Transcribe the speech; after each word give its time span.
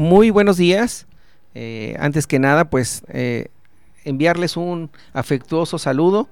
Muy 0.00 0.30
buenos 0.30 0.56
días. 0.56 1.06
Eh, 1.54 1.94
antes 1.98 2.26
que 2.26 2.38
nada, 2.38 2.70
pues 2.70 3.02
eh, 3.08 3.48
enviarles 4.06 4.56
un 4.56 4.90
afectuoso 5.12 5.78
saludo 5.78 6.30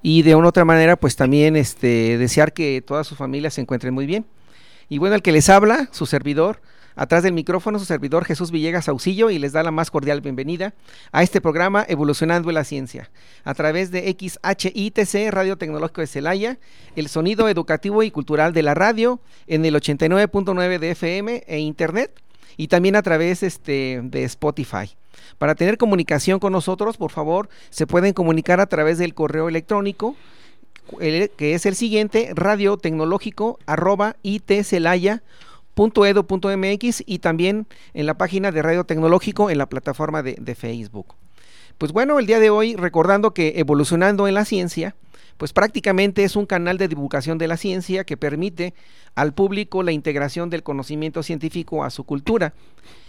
y 0.00 0.22
de 0.22 0.36
una 0.36 0.48
otra 0.48 0.64
manera, 0.64 0.96
pues 0.96 1.16
también 1.16 1.54
este, 1.54 2.16
desear 2.16 2.54
que 2.54 2.80
toda 2.80 3.04
su 3.04 3.16
familia 3.16 3.50
se 3.50 3.60
encuentren 3.60 3.92
muy 3.92 4.06
bien. 4.06 4.24
Y 4.88 4.96
bueno, 4.96 5.16
el 5.16 5.20
que 5.20 5.32
les 5.32 5.50
habla, 5.50 5.90
su 5.92 6.06
servidor, 6.06 6.62
atrás 6.96 7.22
del 7.22 7.34
micrófono, 7.34 7.78
su 7.78 7.84
servidor 7.84 8.24
Jesús 8.24 8.50
Villegas 8.50 8.88
Auxillo 8.88 9.28
y 9.28 9.38
les 9.38 9.52
da 9.52 9.62
la 9.62 9.70
más 9.70 9.90
cordial 9.90 10.22
bienvenida 10.22 10.72
a 11.12 11.22
este 11.22 11.42
programa 11.42 11.84
Evolucionando 11.86 12.50
la 12.52 12.64
Ciencia, 12.64 13.10
a 13.44 13.52
través 13.52 13.90
de 13.90 14.16
XHITC, 14.18 15.30
Radio 15.30 15.58
Tecnológico 15.58 16.00
de 16.00 16.06
Celaya, 16.06 16.58
el 16.96 17.08
sonido 17.08 17.50
educativo 17.50 18.02
y 18.02 18.10
cultural 18.10 18.54
de 18.54 18.62
la 18.62 18.72
radio 18.72 19.20
en 19.46 19.66
el 19.66 19.74
89.9 19.74 20.78
de 20.78 20.90
FM 20.92 21.44
e 21.46 21.58
Internet 21.58 22.18
y 22.60 22.68
también 22.68 22.94
a 22.94 23.00
través 23.00 23.42
este, 23.42 24.00
de 24.02 24.24
Spotify. 24.24 24.94
Para 25.38 25.54
tener 25.54 25.78
comunicación 25.78 26.38
con 26.38 26.52
nosotros, 26.52 26.98
por 26.98 27.10
favor, 27.10 27.48
se 27.70 27.86
pueden 27.86 28.12
comunicar 28.12 28.60
a 28.60 28.66
través 28.66 28.98
del 28.98 29.14
correo 29.14 29.48
electrónico, 29.48 30.14
que 30.98 31.54
es 31.54 31.64
el 31.64 31.74
siguiente, 31.74 32.32
radiotecnológico 32.34 33.58
arroba 33.64 34.16
y 34.22 34.40
también 37.20 37.66
en 37.94 38.04
la 38.04 38.18
página 38.18 38.52
de 38.52 38.60
Radio 38.60 38.84
Tecnológico 38.84 39.48
en 39.48 39.56
la 39.56 39.66
plataforma 39.66 40.22
de 40.22 40.54
Facebook. 40.54 41.14
Pues 41.78 41.92
bueno, 41.92 42.18
el 42.18 42.26
día 42.26 42.40
de 42.40 42.50
hoy 42.50 42.76
recordando 42.76 43.32
que 43.32 43.54
evolucionando 43.56 44.28
en 44.28 44.34
la 44.34 44.44
ciencia, 44.44 44.94
pues 45.40 45.54
prácticamente 45.54 46.22
es 46.22 46.36
un 46.36 46.44
canal 46.44 46.76
de 46.76 46.86
divulgación 46.86 47.38
de 47.38 47.48
la 47.48 47.56
ciencia 47.56 48.04
que 48.04 48.18
permite 48.18 48.74
al 49.14 49.32
público 49.32 49.82
la 49.82 49.90
integración 49.90 50.50
del 50.50 50.62
conocimiento 50.62 51.22
científico 51.22 51.82
a 51.82 51.88
su 51.88 52.04
cultura. 52.04 52.52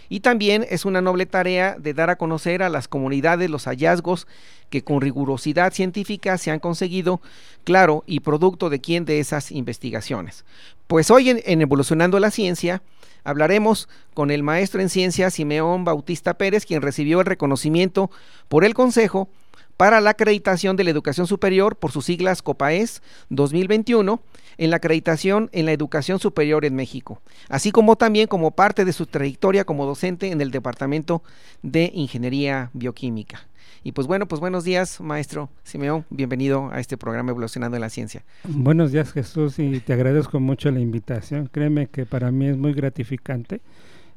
Y 0.08 0.20
también 0.20 0.64
es 0.70 0.86
una 0.86 1.02
noble 1.02 1.26
tarea 1.26 1.76
de 1.78 1.92
dar 1.92 2.08
a 2.08 2.16
conocer 2.16 2.62
a 2.62 2.70
las 2.70 2.88
comunidades 2.88 3.50
los 3.50 3.64
hallazgos 3.66 4.26
que 4.70 4.82
con 4.82 5.02
rigurosidad 5.02 5.74
científica 5.74 6.38
se 6.38 6.50
han 6.50 6.58
conseguido, 6.58 7.20
claro, 7.64 8.02
y 8.06 8.20
producto 8.20 8.70
de 8.70 8.80
quién 8.80 9.04
de 9.04 9.20
esas 9.20 9.52
investigaciones. 9.52 10.46
Pues 10.86 11.10
hoy 11.10 11.28
en, 11.28 11.42
en 11.44 11.60
Evolucionando 11.60 12.18
la 12.18 12.30
Ciencia 12.30 12.82
hablaremos 13.24 13.90
con 14.14 14.30
el 14.30 14.42
maestro 14.42 14.80
en 14.80 14.88
ciencia 14.88 15.28
Simeón 15.28 15.84
Bautista 15.84 16.38
Pérez, 16.38 16.64
quien 16.64 16.80
recibió 16.80 17.20
el 17.20 17.26
reconocimiento 17.26 18.10
por 18.48 18.64
el 18.64 18.72
Consejo 18.72 19.28
para 19.76 20.00
la 20.00 20.10
acreditación 20.10 20.76
de 20.76 20.84
la 20.84 20.90
educación 20.90 21.26
superior 21.26 21.76
por 21.76 21.90
sus 21.90 22.04
siglas 22.04 22.42
COPAES 22.42 23.02
2021 23.30 24.20
en 24.58 24.70
la 24.70 24.76
acreditación 24.76 25.48
en 25.52 25.66
la 25.66 25.72
educación 25.72 26.18
superior 26.18 26.64
en 26.64 26.74
México, 26.74 27.20
así 27.48 27.72
como 27.72 27.96
también 27.96 28.26
como 28.26 28.52
parte 28.52 28.84
de 28.84 28.92
su 28.92 29.06
trayectoria 29.06 29.64
como 29.64 29.86
docente 29.86 30.30
en 30.30 30.40
el 30.40 30.50
Departamento 30.50 31.22
de 31.62 31.90
Ingeniería 31.94 32.70
Bioquímica. 32.72 33.48
Y 33.84 33.92
pues 33.92 34.06
bueno, 34.06 34.28
pues 34.28 34.40
buenos 34.40 34.62
días, 34.62 35.00
maestro 35.00 35.50
Simeón, 35.64 36.04
bienvenido 36.08 36.70
a 36.70 36.78
este 36.78 36.96
programa 36.96 37.30
Evolucionando 37.30 37.76
en 37.76 37.80
la 37.80 37.90
Ciencia. 37.90 38.24
Buenos 38.44 38.92
días, 38.92 39.12
Jesús, 39.12 39.58
y 39.58 39.80
te 39.80 39.92
agradezco 39.92 40.38
mucho 40.38 40.70
la 40.70 40.78
invitación. 40.78 41.48
Créeme 41.50 41.88
que 41.88 42.06
para 42.06 42.30
mí 42.30 42.46
es 42.46 42.56
muy 42.56 42.74
gratificante 42.74 43.60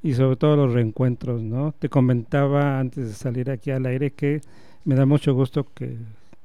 y 0.04 0.14
sobre 0.14 0.36
todo 0.36 0.56
los 0.56 0.74
reencuentros, 0.74 1.42
¿no? 1.42 1.74
Te 1.80 1.90
comentaba 1.90 2.80
antes 2.80 3.08
de 3.08 3.14
salir 3.14 3.50
aquí 3.50 3.72
al 3.72 3.88
aire 3.88 4.12
que 4.12 4.42
me 4.86 4.96
da 4.96 5.06
mucho 5.06 5.34
gusto 5.34 5.66
que, 5.74 5.98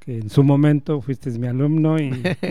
en 0.06 0.30
su 0.30 0.42
momento 0.42 1.00
fuiste 1.00 1.30
mi 1.30 1.46
alumno 1.46 1.98
y, 1.98 2.10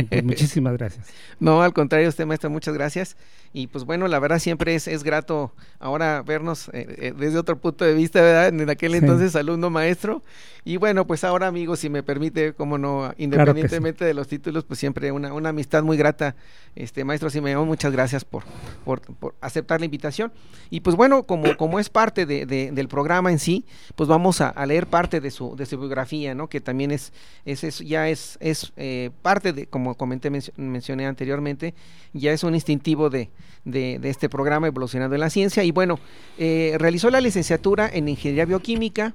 pues 0.09 0.23
muchísimas 0.23 0.77
gracias. 0.77 1.07
No, 1.39 1.61
al 1.61 1.73
contrario, 1.73 2.09
usted 2.09 2.25
maestro, 2.25 2.49
muchas 2.49 2.73
gracias. 2.73 3.17
Y 3.51 3.67
pues 3.67 3.83
bueno, 3.83 4.07
la 4.07 4.19
verdad 4.19 4.37
siempre 4.37 4.75
es, 4.75 4.87
es 4.87 5.03
grato 5.03 5.53
ahora 5.79 6.21
vernos 6.21 6.69
eh, 6.69 6.95
eh, 6.99 7.13
desde 7.17 7.39
otro 7.39 7.57
punto 7.57 7.83
de 7.83 7.93
vista, 7.93 8.21
¿verdad? 8.21 8.49
En 8.49 8.69
aquel 8.69 8.93
entonces 8.93 9.35
alumno 9.35 9.69
maestro. 9.71 10.21
Y 10.65 10.77
bueno, 10.77 11.07
pues 11.07 11.23
ahora 11.23 11.47
amigos, 11.47 11.79
si 11.79 11.89
me 11.89 12.03
permite, 12.03 12.53
como 12.53 12.77
no, 12.77 13.13
independientemente 13.17 14.05
de 14.05 14.13
los 14.13 14.27
títulos, 14.27 14.65
pues 14.65 14.79
siempre 14.79 15.11
una, 15.11 15.33
una 15.33 15.49
amistad 15.49 15.83
muy 15.83 15.97
grata. 15.97 16.35
Este 16.75 17.03
maestro 17.03 17.29
Simeón, 17.29 17.67
muchas 17.67 17.91
gracias 17.91 18.23
por, 18.23 18.43
por, 18.85 19.01
aceptar 19.41 19.79
la 19.79 19.85
invitación. 19.85 20.31
Y 20.69 20.81
pues 20.81 20.95
bueno, 20.95 21.23
como, 21.23 21.57
como 21.57 21.79
es 21.79 21.89
parte 21.89 22.25
de, 22.25 22.45
del 22.45 22.87
programa 22.87 23.31
en 23.31 23.39
sí, 23.39 23.65
pues 23.95 24.07
vamos 24.07 24.41
a, 24.41 24.53
leer 24.65 24.85
parte 24.85 25.19
de 25.21 25.31
su, 25.31 25.55
de 25.55 25.65
su 25.65 25.79
biografía, 25.79 26.35
¿no? 26.35 26.47
Que 26.47 26.61
también 26.61 26.91
es, 26.91 27.13
es, 27.45 27.79
ya 27.79 28.09
es, 28.09 28.37
es 28.41 28.71
eh, 28.77 29.11
parte 29.21 29.53
de, 29.53 29.67
como 29.67 29.95
comenté, 29.95 30.31
mencioné 30.57 31.05
anteriormente, 31.05 31.73
ya 32.13 32.31
es 32.31 32.43
un 32.43 32.55
instintivo 32.55 33.09
de, 33.09 33.29
de, 33.65 33.99
este 34.03 34.29
programa 34.29 34.67
Evolucionando 34.67 35.15
en 35.15 35.21
la 35.21 35.29
Ciencia. 35.29 35.63
Y 35.63 35.71
bueno, 35.71 35.99
eh, 36.37 36.75
realizó 36.79 37.09
la 37.09 37.21
licenciatura 37.21 37.89
en 37.91 38.09
Ingeniería 38.09 38.45
Bioquímica 38.45 39.13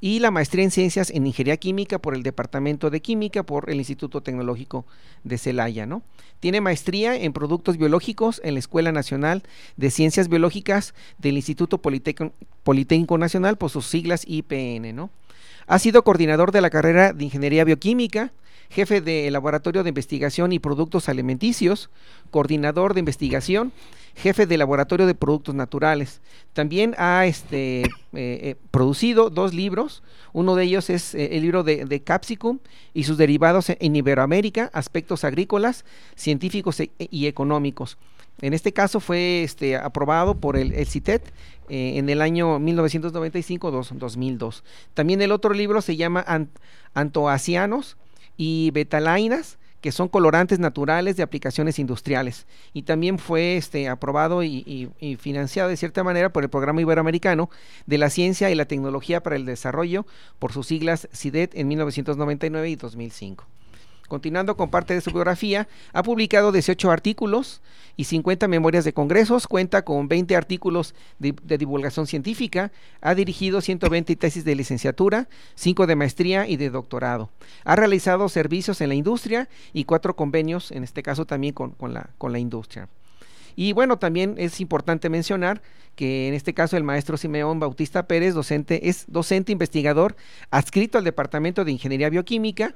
y 0.00 0.18
la 0.18 0.30
maestría 0.30 0.64
en 0.64 0.70
Ciencias 0.70 1.10
en 1.10 1.26
Ingeniería 1.26 1.56
Química 1.56 1.98
por 1.98 2.14
el 2.14 2.22
Departamento 2.22 2.90
de 2.90 3.00
Química 3.00 3.42
por 3.42 3.70
el 3.70 3.78
Instituto 3.78 4.20
Tecnológico 4.20 4.84
de 5.22 5.38
Celaya, 5.38 5.86
¿no? 5.86 6.02
Tiene 6.40 6.60
maestría 6.60 7.16
en 7.16 7.32
Productos 7.32 7.78
Biológicos 7.78 8.40
en 8.44 8.52
la 8.52 8.60
Escuela 8.60 8.92
Nacional 8.92 9.44
de 9.78 9.90
Ciencias 9.90 10.28
Biológicas 10.28 10.94
del 11.16 11.36
Instituto 11.36 11.78
Politécnico, 11.78 13.16
Nacional 13.16 13.56
por 13.56 13.70
sus 13.70 13.86
siglas 13.86 14.24
IPN, 14.26 14.94
¿no? 14.94 15.08
Ha 15.66 15.78
sido 15.78 16.04
coordinador 16.04 16.52
de 16.52 16.60
la 16.60 16.70
carrera 16.70 17.12
de 17.12 17.24
Ingeniería 17.24 17.64
Bioquímica, 17.64 18.32
jefe 18.70 19.00
de 19.00 19.30
Laboratorio 19.30 19.82
de 19.82 19.88
Investigación 19.88 20.52
y 20.52 20.58
Productos 20.58 21.08
Alimenticios, 21.08 21.90
coordinador 22.30 22.94
de 22.94 23.00
investigación, 23.00 23.72
jefe 24.14 24.46
de 24.46 24.58
Laboratorio 24.58 25.06
de 25.06 25.14
Productos 25.14 25.54
Naturales. 25.54 26.20
También 26.52 26.94
ha 26.98 27.26
este, 27.26 27.82
eh, 27.82 27.88
eh, 28.12 28.56
producido 28.70 29.30
dos 29.30 29.54
libros, 29.54 30.02
uno 30.32 30.54
de 30.54 30.64
ellos 30.64 30.90
es 30.90 31.14
eh, 31.14 31.36
el 31.36 31.42
libro 31.42 31.62
de, 31.62 32.02
Capsicum 32.02 32.58
y 32.92 33.04
sus 33.04 33.16
derivados 33.16 33.70
en 33.70 33.96
Iberoamérica, 33.96 34.70
aspectos 34.72 35.24
agrícolas, 35.24 35.84
científicos 36.14 36.80
e, 36.80 36.90
y 36.98 37.26
económicos. 37.26 37.96
En 38.40 38.52
este 38.52 38.72
caso 38.72 39.00
fue 39.00 39.42
este, 39.42 39.76
aprobado 39.76 40.34
por 40.34 40.56
el, 40.56 40.74
CITET 40.86 41.32
en 41.68 42.10
el 42.10 42.20
año 42.20 42.58
1995-2002. 42.58 44.62
También 44.92 45.22
el 45.22 45.32
otro 45.32 45.54
libro 45.54 45.80
se 45.80 45.96
llama 45.96 46.24
Antoacianos, 46.94 47.96
y 48.36 48.70
betalainas, 48.72 49.58
que 49.80 49.92
son 49.92 50.08
colorantes 50.08 50.58
naturales 50.58 51.16
de 51.16 51.22
aplicaciones 51.22 51.78
industriales. 51.78 52.46
Y 52.72 52.82
también 52.82 53.18
fue 53.18 53.58
este, 53.58 53.88
aprobado 53.88 54.42
y, 54.42 54.90
financiado 55.18 55.68
de 55.68 55.76
cierta 55.76 56.02
manera 56.02 56.32
por 56.32 56.42
el 56.42 56.48
Programa 56.48 56.80
Iberoamericano 56.80 57.50
de 57.84 57.98
la 57.98 58.08
Ciencia 58.08 58.50
y 58.50 58.54
la 58.54 58.64
Tecnología 58.64 59.22
para 59.22 59.36
el 59.36 59.44
Desarrollo, 59.44 60.06
por 60.38 60.52
sus 60.52 60.68
siglas 60.68 61.06
CIDET 61.12 61.54
en 61.54 61.68
1999 61.68 62.70
y 62.70 62.76
2005. 62.76 63.46
Continuando 64.08 64.56
con 64.56 64.70
parte 64.70 64.94
de 64.94 65.00
su 65.00 65.10
biografía, 65.10 65.66
ha 65.92 66.02
publicado 66.02 66.52
18 66.52 66.90
artículos 66.90 67.62
y 67.96 68.04
50 68.04 68.48
memorias 68.48 68.84
de 68.84 68.92
congresos, 68.92 69.46
cuenta 69.46 69.82
con 69.84 70.08
20 70.08 70.36
artículos 70.36 70.94
de, 71.18 71.34
divulgación 71.58 72.06
científica, 72.06 72.70
ha 73.00 73.14
dirigido 73.14 73.60
120 73.60 74.16
tesis 74.16 74.44
de 74.44 74.54
licenciatura, 74.54 75.28
5 75.54 75.86
de 75.86 75.96
maestría 75.96 76.46
y 76.46 76.56
de 76.56 76.70
doctorado. 76.70 77.30
Ha 77.64 77.76
realizado 77.76 78.28
servicios 78.28 78.80
en 78.80 78.90
la 78.90 78.94
industria 78.94 79.48
y 79.72 79.84
cuatro 79.84 80.16
convenios, 80.16 80.70
en 80.70 80.84
este 80.84 81.02
caso 81.02 81.24
también 81.24 81.54
con 81.54 81.94
la 82.32 82.38
industria. 82.38 82.88
Y 83.56 83.72
bueno, 83.72 83.98
también 83.98 84.34
es 84.38 84.60
importante 84.60 85.08
mencionar 85.08 85.62
que 85.94 86.28
en 86.28 86.34
este 86.34 86.54
caso 86.54 86.76
el 86.76 86.82
maestro 86.82 87.16
Simeón 87.16 87.60
Bautista 87.60 88.06
Pérez, 88.06 88.34
docente, 88.34 88.88
es 88.88 89.04
docente 89.08 89.52
investigador 89.52 90.16
adscrito 90.50 90.98
al 90.98 91.04
Departamento 91.04 91.64
de 91.64 91.72
Ingeniería 91.72 92.10
Bioquímica 92.10 92.74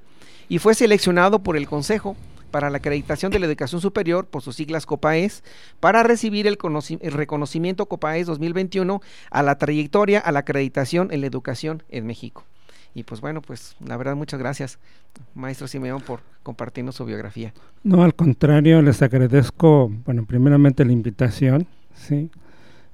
y 0.49 0.59
fue 0.59 0.75
seleccionado 0.75 1.43
por 1.43 1.57
el 1.57 1.67
Consejo 1.67 2.17
para 2.51 2.71
la 2.71 2.79
acreditación 2.79 3.31
de 3.31 3.39
la 3.39 3.47
educación 3.47 3.81
superior, 3.81 4.27
por 4.27 4.43
sus 4.43 4.57
siglas 4.57 4.87
COPAES, 4.87 5.43
para 5.81 6.03
recibir 6.03 6.47
el, 6.47 6.57
reconocimiento 6.57 7.87
COPAES 7.87 8.27
2021 8.27 9.01
a 9.31 9.43
la 9.43 9.59
trayectoria 9.59 10.19
a 10.21 10.33
la 10.33 10.41
acreditación 10.41 11.13
en 11.13 11.21
la 11.21 11.27
educación 11.27 11.83
en 11.91 12.07
México. 12.07 12.45
Y 12.99 13.05
pues 13.05 13.21
bueno, 13.21 13.41
pues 13.43 13.77
la 13.79 13.97
verdad 13.97 14.17
muchas 14.17 14.41
gracias, 14.41 14.81
maestro 15.37 15.69
Simeón, 15.69 16.01
por 16.01 16.19
compartirnos 16.43 16.97
su 16.97 17.05
biografía. 17.05 17.55
No, 17.85 18.03
al 18.03 18.13
contrario, 18.13 18.83
les 18.83 19.03
agradezco, 19.03 19.89
bueno, 20.05 20.25
primeramente 20.27 20.85
la 20.85 20.91
invitación, 20.91 21.69
¿sí? 21.95 22.29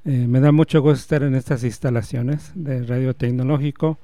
Eh, 0.05 0.27
me 0.29 0.41
da 0.41 0.53
mucho 0.53 0.83
gusto 0.83 1.01
estar 1.01 1.23
en 1.23 1.35
estas 1.35 1.65
instalaciones 1.65 2.53
de 2.55 2.83
Radio 2.83 3.15
Tecnológico. 3.15 3.97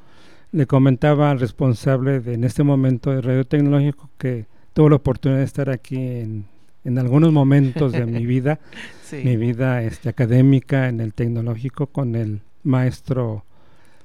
Le 0.53 0.67
comentaba 0.67 1.31
al 1.31 1.39
responsable 1.39 2.21
de, 2.21 2.33
en 2.33 2.45
este 2.45 2.63
momento 2.63 3.11
de 3.11 3.21
Radio 3.21 3.45
Tecnológico 3.45 4.09
que 4.17 4.47
tuve 4.73 4.89
la 4.89 4.97
oportunidad 4.97 5.41
de 5.41 5.45
estar 5.45 5.69
aquí 5.69 5.97
en, 5.97 6.47
en 6.83 6.99
algunos 6.99 7.31
momentos 7.31 7.93
de 7.93 8.07
mi 8.07 8.25
vida, 8.25 8.59
mi 9.13 9.37
vida 9.37 9.83
este, 9.83 10.09
académica 10.09 10.89
en 10.89 11.01
el 11.01 11.13
tecnológico 11.13 11.89
con 11.89 12.17
el 12.17 12.41
maestro 12.63 13.45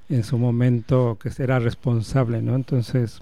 en 0.09 0.23
su 0.23 0.37
momento 0.37 1.17
que 1.21 1.29
era 1.41 1.59
responsable, 1.59 2.41
¿no? 2.41 2.55
Entonces, 2.55 3.21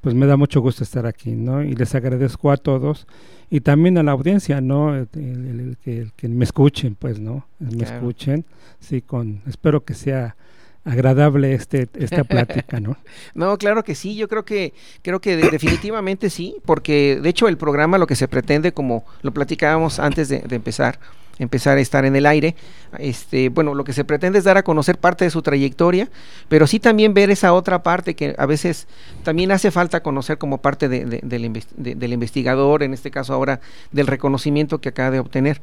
pues 0.00 0.14
me 0.14 0.26
da 0.26 0.36
mucho 0.36 0.60
gusto 0.60 0.82
estar 0.82 1.06
aquí, 1.06 1.32
¿no? 1.32 1.62
Y 1.62 1.74
les 1.74 1.94
agradezco 1.94 2.50
a 2.50 2.56
todos 2.56 3.06
y 3.50 3.60
también 3.60 3.98
a 3.98 4.02
la 4.02 4.12
audiencia, 4.12 4.60
¿no? 4.60 4.94
El, 4.96 5.76
que, 5.82 6.28
me 6.28 6.44
escuchen, 6.44 6.94
pues, 6.94 7.18
¿no? 7.18 7.46
Me 7.58 7.84
escuchen, 7.84 8.44
sí, 8.78 9.02
con, 9.02 9.42
espero 9.46 9.84
que 9.84 9.94
sea 9.94 10.36
agradable 10.84 11.52
este 11.52 11.88
esta 11.94 12.24
plática, 12.24 12.80
¿no? 12.80 12.96
no, 13.34 13.58
claro 13.58 13.84
que 13.84 13.94
sí, 13.94 14.16
yo 14.16 14.28
creo 14.28 14.44
que 14.44 14.72
creo 15.02 15.20
que 15.20 15.36
definitivamente 15.36 16.30
sí, 16.30 16.56
porque 16.64 17.18
de 17.20 17.28
hecho 17.28 17.48
el 17.48 17.58
programa 17.58 17.98
lo 17.98 18.06
que 18.06 18.16
se 18.16 18.28
pretende, 18.28 18.72
como 18.72 19.04
lo 19.22 19.32
platicábamos 19.32 19.98
antes 19.98 20.28
de, 20.28 20.42
empezar, 20.48 20.98
empezar 21.40 21.78
a 21.78 21.80
estar 21.80 22.04
en 22.04 22.14
el 22.14 22.26
aire, 22.26 22.54
este, 22.98 23.48
bueno, 23.48 23.74
lo 23.74 23.82
que 23.82 23.92
se 23.92 24.04
pretende 24.04 24.38
es 24.38 24.44
dar 24.44 24.56
a 24.56 24.62
conocer 24.62 24.98
parte 24.98 25.24
de 25.24 25.30
su 25.30 25.42
trayectoria, 25.42 26.08
pero 26.48 26.66
sí 26.66 26.78
también 26.78 27.14
ver 27.14 27.30
esa 27.30 27.52
otra 27.52 27.82
parte 27.82 28.14
que 28.14 28.34
a 28.38 28.46
veces 28.46 28.86
también 29.24 29.50
hace 29.50 29.70
falta 29.70 30.02
conocer 30.02 30.38
como 30.38 30.58
parte 30.58 30.88
de, 30.88 31.04
del 31.04 32.12
investigador, 32.12 32.82
en 32.82 32.94
este 32.94 33.10
caso 33.10 33.34
ahora 33.34 33.60
del 33.90 34.06
reconocimiento 34.06 34.80
que 34.80 34.90
acaba 34.90 35.10
de 35.10 35.18
obtener. 35.18 35.60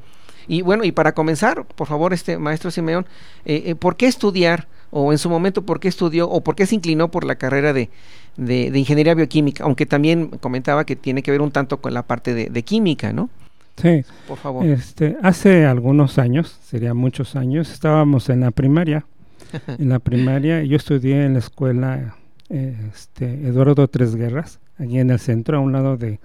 Y 0.49 0.61
bueno, 0.61 0.83
y 0.83 0.91
para 0.91 1.13
comenzar, 1.13 1.65
por 1.65 1.87
favor, 1.87 2.13
este 2.13 2.37
maestro 2.37 2.71
Simeón, 2.71 3.05
eh, 3.45 3.63
eh, 3.65 3.75
¿por 3.75 3.95
qué 3.95 4.07
estudiar? 4.07 4.67
o 4.89 5.11
en 5.11 5.17
su 5.17 5.29
momento 5.29 5.63
por 5.63 5.81
qué 5.81 5.89
estudió 5.89 6.29
o 6.29 6.41
por 6.41 6.55
qué 6.55 6.65
se 6.65 6.75
inclinó 6.75 7.11
por 7.11 7.25
la 7.25 7.35
carrera 7.35 7.73
de, 7.73 7.89
de, 8.37 8.77
ingeniería 8.77 9.15
bioquímica, 9.15 9.63
aunque 9.63 9.85
también 9.85 10.29
comentaba 10.39 10.85
que 10.85 10.95
tiene 10.95 11.23
que 11.23 11.31
ver 11.31 11.41
un 11.41 11.51
tanto 11.51 11.81
con 11.81 11.93
la 11.93 12.03
parte 12.03 12.33
de, 12.33 12.63
química, 12.63 13.11
¿no? 13.11 13.29
Sí, 13.77 14.03
por 14.27 14.37
favor. 14.37 14.65
Este, 14.65 15.17
hace 15.21 15.65
algunos 15.65 16.17
años, 16.17 16.57
sería 16.63 16.93
muchos 16.93 17.35
años, 17.35 17.71
estábamos 17.71 18.29
en 18.29 18.41
la 18.41 18.51
primaria. 18.51 19.05
en 19.67 19.89
la 19.89 19.99
primaria, 19.99 20.63
yo 20.63 20.75
estudié 20.75 21.25
en 21.25 21.33
la 21.33 21.39
escuela 21.39 22.15
este, 22.49 23.47
Eduardo 23.47 23.87
Tres 23.87 24.15
Guerras, 24.15 24.59
allí 24.77 24.99
en 24.99 25.09
el 25.09 25.19
centro, 25.19 25.57
a 25.57 25.59
un 25.61 25.71
lado 25.71 25.97
de, 25.97 26.19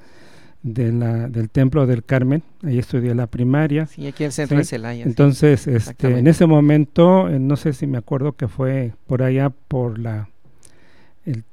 de 0.63 0.93
la, 0.93 1.29
del 1.29 1.51
Templo 1.51 1.87
del 1.87 2.05
Carmen, 2.05 2.43
ahí 2.63 2.79
estudié 2.79 3.15
la 3.15 3.27
primaria. 3.27 3.87
Sí, 3.87 4.07
aquí 4.07 4.25
en 4.25 4.29
el 4.29 4.33
centro 4.33 4.59
de 4.59 4.65
Celaya. 4.65 5.05
Entonces, 5.05 5.67
este, 5.67 6.19
en 6.19 6.27
ese 6.27 6.47
momento, 6.47 7.29
eh, 7.29 7.39
no 7.39 7.57
sé 7.57 7.73
si 7.73 7.87
me 7.87 7.99
acuerdo 7.99 8.33
que 8.33 8.49
fue 8.49 8.93
por 9.07 9.23
allá 9.23 9.51
por 9.51 9.99
la 9.99 10.29
el 11.25 11.45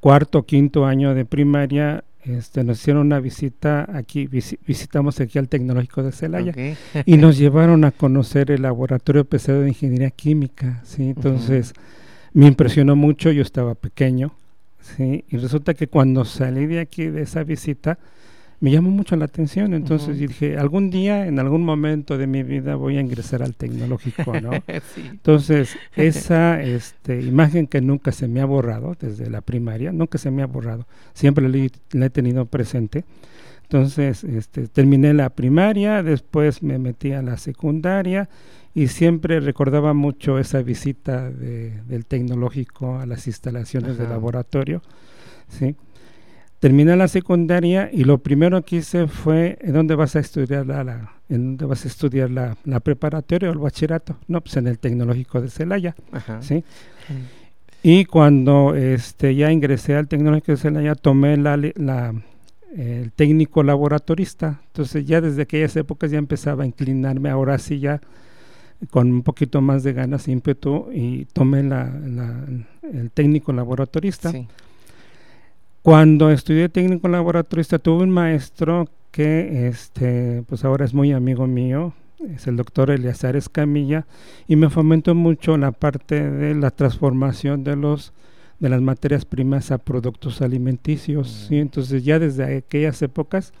cuarto 0.00 0.44
quinto 0.44 0.86
año 0.86 1.14
de 1.14 1.24
primaria, 1.24 2.04
este, 2.28 2.62
nos 2.64 2.78
hicieron 2.80 3.06
una 3.06 3.20
visita 3.20 3.88
aquí, 3.92 4.26
visitamos 4.26 5.20
aquí 5.20 5.38
al 5.38 5.48
Tecnológico 5.48 6.02
de 6.02 6.12
Celaya 6.12 6.52
y 7.06 7.16
nos 7.16 7.38
llevaron 7.38 7.84
a 7.84 7.90
conocer 7.90 8.50
el 8.50 8.62
laboratorio 8.62 9.24
pesado 9.24 9.62
de 9.62 9.68
ingeniería 9.68 10.10
química, 10.10 10.80
sí, 10.84 11.10
entonces 11.10 11.72
me 12.32 12.46
impresionó 12.46 12.96
mucho, 12.96 13.30
yo 13.32 13.42
estaba 13.42 13.74
pequeño, 13.74 14.34
sí, 14.80 15.24
y 15.28 15.36
resulta 15.38 15.74
que 15.74 15.88
cuando 15.88 16.24
salí 16.24 16.66
de 16.66 16.80
aquí 16.80 17.06
de 17.06 17.22
esa 17.22 17.44
visita, 17.44 17.98
me 18.60 18.70
llamó 18.70 18.90
mucho 18.90 19.16
la 19.16 19.26
atención. 19.26 19.74
Entonces 19.74 20.18
dije, 20.18 20.56
algún 20.58 20.90
día, 20.90 21.26
en 21.26 21.38
algún 21.38 21.64
momento 21.64 22.18
de 22.18 22.26
mi 22.26 22.42
vida, 22.42 22.74
voy 22.74 22.96
a 22.96 23.00
ingresar 23.00 23.42
al 23.42 23.54
tecnológico, 23.54 24.40
¿no? 24.40 24.50
Entonces, 24.96 25.76
esa 25.96 26.62
este, 26.62 27.20
imagen 27.22 27.66
que 27.66 27.80
nunca 27.80 28.12
se 28.12 28.28
me 28.28 28.40
ha 28.40 28.46
borrado 28.46 28.96
desde 28.98 29.30
la 29.30 29.40
primaria, 29.40 29.92
nunca 29.92 30.18
se 30.18 30.30
me 30.30 30.42
ha 30.42 30.46
borrado, 30.46 30.86
siempre 31.14 31.48
la 31.92 32.06
he 32.06 32.10
tenido 32.10 32.46
presente. 32.46 33.04
Entonces, 33.62 34.24
este, 34.24 34.66
terminé 34.66 35.12
la 35.12 35.28
primaria, 35.28 36.02
después 36.02 36.62
me 36.62 36.78
metí 36.78 37.12
a 37.12 37.20
la 37.20 37.36
secundaria 37.36 38.28
y 38.74 38.88
siempre 38.88 39.40
recordaba 39.40 39.92
mucho 39.92 40.38
esa 40.38 40.62
visita 40.62 41.30
del 41.30 42.06
tecnológico 42.06 42.98
a 42.98 43.04
las 43.04 43.26
instalaciones 43.26 43.98
de 43.98 44.08
laboratorio, 44.08 44.82
¿sí? 45.48 45.76
Terminé 46.60 46.96
la 46.96 47.06
secundaria 47.06 47.88
y 47.92 48.02
lo 48.02 48.18
primero 48.18 48.64
que 48.64 48.76
hice 48.76 49.06
fue, 49.06 49.58
¿en 49.60 49.74
dónde 49.74 49.94
vas 49.94 50.16
a 50.16 50.18
estudiar 50.18 50.66
la, 50.66 51.12
en 51.28 51.56
dónde 51.56 51.66
vas 51.66 51.84
a 51.84 51.88
estudiar 51.88 52.30
la, 52.30 52.80
preparatoria 52.80 53.48
o 53.48 53.52
el 53.52 53.58
bachillerato? 53.58 54.16
No, 54.26 54.40
pues 54.40 54.56
en 54.56 54.66
el 54.66 54.78
tecnológico 54.80 55.40
de 55.40 55.50
Celaya, 55.50 55.94
¿sí? 56.40 56.64
Y 57.82 58.06
cuando 58.06 58.74
este, 58.74 59.36
ya 59.36 59.52
ingresé 59.52 59.94
al 59.94 60.08
tecnológico 60.08 60.52
de 60.52 60.58
Celaya, 60.58 60.96
tomé 60.96 61.36
la, 61.36 61.56
la, 61.56 62.12
el 62.76 63.12
técnico 63.12 63.62
laboratorista. 63.62 64.60
Entonces 64.66 65.06
ya 65.06 65.20
desde 65.20 65.42
aquellas 65.42 65.76
épocas 65.76 66.10
ya 66.10 66.18
empezaba 66.18 66.64
a 66.64 66.66
inclinarme, 66.66 67.30
ahora 67.30 67.58
sí 67.58 67.78
ya 67.78 68.00
con 68.90 69.12
un 69.12 69.22
poquito 69.22 69.60
más 69.60 69.84
de 69.84 69.92
ganas, 69.92 70.26
ímpetu, 70.26 70.90
y 70.92 71.26
tomé 71.26 71.62
la, 71.62 71.88
el 72.82 73.10
técnico 73.12 73.52
laboratorista. 73.52 74.32
Sí. 74.32 74.48
Cuando 75.88 76.30
estudié 76.30 76.68
técnico 76.68 77.08
laboratorista 77.08 77.78
tuve 77.78 78.02
un 78.02 78.10
maestro 78.10 78.90
que 79.10 79.68
este, 79.68 80.42
pues 80.46 80.62
ahora 80.62 80.84
es 80.84 80.92
muy 80.92 81.12
amigo 81.12 81.46
mío, 81.46 81.94
es 82.28 82.46
el 82.46 82.56
doctor 82.56 82.90
Eleazar 82.90 83.36
Escamilla, 83.36 84.04
y 84.46 84.56
me 84.56 84.68
fomentó 84.68 85.14
mucho 85.14 85.56
la 85.56 85.72
parte 85.72 86.28
de 86.28 86.54
la 86.54 86.72
transformación 86.72 87.64
de 87.64 87.76
los 87.76 88.12
de 88.60 88.68
las 88.68 88.82
materias 88.82 89.24
primas 89.24 89.70
a 89.70 89.78
productos 89.78 90.42
alimenticios. 90.42 91.46
¿sí? 91.48 91.56
Entonces 91.56 92.04
ya 92.04 92.18
desde 92.18 92.58
aquellas 92.58 93.00
épocas 93.00 93.54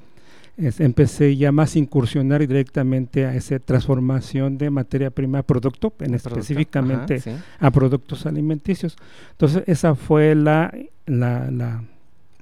empecé 0.58 1.34
ya 1.34 1.50
más 1.50 1.76
a 1.76 1.78
incursionar 1.78 2.46
directamente 2.46 3.24
a 3.24 3.34
esa 3.34 3.58
transformación 3.58 4.58
de 4.58 4.68
materia 4.68 5.10
prima 5.10 5.38
a 5.38 5.42
producto, 5.44 5.94
en 6.00 6.12
específicamente 6.12 7.22
a 7.58 7.70
productos 7.70 8.26
alimenticios. 8.26 8.98
Entonces 9.30 9.62
esa 9.66 9.94
fue 9.94 10.34
la, 10.34 10.74
la, 11.06 11.50
la 11.50 11.84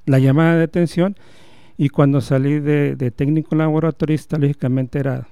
la 0.07 0.19
llamada 0.19 0.57
de 0.57 0.65
atención 0.65 1.17
y 1.79 1.91
cuando 1.91 2.21
salí 2.21 2.59
de, 2.59 3.13
técnico 3.15 3.55
laboratorista, 3.55 4.39
lógicamente 4.39 4.99
era 4.99 5.29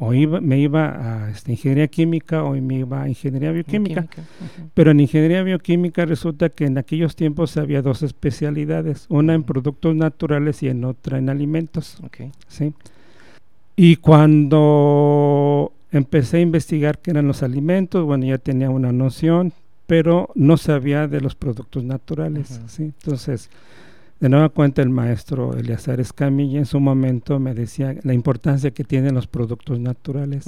o 0.00 0.14
iba, 0.14 0.40
me 0.40 0.60
iba 0.60 1.24
a 1.24 1.30
este, 1.30 1.50
ingeniería 1.50 1.88
química 1.88 2.44
o 2.44 2.52
me 2.52 2.78
iba 2.78 3.02
a 3.02 3.08
ingeniería 3.08 3.50
bioquímica. 3.50 4.06
Pero 4.72 4.92
en 4.92 5.00
ingeniería 5.00 5.42
bioquímica 5.42 6.06
resulta 6.06 6.50
que 6.50 6.66
en 6.66 6.78
aquellos 6.78 7.16
tiempos 7.16 7.56
había 7.56 7.82
dos 7.82 8.04
especialidades, 8.04 9.06
una 9.08 9.34
en 9.34 9.42
productos 9.42 9.96
naturales 9.96 10.62
y 10.62 10.68
en 10.68 10.84
otra 10.84 11.18
en 11.18 11.28
alimentos. 11.28 11.98
¿sí? 12.46 12.74
Y 13.74 13.96
cuando 13.96 15.72
empecé 15.90 16.36
a 16.36 16.40
investigar 16.40 16.98
qué 16.98 17.10
eran 17.10 17.26
los 17.26 17.42
alimentos, 17.42 18.04
bueno, 18.04 18.24
ya 18.24 18.38
tenía 18.38 18.70
una 18.70 18.92
noción, 18.92 19.52
pero 19.88 20.30
no 20.36 20.58
sabía 20.58 21.08
de 21.08 21.20
los 21.20 21.34
productos 21.34 21.82
naturales. 21.82 22.60
¿sí? 22.68 22.84
Entonces, 22.84 23.50
de 24.20 24.28
nueva 24.28 24.48
cuenta 24.48 24.82
el 24.82 24.90
maestro 24.90 25.56
Eleazar 25.56 26.00
Escamilla 26.00 26.58
en 26.58 26.66
su 26.66 26.80
momento 26.80 27.38
me 27.38 27.54
decía 27.54 27.94
la 28.02 28.14
importancia 28.14 28.72
que 28.72 28.82
tienen 28.82 29.14
los 29.14 29.28
productos 29.28 29.78
naturales. 29.78 30.46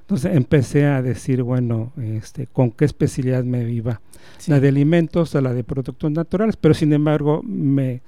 Entonces 0.00 0.34
empecé 0.34 0.86
a 0.86 1.02
decir, 1.02 1.42
bueno, 1.42 1.92
este, 2.00 2.46
con 2.46 2.70
qué 2.70 2.86
especialidad 2.86 3.44
me 3.44 3.70
iba. 3.70 4.00
La 4.46 4.60
de 4.60 4.68
alimentos 4.68 5.34
o 5.34 5.40
la 5.40 5.52
de 5.52 5.62
productos 5.62 6.10
naturales, 6.10 6.56
pero 6.56 6.72
sin 6.72 6.92
embargo 6.92 7.42
me 7.42 8.00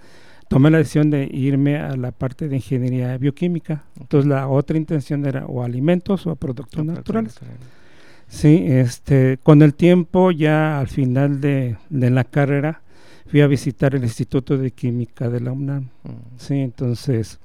tomé 0.49 0.71
la 0.71 0.79
decisión 0.79 1.11
de 1.11 1.29
irme 1.31 1.77
a 1.77 1.97
la 1.97 2.13
parte 2.13 2.49
de 2.49 2.57
ingeniería 2.57 3.19
bioquímica. 3.19 3.85
Entonces 4.01 4.27
la 4.27 4.49
otra 4.49 4.79
intención 4.79 5.27
era 5.27 5.45
o 5.47 5.63
alimentos 5.63 6.27
o 6.27 6.35
productos 6.35 6.83
naturales. 6.85 7.39
Sí, 8.27 8.65
este, 8.67 9.39
con 9.43 9.61
el 9.61 9.75
tiempo 9.75 10.31
ya 10.31 10.81
al 10.81 10.89
final 10.89 11.43
de, 11.43 11.77
de 11.91 12.11
la 12.11 12.25
carrera 12.25 12.81
fui 13.27 13.41
a 13.41 13.47
visitar 13.47 13.95
el 13.95 14.05
Instituto 14.05 14.57
de 14.57 14.71
Química 14.71 15.29
de 15.29 15.41
la 15.41 15.53
UNAM. 15.53 15.85
Mm. 16.03 16.39
Sí, 16.39 16.55
entonces, 16.55 17.39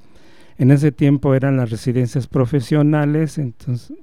en 0.57 0.71
ese 0.71 0.91
tiempo 0.91 1.33
eran 1.35 1.57
las 1.57 1.69
residencias 1.69 2.27
profesionales, 2.27 3.37
entonces 3.37 3.97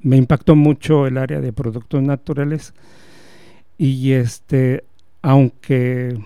me 0.00 0.16
impactó 0.16 0.56
mucho 0.56 1.06
el 1.06 1.16
área 1.18 1.40
de 1.40 1.52
productos 1.52 2.02
naturales 2.02 2.74
y 3.78 4.12
este, 4.12 4.84
aunque 5.22 6.18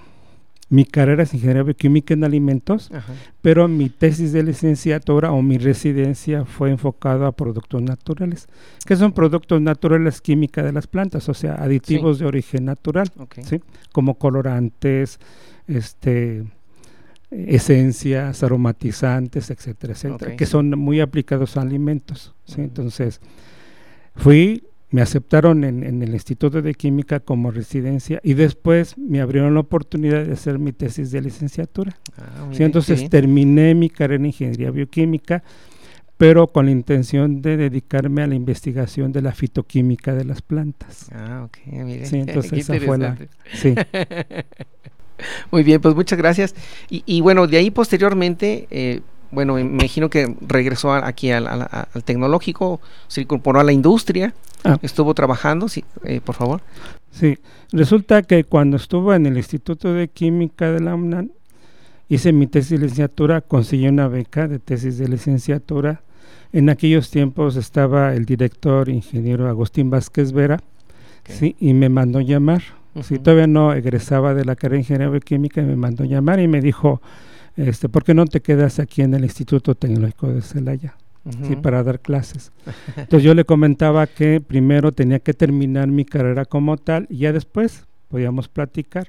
mi 0.69 0.85
carrera 0.85 1.23
es 1.23 1.33
ingeniería 1.33 1.63
bioquímica 1.63 2.15
en 2.15 2.25
alimentos, 2.25 2.91
pero 3.41 3.69
mi 3.69 3.89
tesis 3.89 4.33
de 4.33 4.43
licenciatura 4.43 5.31
o 5.31 5.41
mi 5.41 5.59
residencia 5.59 6.45
fue 6.45 6.71
enfocada 6.71 7.29
a 7.29 7.33
productos 7.33 7.83
naturales. 7.83 8.49
que 8.85 8.97
son 8.97 9.13
productos 9.13 9.61
naturales 9.61 10.21
química 10.21 10.63
de 10.65 10.73
las 10.73 10.89
plantas? 10.89 11.29
O 11.29 11.35
sea, 11.35 11.55
aditivos 11.55 12.19
de 12.19 12.27
origen 12.27 12.65
natural, 12.65 13.13
¿sí? 13.43 13.61
como 13.93 14.15
colorantes, 14.15 15.21
este, 15.69 16.45
esencias, 17.31 18.43
aromatizantes, 18.43 19.51
etcétera, 19.51 19.93
etcétera, 19.93 20.37
que 20.37 20.47
son 20.47 20.71
muy 20.71 21.01
aplicados 21.01 21.57
a 21.57 21.61
alimentos. 21.61 22.35
¿sí? 22.45 22.63
Entonces, 22.63 23.21
fui 24.17 24.65
me 24.91 25.03
aceptaron 25.03 25.65
en, 25.65 25.83
en, 25.83 26.03
el 26.03 26.15
Instituto 26.15 26.63
de 26.63 26.75
Química 26.75 27.21
como 27.21 27.51
residencia 27.51 28.21
y 28.23 28.35
después 28.35 28.97
me 28.97 29.21
abrieron 29.21 29.55
la 29.55 29.61
oportunidad 29.61 30.25
de 30.25 30.33
hacer 30.33 30.59
mi 30.59 30.73
tesis 30.73 31.11
de 31.11 31.21
licenciatura. 31.21 31.99
Ah, 32.17 32.49
sí, 32.53 32.63
entonces 32.63 33.11
terminé 33.11 33.75
mi 33.75 33.91
carrera 33.91 34.21
en 34.21 34.27
ingeniería 34.27 34.71
bioquímica, 34.71 35.43
pero 36.17 36.47
con 36.47 36.67
la 36.67 36.73
intención 36.73 37.43
de 37.43 37.57
dedicarme 37.57 38.23
a 38.23 38.27
la 38.27 38.37
investigación 38.37 39.13
de 39.13 39.23
la 39.23 39.33
fitoquímica 39.33 40.15
de 40.15 40.25
las 40.25 40.41
plantas. 40.41 41.09
Ah, 41.13 41.47
ok, 41.47 41.59
mire. 41.67 42.07
Sí, 42.07 42.19
entonces 42.19 42.53
esa 42.53 42.79
fue 42.81 42.99
la... 42.99 43.17
Sí. 43.55 43.75
Muy 45.51 45.63
bien, 45.63 45.81
pues 45.81 45.95
muchas 45.95 46.19
gracias. 46.19 46.55
Y, 46.91 47.03
y 47.07 47.21
bueno, 47.23 47.47
de 47.47 47.57
ahí 47.57 47.71
posteriormente... 47.71 48.69
Eh, 48.71 49.01
bueno, 49.37 49.53
me 49.57 49.61
imagino 49.61 50.09
que 50.09 50.35
regresó 50.41 50.95
aquí 50.95 51.31
al, 51.31 51.47
al, 51.47 52.05
tecnológico, 52.05 52.81
se 53.07 53.21
incorporó 53.21 53.61
a 53.61 53.65
la 53.65 53.73
industria, 53.73 54.33
ah. 54.65 54.79
estuvo 54.81 55.13
trabajando, 55.13 55.69
sí, 55.69 55.85
eh, 56.05 56.23
por 56.25 56.35
favor. 56.35 56.63
Sí, 57.11 57.37
resulta 57.71 58.23
que 58.23 58.45
cuando 58.45 58.79
estuvo 58.79 59.13
en 59.13 59.27
el 59.27 59.37
Instituto 59.37 59.93
de 59.93 60.09
Química 60.09 60.73
de 60.73 60.81
la 60.81 60.95
UNAM, 60.95 61.29
hice 62.09 62.33
mi 62.33 62.47
tesis 62.47 62.71
de 62.71 62.87
licenciatura, 62.87 63.43
conseguí 63.43 63.87
una 63.87 64.09
beca 64.09 64.49
de 64.49 64.59
tesis 64.59 64.97
de 64.97 65.07
licenciatura. 65.07 66.01
En 66.55 66.71
aquellos 66.71 67.11
tiempos 67.11 67.57
estaba 67.57 68.15
el 68.15 68.25
director 68.25 68.89
ingeniero 68.89 69.51
Agustín 69.51 69.91
Vázquez 69.91 70.33
Vera, 70.33 70.61
sí, 71.29 71.57
y 71.61 71.75
me 71.75 71.91
mandó 71.91 72.23
llamar. 72.23 72.63
Si 73.03 73.19
todavía 73.19 73.47
no 73.47 73.75
egresaba 73.75 74.33
de 74.33 74.47
la 74.47 74.57
carrera 74.57 74.77
de 74.77 74.81
ingeniería 74.81 75.11
bioquímica, 75.11 75.61
me 75.61 75.77
mandó 75.77 76.05
llamar 76.05 76.41
y 76.41 76.49
me 76.49 76.63
dijo, 76.63 77.03
este, 77.57 77.89
¿por 77.89 78.05
qué 78.05 78.15
no 78.15 78.27
te 78.27 78.41
quedas 78.41 78.79
aquí 78.79 79.03
en 79.03 79.15
el 79.15 79.25
Instituto 79.25 79.75
Tecnológico 79.75 80.29
de 80.29 80.43
Celaya? 80.43 80.95
para 81.63 81.83
dar 81.83 81.99
clases. 82.01 82.53
Entonces 82.97 83.25
yo 83.25 83.35
le 83.35 83.45
comentaba 83.45 84.07
que 84.07 84.41
primero 84.41 84.93
tenía 84.93 85.19
que 85.19 85.35
terminar 85.35 85.89
mi 85.89 86.05
carrera 86.05 86.45
como 86.45 86.77
tal 86.77 87.07
y 87.11 87.19
ya 87.19 87.33
después 87.33 87.85
podíamos 88.09 88.49
platicar. 88.49 89.09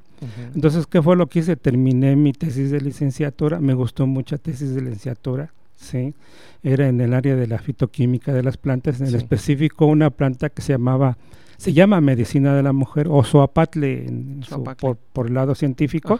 Entonces, 0.55 0.87
¿qué 0.87 1.01
fue 1.01 1.15
lo 1.15 1.27
que 1.27 1.39
hice? 1.39 1.55
Terminé 1.55 2.15
mi 2.15 2.33
tesis 2.33 2.71
de 2.71 2.81
licenciatura, 2.81 3.59
me 3.59 3.73
gustó 3.73 4.07
mucho 4.07 4.37
tesis 4.39 4.73
de 4.73 4.81
licenciatura, 4.81 5.53
¿sí? 5.75 6.15
Era 6.63 6.87
en 6.87 6.99
el 7.01 7.13
área 7.13 7.35
de 7.35 7.45
la 7.45 7.59
fitoquímica 7.59 8.33
de 8.33 8.41
las 8.41 8.57
plantas, 8.57 8.99
en 8.99 9.07
el 9.07 9.15
específico 9.15 9.85
una 9.85 10.09
planta 10.09 10.49
que 10.49 10.63
se 10.63 10.73
llamaba, 10.73 11.17
se 11.57 11.73
llama 11.73 12.01
medicina 12.01 12.55
de 12.55 12.63
la 12.63 12.73
mujer, 12.73 13.07
o 13.09 13.23
soapatle, 13.23 14.07
por, 14.79 14.97
por, 14.97 15.27
el 15.27 15.35
lado 15.35 15.53
científico, 15.53 16.17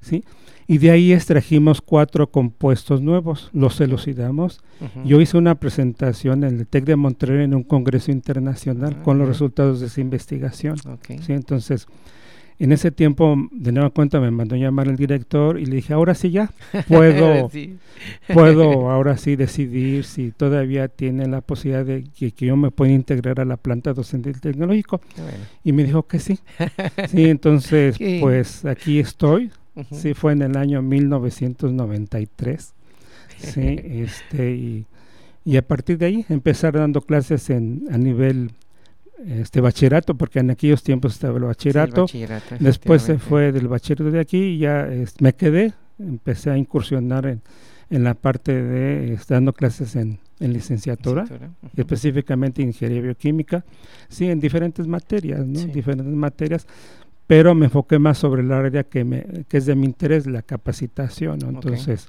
¿sí? 0.00 0.24
Y 0.66 0.78
de 0.78 0.90
ahí 0.90 1.12
extrajimos 1.12 1.80
cuatro 1.80 2.30
compuestos 2.30 3.02
nuevos, 3.02 3.50
los 3.52 3.80
elucidamos. 3.80 4.60
Yo 5.04 5.20
hice 5.20 5.36
una 5.36 5.54
presentación 5.56 6.44
en 6.44 6.58
el 6.60 6.66
TEC 6.66 6.84
de 6.84 6.96
Monterrey 6.96 7.44
en 7.44 7.54
un 7.54 7.62
congreso 7.62 8.10
internacional 8.10 9.02
con 9.02 9.18
los 9.18 9.28
resultados 9.28 9.80
de 9.80 9.86
esa 9.86 10.00
investigación. 10.00 10.76
¿sí? 11.06 11.32
Entonces, 11.32 11.86
en 12.58 12.72
ese 12.72 12.90
tiempo, 12.90 13.36
de 13.50 13.72
nueva 13.72 13.90
cuenta, 13.90 14.20
me 14.20 14.30
mandó 14.30 14.56
llamar 14.56 14.88
el 14.88 14.96
director 14.96 15.58
y 15.58 15.66
le 15.66 15.76
dije, 15.76 15.92
ahora 15.92 16.14
sí 16.14 16.30
ya, 16.30 16.50
puedo, 16.88 17.50
puedo 18.32 18.90
ahora 18.90 19.16
sí 19.16 19.36
decidir 19.36 20.04
si 20.04 20.30
todavía 20.30 20.88
tiene 20.88 21.26
la 21.26 21.40
posibilidad 21.40 21.84
de 21.84 22.04
que, 22.04 22.32
yo 22.46 22.56
me 22.56 22.70
pueda 22.70 22.92
integrar 22.92 23.40
a 23.40 23.44
la 23.44 23.56
planta 23.56 23.92
docente 23.92 24.30
del 24.30 24.40
tecnológico. 24.40 25.00
Y 25.64 25.72
me 25.72 25.84
dijo 25.84 26.04
que 26.04 26.20
sí. 26.20 26.38
sí, 27.08 27.24
entonces, 27.24 27.98
pues 28.20 28.64
aquí 28.64 28.98
estoy 29.00 29.50
Sí, 29.90 30.14
fue 30.14 30.32
en 30.32 30.42
el 30.42 30.56
año 30.56 30.82
1993. 30.82 32.74
sí, 33.38 33.60
este, 33.84 34.52
y, 34.52 34.86
y, 35.44 35.56
a 35.56 35.62
partir 35.62 35.98
de 35.98 36.06
ahí 36.06 36.26
empezar 36.28 36.74
dando 36.74 37.00
clases 37.00 37.50
en, 37.50 37.84
a 37.90 37.98
nivel 37.98 38.52
este 39.26 39.60
bachillerato, 39.60 40.14
porque 40.14 40.40
en 40.40 40.50
aquellos 40.50 40.82
tiempos 40.82 41.14
estaba 41.14 41.38
el 41.38 41.44
bachillerato. 41.44 42.06
Después 42.58 43.02
se 43.02 43.18
fue 43.18 43.52
del 43.52 43.68
bachillerato 43.68 44.10
de 44.10 44.20
aquí 44.20 44.38
y 44.38 44.58
ya 44.58 44.88
me 45.20 45.34
quedé, 45.34 45.72
empecé 45.98 46.50
a 46.50 46.56
incursionar 46.56 47.26
en, 47.26 47.42
en 47.90 48.04
la 48.04 48.14
parte 48.14 48.62
de 48.62 49.18
dando 49.28 49.52
clases 49.52 49.96
en, 49.96 50.18
en 50.40 50.52
licenciatura, 50.52 51.26
específicamente 51.76 52.62
ingeniería 52.62 53.02
bioquímica, 53.02 53.64
sí, 54.08 54.28
en 54.28 54.40
diferentes 54.40 54.86
materias, 54.86 55.46
¿no? 55.46 55.60
Diferentes 55.60 56.06
materias, 56.06 56.66
pero 57.26 57.54
me 57.54 57.66
enfoqué 57.66 57.98
más 57.98 58.18
sobre 58.18 58.42
el 58.42 58.52
área 58.52 58.84
que, 58.84 59.04
me, 59.04 59.44
que 59.48 59.56
es 59.56 59.66
de 59.66 59.74
mi 59.74 59.86
interés, 59.86 60.26
la 60.26 60.42
capacitación. 60.42 61.40
Entonces, 61.42 62.08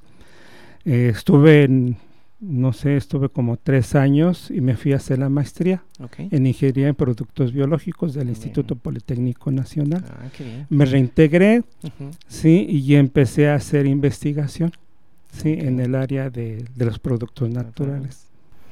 eh, 0.84 1.10
estuve 1.14 1.64
en, 1.64 1.96
no 2.38 2.72
sé, 2.72 2.96
estuve 2.96 3.30
como 3.30 3.56
tres 3.56 3.94
años 3.94 4.50
y 4.50 4.60
me 4.60 4.76
fui 4.76 4.92
a 4.92 4.96
hacer 4.96 5.18
la 5.18 5.30
maestría 5.30 5.82
en 6.18 6.46
Ingeniería 6.46 6.88
en 6.88 6.94
Productos 6.94 7.52
Biológicos 7.52 8.12
del 8.12 8.28
Instituto 8.28 8.76
Politécnico 8.76 9.50
Nacional. 9.50 10.04
Ah, 10.06 10.28
me 10.68 10.84
reintegré, 10.84 11.62
sí, 12.28 12.66
y 12.68 12.94
empecé 12.96 13.48
a 13.48 13.54
hacer 13.54 13.86
investigación, 13.86 14.72
sí, 15.32 15.56
en 15.58 15.80
el 15.80 15.94
área 15.94 16.28
de, 16.28 16.66
de 16.74 16.84
los 16.84 16.98
productos 16.98 17.48
naturales. 17.48 18.26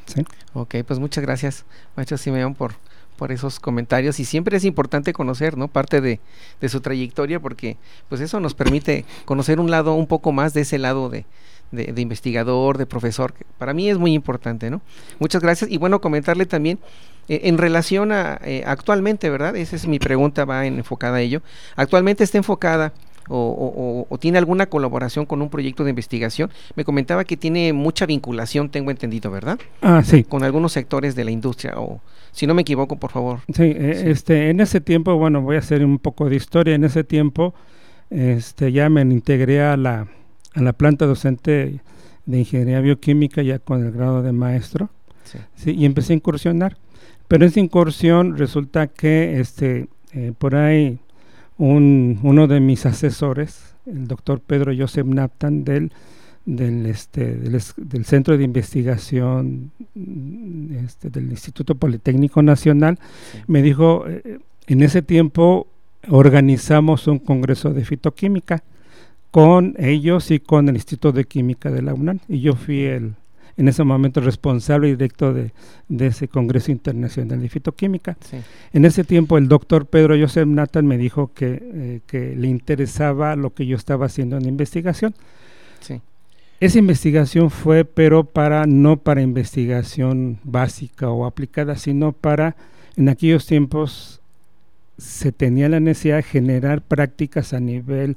Sí. 0.07 0.23
Ok, 0.53 0.77
pues 0.87 0.99
muchas 0.99 1.25
gracias, 1.25 1.65
maestro 1.97 2.19
Simeón, 2.19 2.55
por 2.55 2.75
por 3.17 3.33
esos 3.33 3.61
comentarios 3.61 4.21
y 4.21 4.25
siempre 4.25 4.57
es 4.57 4.65
importante 4.65 5.13
conocer, 5.13 5.57
¿no? 5.57 5.69
Parte 5.69 6.01
de, 6.01 6.21
de, 6.61 6.69
su 6.69 6.81
trayectoria 6.81 7.41
porque 7.41 7.77
pues 8.09 8.21
eso 8.21 8.41
nos 8.41 8.55
permite 8.55 9.05
conocer 9.25 9.61
un 9.61 9.71
lado, 9.71 9.95
un 9.95 10.07
poco 10.07 10.33
más 10.33 10.55
de 10.55 10.63
ese 10.63 10.79
lado 10.79 11.09
de, 11.09 11.27
de, 11.75 12.01
investigador, 12.01 12.79
de 12.79 12.87
profesor, 12.87 13.33
que 13.33 13.45
para 13.59 13.75
mí 13.75 13.89
es 13.91 13.99
muy 13.99 14.13
importante, 14.13 14.71
¿no? 14.71 14.81
Muchas 15.19 15.43
gracias 15.43 15.71
y 15.71 15.79
bueno, 15.79 16.01
comentarle 16.01 16.47
también 16.47 16.79
eh, 17.29 17.43
en 17.45 17.59
relación 17.59 18.13
a 18.13 18.41
eh, 18.45 18.63
actualmente, 18.67 19.31
¿verdad? 19.31 19.57
Esa 19.57 19.77
es 19.77 19.87
mi 19.87 19.99
pregunta, 19.99 20.45
va 20.45 20.67
enfocada 20.67 21.19
a 21.19 21.21
ello. 21.21 21.43
Actualmente 21.77 22.25
está 22.25 22.39
enfocada 22.39 22.93
o, 23.29 24.07
o, 24.09 24.19
tiene 24.19 24.39
alguna 24.39 24.67
colaboración 24.67 25.27
con 25.27 25.43
un 25.43 25.49
proyecto 25.49 25.85
de 25.85 25.91
investigación. 25.91 26.51
Me 26.77 26.85
comentaba 26.85 27.25
que 27.25 27.37
tiene 27.37 27.73
mucha 27.73 28.07
vinculación, 28.07 28.71
tengo 28.71 28.91
entendido, 28.91 29.31
¿verdad? 29.31 29.59
Ah, 29.83 30.03
sí. 30.05 30.25
Con 30.25 30.45
algunos 30.45 30.73
sectores 30.73 31.15
de 31.15 31.25
la 31.25 31.31
industria, 31.31 31.75
o 31.77 32.01
si 32.33 32.47
no 32.47 32.55
me 32.55 32.63
equivoco, 32.63 32.97
por 32.97 33.11
favor. 33.11 33.41
Sí, 33.53 33.63
eh, 33.63 34.05
este, 34.07 34.51
en 34.51 34.61
ese 34.61 34.81
tiempo, 34.81 35.17
bueno, 35.17 35.41
voy 35.43 35.57
a 35.57 35.61
hacer 35.61 35.85
un 35.85 35.99
poco 35.99 36.29
de 36.29 36.37
historia. 36.37 36.75
En 36.75 36.85
ese 36.85 37.05
tiempo, 37.05 37.55
este, 38.11 38.73
ya 38.73 38.89
me 38.89 39.03
integré 39.03 39.63
a 39.63 39.77
la, 39.77 40.09
a 40.55 40.61
la 40.61 40.73
planta 40.73 41.07
docente 41.07 41.81
de 42.27 42.39
ingeniería 42.39 42.81
bioquímica 42.81 43.43
ya 43.43 43.59
con 43.59 43.85
el 43.85 43.93
grado 43.93 44.23
de 44.23 44.33
maestro, 44.33 44.91
sí. 45.55 45.73
y 45.73 45.85
empecé 45.85 46.13
a 46.13 46.17
incursionar. 46.17 46.77
Pero 47.29 47.47
esa 47.47 47.61
incursión 47.61 48.37
resulta 48.37 48.87
que, 48.87 49.41
este, 49.41 49.89
eh, 50.13 50.33
por 50.37 50.55
ahí 50.55 50.99
un, 51.59 52.19
uno 52.23 52.47
de 52.47 52.61
mis 52.61 52.87
asesores, 52.87 53.75
el 53.87 54.07
doctor 54.07 54.41
Pedro 54.41 54.73
Joseph 54.77 55.07
Naptan, 55.07 55.65
del, 55.65 55.93
del, 56.45 56.87
este, 56.87 57.35
del, 57.37 58.05
Centro 58.05 58.37
de 58.37 58.45
Investigación 58.45 59.71
este, 60.85 61.11
del 61.11 61.31
Instituto 61.31 61.75
Politécnico 61.75 62.43
Nacional, 62.43 62.99
me 63.47 63.63
dijo, 63.63 64.05
eh, 64.09 64.39
en 64.67 64.83
ese 64.83 65.03
tiempo 65.03 65.69
organizamos 66.09 67.07
un 67.07 67.19
congreso 67.19 67.73
de 67.73 67.85
fitoquímica 67.85 68.63
con 69.31 69.75
ellos 69.79 70.31
y 70.31 70.39
con 70.41 70.69
el 70.69 70.77
Instituto 70.77 71.13
de 71.13 71.25
Química 71.25 71.71
de 71.71 71.83
la 71.83 71.95
UNAM, 71.95 72.21
y 72.29 72.41
yo 72.41 72.55
fui 72.55 72.83
el, 72.83 73.15
en 73.57 73.69
ese 73.69 73.85
momento 73.85 74.21
responsable 74.21 74.89
directo 74.89 75.33
de, 75.33 75.53
ese 75.99 76.29
Congreso 76.29 76.73
Internacional 76.73 77.41
de 77.41 77.49
Fitoquímica. 77.49 78.17
En 78.73 78.85
ese 78.85 79.05
tiempo 79.05 79.39
el 79.39 79.49
doctor 79.49 79.87
Pedro 79.87 80.17
Joseph 80.19 80.47
Nathan 80.47 80.87
me 80.87 80.99
dijo 80.99 81.33
que, 81.35 81.61
eh, 81.63 82.01
que, 82.07 82.35
le 82.35 82.49
interesaba 82.49 83.37
lo 83.37 83.55
que 83.55 83.67
yo 83.67 83.77
estaba 83.77 84.07
haciendo 84.07 84.37
en 84.37 84.47
investigación. 84.47 85.15
Esa 86.61 86.79
investigación 86.79 87.51
fue, 87.51 87.85
pero 87.85 88.25
para 88.25 88.65
no 88.65 88.97
para 88.97 89.21
investigación 89.21 90.39
básica 90.45 91.11
o 91.11 91.27
aplicada, 91.27 91.77
sino 91.77 92.13
para, 92.13 92.57
en 92.97 93.09
aquellos 93.09 93.45
tiempos 93.47 94.23
se 94.97 95.33
tenía 95.33 95.69
la 95.69 95.81
necesidad 95.81 96.17
de 96.17 96.23
generar 96.23 96.81
prácticas 96.81 97.53
a 97.53 97.61
nivel 97.61 98.17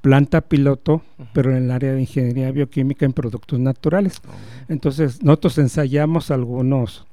planta 0.00 0.40
piloto, 0.40 1.02
pero 1.32 1.50
en 1.50 1.64
el 1.64 1.70
área 1.70 1.92
de 1.92 2.00
ingeniería 2.00 2.50
bioquímica 2.52 3.04
en 3.04 3.12
productos 3.12 3.58
naturales. 3.58 4.20
Entonces, 4.68 5.22
nosotros 5.22 5.58
ensayamos 5.58 6.30
algunos, 6.30 7.06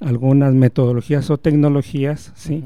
algunas 0.00 0.54
metodologías 0.54 1.30
o 1.30 1.38
tecnologías, 1.38 2.32
¿sí? 2.34 2.64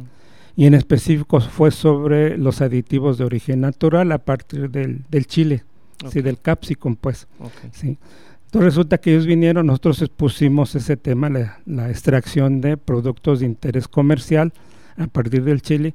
Y 0.57 0.67
en 0.67 0.75
específico 0.75 1.41
fue 1.41 1.71
sobre 1.71 2.37
los 2.37 2.61
aditivos 2.61 3.17
de 3.17 3.25
origen 3.25 3.61
natural 3.61 4.13
a 4.13 4.19
partir 4.19 4.71
del, 4.71 5.05
del 5.09 5.27
chile, 5.27 5.65
¿sí? 6.11 6.21
Del 6.21 6.41
capsicum, 6.41 6.97
pues, 6.97 7.29
¿sí? 7.73 7.99
Entonces 8.47 8.75
resulta 8.75 8.99
que 8.99 9.13
ellos 9.13 9.27
vinieron, 9.27 9.67
nosotros 9.67 10.03
expusimos 10.03 10.75
ese 10.75 10.97
tema, 10.97 11.31
la, 11.31 11.61
la 11.67 11.89
extracción 11.89 12.61
de 12.61 12.77
productos 12.77 13.39
de 13.39 13.47
interés 13.47 13.87
comercial 13.87 14.53
a 14.97 15.07
partir 15.07 15.45
del 15.45 15.63
chile. 15.63 15.95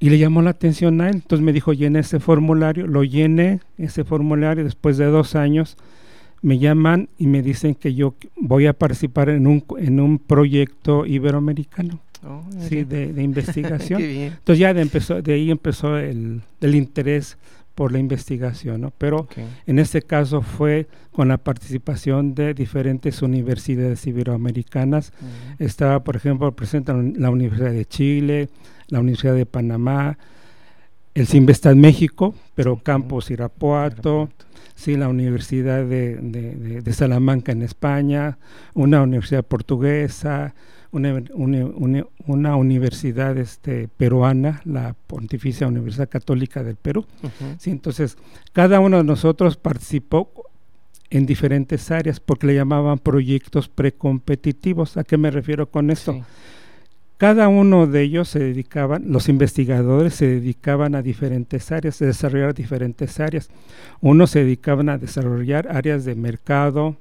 Y 0.00 0.10
le 0.10 0.18
llamó 0.18 0.40
la 0.40 0.50
atención 0.50 1.00
a 1.02 1.08
él, 1.08 1.16
entonces 1.16 1.44
me 1.44 1.52
dijo, 1.52 1.74
llene 1.74 2.00
ese 2.00 2.20
formulario, 2.20 2.86
lo 2.86 3.04
llené, 3.04 3.60
ese 3.76 4.02
formulario, 4.02 4.64
después 4.64 4.96
de 4.96 5.04
dos 5.04 5.36
años 5.36 5.76
me 6.42 6.58
llaman 6.58 7.10
y 7.18 7.26
me 7.26 7.42
dicen 7.42 7.74
que 7.74 7.94
yo 7.94 8.14
voy 8.36 8.66
a 8.66 8.72
participar 8.72 9.28
en 9.28 9.46
un, 9.46 9.62
en 9.78 10.00
un 10.00 10.18
proyecto 10.18 11.04
iberoamericano. 11.04 12.00
sí, 12.60 12.84
de, 12.84 13.12
de 13.12 13.22
investigación. 13.22 14.00
Entonces 14.02 14.58
ya 14.58 14.72
de, 14.72 14.80
empezó, 14.80 15.20
de 15.20 15.34
ahí 15.34 15.50
empezó 15.50 15.98
el, 15.98 16.40
el 16.60 16.74
interés 16.74 17.36
por 17.74 17.92
la 17.92 17.98
investigación, 17.98 18.82
¿no? 18.82 18.92
Pero 18.98 19.26
en 19.66 19.78
este 19.78 20.02
caso 20.02 20.42
fue 20.42 20.86
con 21.12 21.28
la 21.28 21.38
participación 21.38 22.34
de 22.34 22.52
diferentes 22.52 23.22
universidades 23.22 24.06
iberoamericanas. 24.06 25.14
Estaba, 25.58 26.04
por 26.04 26.16
ejemplo, 26.16 26.52
presente 26.54 26.92
la 26.92 27.30
Universidad 27.30 27.70
de 27.70 27.86
Chile, 27.86 28.50
la 28.90 29.00
Universidad 29.00 29.34
de 29.34 29.46
Panamá, 29.46 30.18
el 31.14 31.26
CIMBESTAD 31.26 31.74
México, 31.74 32.34
pero 32.54 32.76
Campos 32.76 33.30
Irapuato, 33.30 34.28
sí, 34.74 34.96
la 34.96 35.08
Universidad 35.08 35.84
de, 35.84 36.16
de, 36.16 36.92
Salamanca 36.92 37.52
en 37.52 37.62
España, 37.62 38.38
una 38.74 39.02
universidad 39.02 39.44
portuguesa, 39.44 40.54
una, 40.92 41.22
una, 41.34 42.56
universidad 42.56 43.36
este, 43.38 43.88
peruana, 43.88 44.60
la 44.64 44.94
Pontificia 45.06 45.68
Universidad 45.68 46.08
Católica 46.08 46.62
del 46.62 46.76
Perú. 46.76 47.06
sí, 47.58 47.70
entonces, 47.70 48.16
cada 48.52 48.80
uno 48.80 48.98
de 48.98 49.04
nosotros 49.04 49.56
participó 49.56 50.32
en 51.10 51.26
diferentes 51.26 51.90
áreas 51.90 52.20
porque 52.20 52.46
le 52.46 52.54
llamaban 52.54 52.98
proyectos 52.98 53.68
precompetitivos. 53.68 54.96
¿A 54.96 55.04
qué 55.04 55.16
me 55.16 55.30
refiero 55.30 55.68
con 55.70 55.90
esto? 55.90 56.24
Cada 57.20 57.48
uno 57.48 57.86
de 57.86 58.00
ellos 58.00 58.30
se 58.30 58.38
dedicaban, 58.38 59.12
los 59.12 59.28
investigadores 59.28 60.14
se 60.14 60.26
dedicaban 60.26 60.94
a 60.94 61.02
diferentes 61.02 61.70
áreas, 61.70 62.00
a 62.00 62.06
desarrollar 62.06 62.54
diferentes 62.54 63.20
áreas. 63.20 63.50
Unos 64.00 64.30
se 64.30 64.38
dedicaban 64.38 64.88
a 64.88 64.96
desarrollar 64.96 65.68
áreas 65.70 66.06
de 66.06 66.14
mercado, 66.14 66.96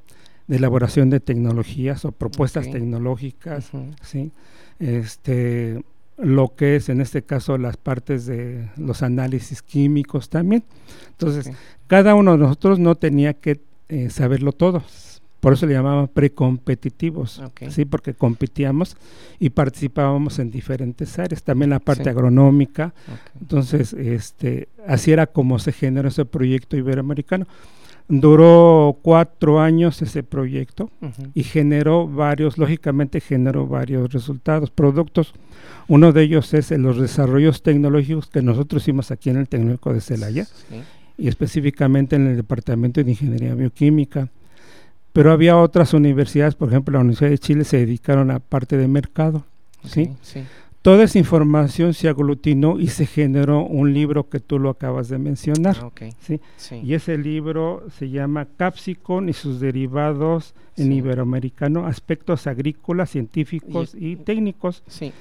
de 0.46 0.58
elaboración 0.58 1.10
de 1.10 1.22
tecnologías 1.22 2.04
o 2.04 2.12
propuestas 2.12 2.70
tecnológicas, 2.70 3.72
¿sí? 4.02 4.34
Este, 4.80 5.86
lo 6.18 6.54
que 6.54 6.76
es 6.76 6.90
en 6.90 7.00
este 7.00 7.22
caso 7.22 7.58
las 7.58 7.78
partes 7.78 8.26
de 8.26 8.68
los 8.76 9.04
análisis 9.04 9.62
químicos 9.62 10.28
también. 10.28 10.66
Entonces, 11.12 11.50
cada 11.88 12.14
uno 12.16 12.34
de 12.34 12.40
nosotros 12.40 12.78
no 12.78 12.96
tenía 12.96 13.36
que 13.36 13.62
eh, 13.88 14.10
saberlo 14.10 14.52
todo. 14.52 14.84
Por 15.40 15.54
eso 15.54 15.66
le 15.66 15.74
llamaban 15.74 16.10
precompetitivos, 16.10 17.42
¿sí? 17.70 17.86
porque 17.86 18.14
competíamos 18.14 18.98
y 19.40 19.50
participábamos 19.52 20.38
en 20.40 20.52
diferentes 20.52 21.18
áreas, 21.18 21.44
también 21.44 21.70
la 21.70 21.80
parte 21.80 22.10
agronómica. 22.10 22.94
Entonces, 23.40 23.94
este, 23.94 24.68
así 24.86 25.12
era 25.12 25.28
como 25.28 25.58
se 25.60 25.72
generó 25.72 26.10
ese 26.10 26.26
proyecto 26.26 26.76
iberoamericano. 26.76 27.48
Duró 28.10 28.98
cuatro 29.02 29.62
años 29.62 30.02
ese 30.02 30.24
proyecto 30.24 30.90
y 31.36 31.44
generó 31.44 32.08
varios, 32.08 32.58
lógicamente 32.58 33.22
generó 33.22 33.68
varios 33.68 34.12
resultados, 34.12 34.72
productos. 34.72 35.34
Uno 35.88 36.12
de 36.12 36.24
ellos 36.24 36.54
es 36.54 36.72
los 36.72 37.00
desarrollos 37.00 37.62
tecnológicos 37.62 38.28
que 38.28 38.42
nosotros 38.42 38.82
hicimos 38.82 39.12
aquí 39.12 39.30
en 39.30 39.38
el 39.38 39.48
Tecnológico 39.48 39.94
de 39.94 40.02
Celaya 40.02 40.48
y 41.18 41.28
específicamente 41.28 42.16
en 42.16 42.28
el 42.28 42.36
Departamento 42.36 43.02
de 43.04 43.12
Ingeniería 43.12 43.54
Bioquímica 43.54 44.30
pero 45.14 45.32
había 45.32 45.58
otras 45.58 45.94
universidades, 45.94 46.56
por 46.56 46.70
ejemplo, 46.70 46.94
la 46.94 47.00
Universidad 47.02 47.32
de 47.32 47.38
Chile 47.38 47.64
se 47.64 47.78
dedicaron 47.78 48.32
a 48.32 48.40
parte 48.40 48.78
de 48.78 48.88
mercado. 48.88 49.46
¿sí? 49.84 50.12
Toda 50.82 51.04
esa 51.04 51.20
información 51.20 51.94
se 51.94 52.08
aglutinó 52.08 52.80
y 52.80 52.88
se 52.88 53.06
generó 53.06 53.66
un 53.66 53.94
libro 53.94 54.30
que 54.30 54.40
tú 54.40 54.60
lo 54.60 54.70
acabas 54.70 55.10
de 55.10 55.18
mencionar. 55.18 55.76
Ah, 55.82 55.92
¿sí? 56.22 56.40
Y 56.84 56.94
ese 56.94 57.18
libro 57.18 57.84
se 57.98 58.10
llama 58.10 58.48
Capsicon 58.56 59.28
y 59.28 59.34
sus 59.34 59.60
derivados 59.60 60.54
en 60.78 60.94
iberoamericano, 60.94 61.86
aspectos 61.86 62.48
agrícolas, 62.48 63.10
científicos 63.10 63.94
y, 63.94 64.16
técnicos. 64.16 64.84
Sí, 64.88 65.12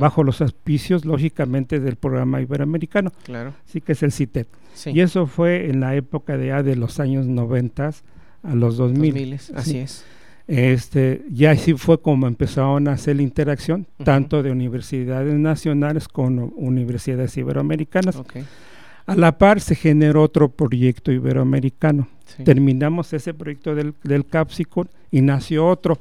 bajo 0.00 0.24
los 0.24 0.40
auspicios, 0.40 1.04
lógicamente, 1.04 1.80
del 1.80 1.96
programa 1.96 2.40
iberoamericano. 2.40 3.12
Claro. 3.24 3.52
Sí, 3.66 3.82
que 3.82 3.92
es 3.92 4.02
el 4.02 4.10
CITEP. 4.12 4.48
Y 4.86 5.00
eso 5.00 5.26
fue 5.26 5.68
en 5.68 5.80
la 5.80 5.94
época 5.94 6.38
de, 6.38 6.62
de 6.62 6.76
los 6.76 6.98
años 6.98 7.26
noventas 7.26 8.04
a 8.44 8.54
los 8.54 8.76
2000. 8.76 9.40
así 9.54 9.78
es. 9.78 10.04
Este, 10.46 11.24
ya 11.30 11.52
así 11.52 11.72
fue 11.72 12.00
como 12.00 12.26
empezaron 12.26 12.86
a 12.88 12.92
hacer 12.92 13.16
la 13.16 13.22
interacción, 13.22 13.86
tanto 14.04 14.42
de 14.42 14.50
universidades 14.50 15.34
nacionales 15.34 16.06
como 16.06 16.46
universidades 16.56 17.36
iberoamericanas. 17.36 18.20
A 19.06 19.14
la 19.16 19.38
par 19.38 19.60
se 19.60 19.74
generó 19.74 20.22
otro 20.22 20.50
proyecto 20.50 21.12
iberoamericano. 21.12 22.08
Terminamos 22.44 23.12
ese 23.12 23.32
proyecto 23.32 23.74
del, 23.74 23.94
del 24.02 24.26
Capsicum 24.26 24.86
y 25.10 25.22
nació 25.22 25.66
otro. 25.66 25.98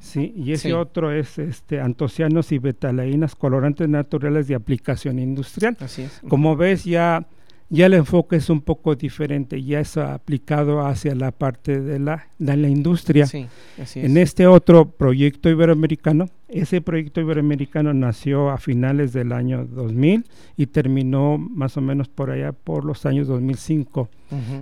Sí, 0.00 0.32
y 0.36 0.52
ese 0.52 0.74
otro 0.74 1.10
es 1.10 1.38
este, 1.38 1.80
antocianos 1.80 2.52
y 2.52 2.58
betalaínas, 2.58 3.34
colorantes 3.34 3.88
naturales 3.88 4.46
de 4.46 4.54
aplicación 4.54 5.18
industrial. 5.18 5.76
Así 5.80 6.02
es. 6.02 6.20
Como 6.28 6.54
ves, 6.54 6.84
ya 6.84 7.26
ya 7.68 7.86
el 7.86 7.94
enfoque 7.94 8.36
es 8.36 8.48
un 8.48 8.60
poco 8.60 8.94
diferente, 8.94 9.62
ya 9.62 9.80
es 9.80 9.96
aplicado 9.96 10.86
hacia 10.86 11.14
la 11.14 11.32
parte 11.32 11.80
de 11.80 11.98
la, 11.98 12.28
de 12.38 12.56
la 12.56 12.68
industria. 12.68 13.26
Sí, 13.26 13.46
así 13.80 14.00
es. 14.00 14.06
En 14.06 14.16
este 14.16 14.46
otro 14.46 14.90
proyecto 14.90 15.48
iberoamericano, 15.48 16.28
ese 16.48 16.80
proyecto 16.80 17.20
iberoamericano 17.20 17.92
nació 17.92 18.50
a 18.50 18.58
finales 18.58 19.12
del 19.12 19.32
año 19.32 19.66
2000 19.66 20.24
y 20.56 20.66
terminó 20.66 21.38
más 21.38 21.76
o 21.76 21.80
menos 21.80 22.08
por 22.08 22.30
allá 22.30 22.52
por 22.52 22.84
los 22.84 23.04
años 23.04 23.26
2005. 23.26 24.08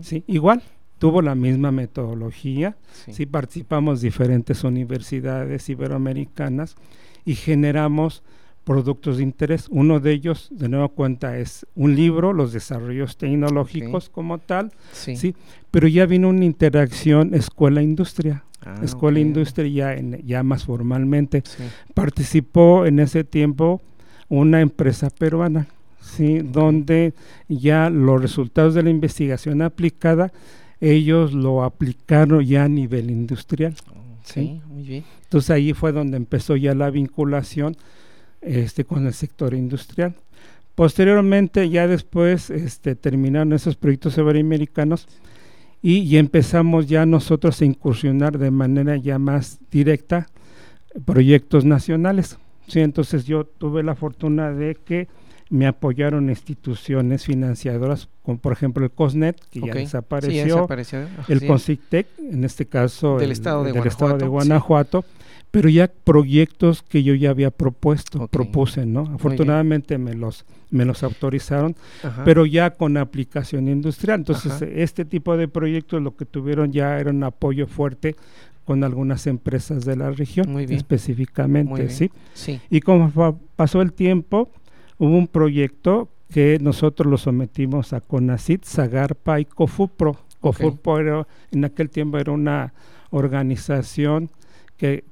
¿sí? 0.01 0.25
Igual, 0.27 0.63
tuvo 0.99 1.21
la 1.21 1.35
misma 1.35 1.71
metodología, 1.73 2.77
sí 3.11 3.27
participamos 3.27 4.01
diferentes 4.01 4.65
universidades 4.65 5.69
iberoamericanas 5.69 6.77
y 7.27 7.35
generamos 7.35 8.23
productos 8.65 9.19
de 9.19 9.23
interés. 9.23 9.67
Uno 9.71 10.01
de 10.01 10.13
ellos, 10.13 10.49
de 10.51 10.69
nueva 10.69 10.89
cuenta, 10.89 11.39
es 11.39 11.67
un 11.75 11.95
libro, 11.95 12.33
los 12.33 12.53
desarrollos 12.53 13.17
tecnológicos 13.17 14.09
como 14.09 14.39
tal, 14.39 14.73
sí. 14.93 15.35
pero 15.71 15.87
ya 15.87 16.07
vino 16.07 16.29
una 16.29 16.45
interacción 16.45 17.35
escuela-industria. 17.35 18.45
Ah, 18.67 18.81
escuela-industria 18.83 19.69
ya, 19.69 19.95
en, 19.95 20.27
ya 20.27 20.43
más 20.43 20.65
formalmente. 20.65 21.43
Participó 21.93 22.87
en 22.87 22.99
ese 22.99 23.23
tiempo 23.23 23.83
una 24.29 24.63
empresa 24.63 25.11
peruana, 25.11 25.67
sí, 26.01 26.39
donde 26.39 27.13
ya 27.49 27.91
los 27.91 28.23
resultados 28.23 28.75
de 28.75 28.83
la 28.83 28.91
investigación 28.91 29.61
aplicada, 29.61 30.33
ellos 30.81 31.35
lo 31.35 31.63
aplicaron 31.63 32.43
ya 32.43 32.65
a 32.65 32.69
nivel 32.69 33.11
industrial. 33.11 33.75
sí, 34.25 34.61
muy 34.67 34.83
bien. 34.83 35.05
Entonces 35.25 35.51
ahí 35.51 35.75
fue 35.75 35.93
donde 35.93 36.17
empezó 36.17 36.57
ya 36.57 36.75
la 36.75 36.89
vinculación 36.91 37.77
este, 38.45 38.85
con 38.85 39.07
el 39.07 39.15
sector 39.15 39.55
industrial. 39.55 40.15
Posteriormente, 40.75 41.69
ya 41.71 41.87
después 41.87 42.51
este, 42.51 42.97
terminaron 42.97 43.53
esos 43.53 43.77
proyectos 43.77 44.19
iberoamericanos 44.19 45.07
y, 45.83 45.99
y, 45.99 46.17
empezamos 46.17 46.87
ya 46.87 47.05
nosotros 47.07 47.61
a 47.61 47.65
incursionar 47.65 48.39
de 48.39 48.51
manera 48.51 48.97
ya 48.97 49.19
más 49.19 49.59
directa 49.71 50.29
proyectos 51.05 51.65
nacionales. 51.65 52.39
Sí, 52.67 52.81
entonces 52.81 53.27
yo 53.27 53.45
tuve 53.45 53.83
la 53.83 53.95
fortuna 53.95 54.51
de 54.51 54.75
que 54.75 55.09
me 55.51 55.67
apoyaron 55.67 56.31
instituciones 56.31 57.25
financiadoras, 57.25 58.09
como 58.23 58.39
por 58.39 58.53
ejemplo 58.53 58.85
el 58.85 58.91
COSNET, 58.91 59.39
que 59.51 59.61
ya 59.61 59.75
desapareció, 59.75 60.67
el 61.29 61.47
CONCITEC, 61.47 62.07
en 62.19 62.45
este 62.45 62.67
caso 62.67 63.19
del, 63.19 63.31
estado, 63.31 63.63
de 63.63 63.79
estado 63.87 64.17
de 64.17 64.27
Guanajuato 64.27 65.05
pero 65.55 65.69
ya 65.69 65.87
proyectos 65.87 66.83
que 66.83 67.05
yo 67.05 67.15
ya 67.15 67.31
había 67.31 67.53
propuesto, 67.53 68.27
propuse, 68.27 68.87
¿no? 68.87 69.03
Afortunadamente 69.15 69.99
me 69.99 70.15
los, 70.15 70.45
me 70.71 70.85
los 70.85 71.05
autorizaron, 71.05 71.77
pero 72.25 72.45
ya 72.45 72.71
con 72.71 72.97
aplicación 72.97 73.69
industrial. 73.69 74.19
Entonces, 74.19 74.63
este 74.63 75.05
tipo 75.05 75.37
de 75.37 75.47
proyectos 75.47 76.03
lo 76.03 76.17
que 76.17 76.25
tuvieron 76.25 76.73
ya 76.73 76.99
era 76.99 77.11
un 77.11 77.23
apoyo 77.23 77.69
fuerte 77.69 78.17
con 78.65 78.83
algunas 78.83 79.29
empresas 79.29 79.85
de 79.85 79.95
la 79.95 80.11
región, 80.11 80.59
específicamente, 80.59 81.89
¿sí? 81.89 82.11
¿sí? 82.33 82.61
Y 82.69 82.81
como 82.81 83.13
pasó 83.55 83.81
el 83.81 83.93
tiempo, 83.93 84.51
hubo 84.99 85.17
un 85.17 85.29
proyecto 85.29 86.09
que 86.33 86.59
nosotros 86.61 87.09
lo 87.09 87.17
sometimos 87.17 87.93
a 87.93 88.01
CONACIT, 88.01 88.65
Zagarpa 88.65 89.39
y 89.39 89.45
COFUPRO. 89.45 90.17
COFUPRO 90.41 91.29
en 91.53 91.65
aquel 91.65 91.91
tiempo 91.91 92.19
era 92.19 92.33
una 92.33 92.75
organización 93.11 94.31
que, 94.77 95.05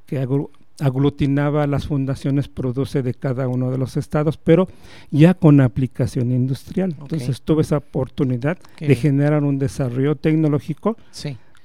aglutinaba 0.81 1.67
las 1.67 1.87
fundaciones 1.87 2.49
produce 2.49 3.03
de 3.03 3.15
cada 3.15 3.47
uno 3.47 3.71
de 3.71 3.79
los 3.79 3.97
estados, 3.97 4.37
pero 4.37 4.69
ya 5.11 5.35
con 5.35 5.61
aplicación 5.61 6.33
industrial. 6.33 6.97
Entonces 7.01 7.43
tuve 7.43 7.63
esa 7.63 7.77
oportunidad 7.77 8.59
de 8.79 8.95
generar 8.97 9.45
un 9.45 9.59
desarrollo 9.59 10.17
tecnológico 10.17 10.97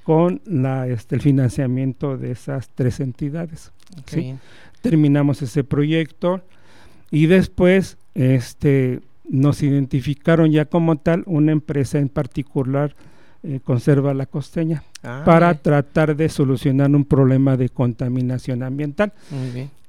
con 0.04 0.42
la, 0.46 0.88
este, 0.88 1.16
el 1.16 1.22
financiamiento 1.22 2.18
de 2.18 2.32
esas 2.32 2.70
tres 2.70 3.00
entidades. 3.00 3.72
Terminamos 4.82 5.42
ese 5.42 5.64
proyecto 5.64 6.42
y 7.10 7.26
después 7.26 7.98
este, 8.14 9.02
nos 9.30 9.64
identificaron 9.64 10.52
ya 10.52 10.66
como 10.66 10.98
tal 10.98 11.24
una 11.26 11.52
empresa 11.52 12.00
en 12.00 12.10
particular 12.10 12.96
eh, 13.44 13.60
conserva 13.64 14.14
la 14.14 14.26
costeña 14.26 14.84
ah, 15.04 15.24
para 15.26 15.54
tratar 15.56 16.16
de 16.16 16.30
solucionar 16.30 16.90
un 16.96 17.06
problema 17.06 17.56
de 17.58 17.70
contaminación 17.70 18.64
ambiental. 18.64 19.14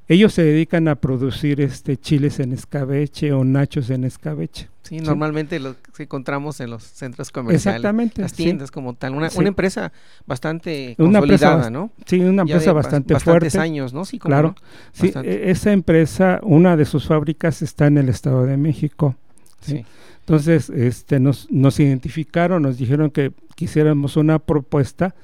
ellos 0.09 0.33
se 0.33 0.43
dedican 0.43 0.89
a 0.89 0.95
producir 0.95 1.61
este 1.61 1.97
chiles 1.99 2.41
en 2.41 2.53
escabeche 2.53 3.33
o 3.33 3.45
nachos 3.45 3.91
en 3.91 4.05
escabeche. 4.05 4.69
Sí, 4.83 5.01
normalmente 5.01 5.61
los 5.61 5.77
que 5.95 6.05
encontramos 6.05 6.61
en 6.61 6.71
los 6.71 6.83
centros 6.83 7.31
comerciales. 7.31 7.77
Exactamente. 7.77 8.23
Las 8.23 8.33
tiendas 8.33 8.71
como 8.71 8.95
tal. 8.95 9.15
Una, 9.15 9.29
Sí. 9.29 9.39
una 9.39 9.49
empresa 9.49 9.93
bastante 10.27 10.95
Una 10.97 11.19
empresa 11.19 11.51
consolidada, 11.51 11.69
bast- 11.69 11.73
¿no? 11.73 11.91
Sí, 12.07 12.21
una 12.21 12.41
empresa 12.43 12.73
bastante 12.73 13.13
bastantes 13.13 13.53
fuerte. 13.53 13.59
años, 13.59 13.93
¿no? 13.93 14.07
Sí, 14.07 14.19
Claro. 14.19 14.49
no. 14.49 14.55
Sí, 14.93 15.09
Bastante. 15.09 15.31
e- 15.31 15.51
esa 15.51 15.73
empresa, 15.73 16.41
una 16.43 16.79
de 16.79 16.87
sus 16.87 17.07
fábricas 17.07 17.61
está 17.61 17.87
en 17.87 17.99
el 17.99 18.09
Estado 18.09 18.47
de 18.47 18.57
México. 18.57 19.15
¿sí? 19.61 19.85
Entonces, 20.29 20.69
este, 20.69 21.21
nos, 21.21 21.51
nos 21.51 21.81
identificaron, 21.81 22.61
nos 22.61 22.77
dijeron 22.77 23.11
que 23.11 23.33
quisiéramos 23.55 24.19
una 24.19 24.39
propuesta 24.39 25.15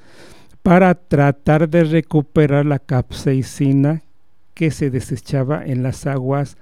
para 0.63 0.95
tratar 0.95 1.69
de 1.69 1.83
recuperar 1.83 2.65
la 2.65 2.79
capsaicina 2.79 4.01
que 4.55 4.71
se 4.71 4.89
desechaba 4.89 5.63
en 5.63 5.83
las 5.83 6.07
aguas 6.07 6.57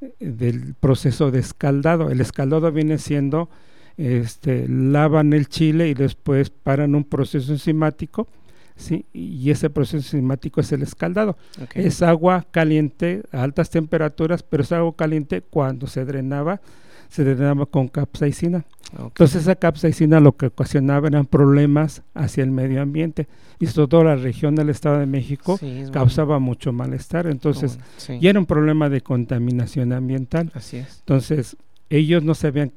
eh, 0.00 0.12
del 0.18 0.74
proceso 0.74 1.30
de 1.30 1.38
escaldado. 1.38 2.10
El 2.10 2.20
escaldado 2.20 2.72
viene 2.72 2.98
siendo, 2.98 3.50
este, 3.96 4.66
lavan 4.66 5.32
el 5.32 5.46
chile 5.46 5.88
y 5.88 5.94
después 5.94 6.50
paran 6.50 6.96
un 6.96 7.04
proceso 7.04 7.52
enzimático, 7.52 8.26
¿sí? 8.74 9.06
y 9.12 9.48
ese 9.48 9.70
proceso 9.70 10.16
enzimático 10.16 10.60
es 10.60 10.72
el 10.72 10.82
escaldado. 10.82 11.36
Es 11.72 12.02
agua 12.02 12.48
caliente 12.50 13.22
a 13.30 13.44
altas 13.44 13.70
temperaturas, 13.70 14.42
pero 14.42 14.64
es 14.64 14.72
agua 14.72 14.96
caliente 14.96 15.40
cuando 15.40 15.86
se 15.86 16.04
drenaba, 16.04 16.60
se 17.08 17.24
drenaba 17.24 17.66
con 17.66 17.88
capsaicina. 17.88 18.64
Entonces 18.98 19.42
esa 19.42 19.56
capsaicina 19.56 20.20
lo 20.20 20.36
que 20.36 20.46
ocasionaba 20.46 21.08
eran 21.08 21.26
problemas 21.26 22.02
hacia 22.14 22.44
el 22.44 22.50
medio 22.52 22.80
ambiente 22.80 23.26
y 23.58 23.66
sobre 23.66 23.88
todo 23.88 24.04
la 24.04 24.16
región 24.16 24.54
del 24.54 24.68
Estado 24.70 24.98
de 25.00 25.06
México 25.06 25.56
Sí, 25.58 25.84
causaba 25.92 26.38
mucho 26.38 26.72
malestar. 26.72 27.26
Entonces 27.26 27.76
bueno, 27.76 27.90
sí, 27.96 28.18
ya 28.20 28.30
era 28.30 28.38
un 28.38 28.46
problema 28.46 28.88
de 28.88 29.00
contaminación 29.00 29.92
ambiental. 29.92 30.52
así 30.54 30.76
es. 30.78 30.98
Entonces 31.00 31.56
ellos 31.90 32.22
no 32.22 32.34
sabían 32.34 32.72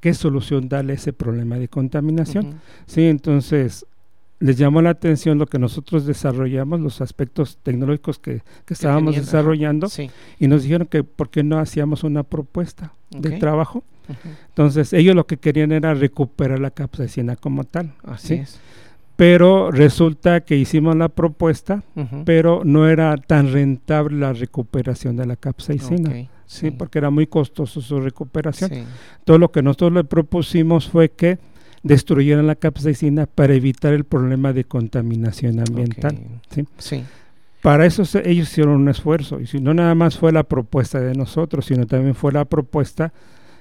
qué 0.00 0.14
solución 0.14 0.68
darle 0.68 0.92
a 0.92 0.96
ese 0.96 1.12
problema 1.12 1.58
de 1.58 1.68
contaminación. 1.68 2.60
Sí, 2.86 3.02
entonces 3.06 3.84
les 4.40 4.56
llamó 4.56 4.80
la 4.82 4.90
atención 4.90 5.38
lo 5.38 5.46
que 5.46 5.58
nosotros 5.58 6.06
desarrollamos, 6.06 6.80
los 6.80 7.00
aspectos 7.00 7.58
tecnológicos 7.62 8.18
que, 8.18 8.42
que 8.64 8.74
estábamos 8.74 9.14
tenían, 9.14 9.22
ajá. 9.22 9.30
desarrollando 9.32 9.88
Sí. 9.88 10.10
y 10.38 10.46
nos 10.48 10.62
dijeron 10.62 10.86
que 10.86 11.02
por 11.04 11.28
qué 11.30 11.42
no 11.42 11.58
hacíamos 11.58 12.04
una 12.04 12.22
propuesta 12.22 12.92
de 13.10 13.32
trabajo. 13.38 13.82
Entonces 14.48 14.92
ellos 14.92 15.14
lo 15.14 15.26
que 15.26 15.36
querían 15.36 15.72
era 15.72 15.92
recuperar 15.94 16.58
la 16.60 16.70
capsaicina 16.70 17.36
como 17.36 17.64
tal. 17.64 17.92
Así 18.04 18.28
¿sí? 18.28 18.34
es. 18.34 18.60
Pero 19.16 19.72
resulta 19.72 20.42
que 20.42 20.56
hicimos 20.56 20.94
la 20.94 21.08
propuesta, 21.08 21.82
pero 22.24 22.62
no 22.64 22.88
era 22.88 23.16
tan 23.16 23.52
rentable 23.52 24.16
la 24.18 24.32
recuperación 24.32 25.16
de 25.16 25.26
la 25.26 25.36
capsaicina. 25.36 26.10
Ok, 26.10 26.28
Sí, 26.46 26.70
porque 26.70 26.96
era 26.98 27.10
muy 27.10 27.26
costoso 27.26 27.82
su 27.82 28.00
recuperación. 28.00 28.70
sí. 28.70 28.82
Todo 29.24 29.36
lo 29.36 29.50
que 29.52 29.60
nosotros 29.62 29.92
le 29.92 30.04
propusimos 30.04 30.88
fue 30.88 31.10
que 31.10 31.38
destruyeran 31.82 32.46
la 32.46 32.54
capsaicina 32.56 33.26
para 33.26 33.54
evitar 33.54 33.92
el 33.94 34.04
problema 34.04 34.52
de 34.52 34.64
contaminación 34.64 35.60
ambiental. 35.60 36.16
¿sí? 36.50 36.66
Sí. 36.78 37.04
Para 37.62 37.86
eso 37.86 38.04
se- 38.04 38.28
ellos 38.28 38.48
hicieron 38.50 38.74
un 38.80 38.88
esfuerzo 38.88 39.40
y 39.40 39.46
si 39.46 39.58
no 39.60 39.74
nada 39.74 39.94
más 39.94 40.16
fue 40.16 40.32
la 40.32 40.44
propuesta 40.44 41.00
de 41.00 41.14
nosotros, 41.14 41.66
sino 41.66 41.86
también 41.86 42.14
fue 42.14 42.32
la 42.32 42.44
propuesta 42.44 43.12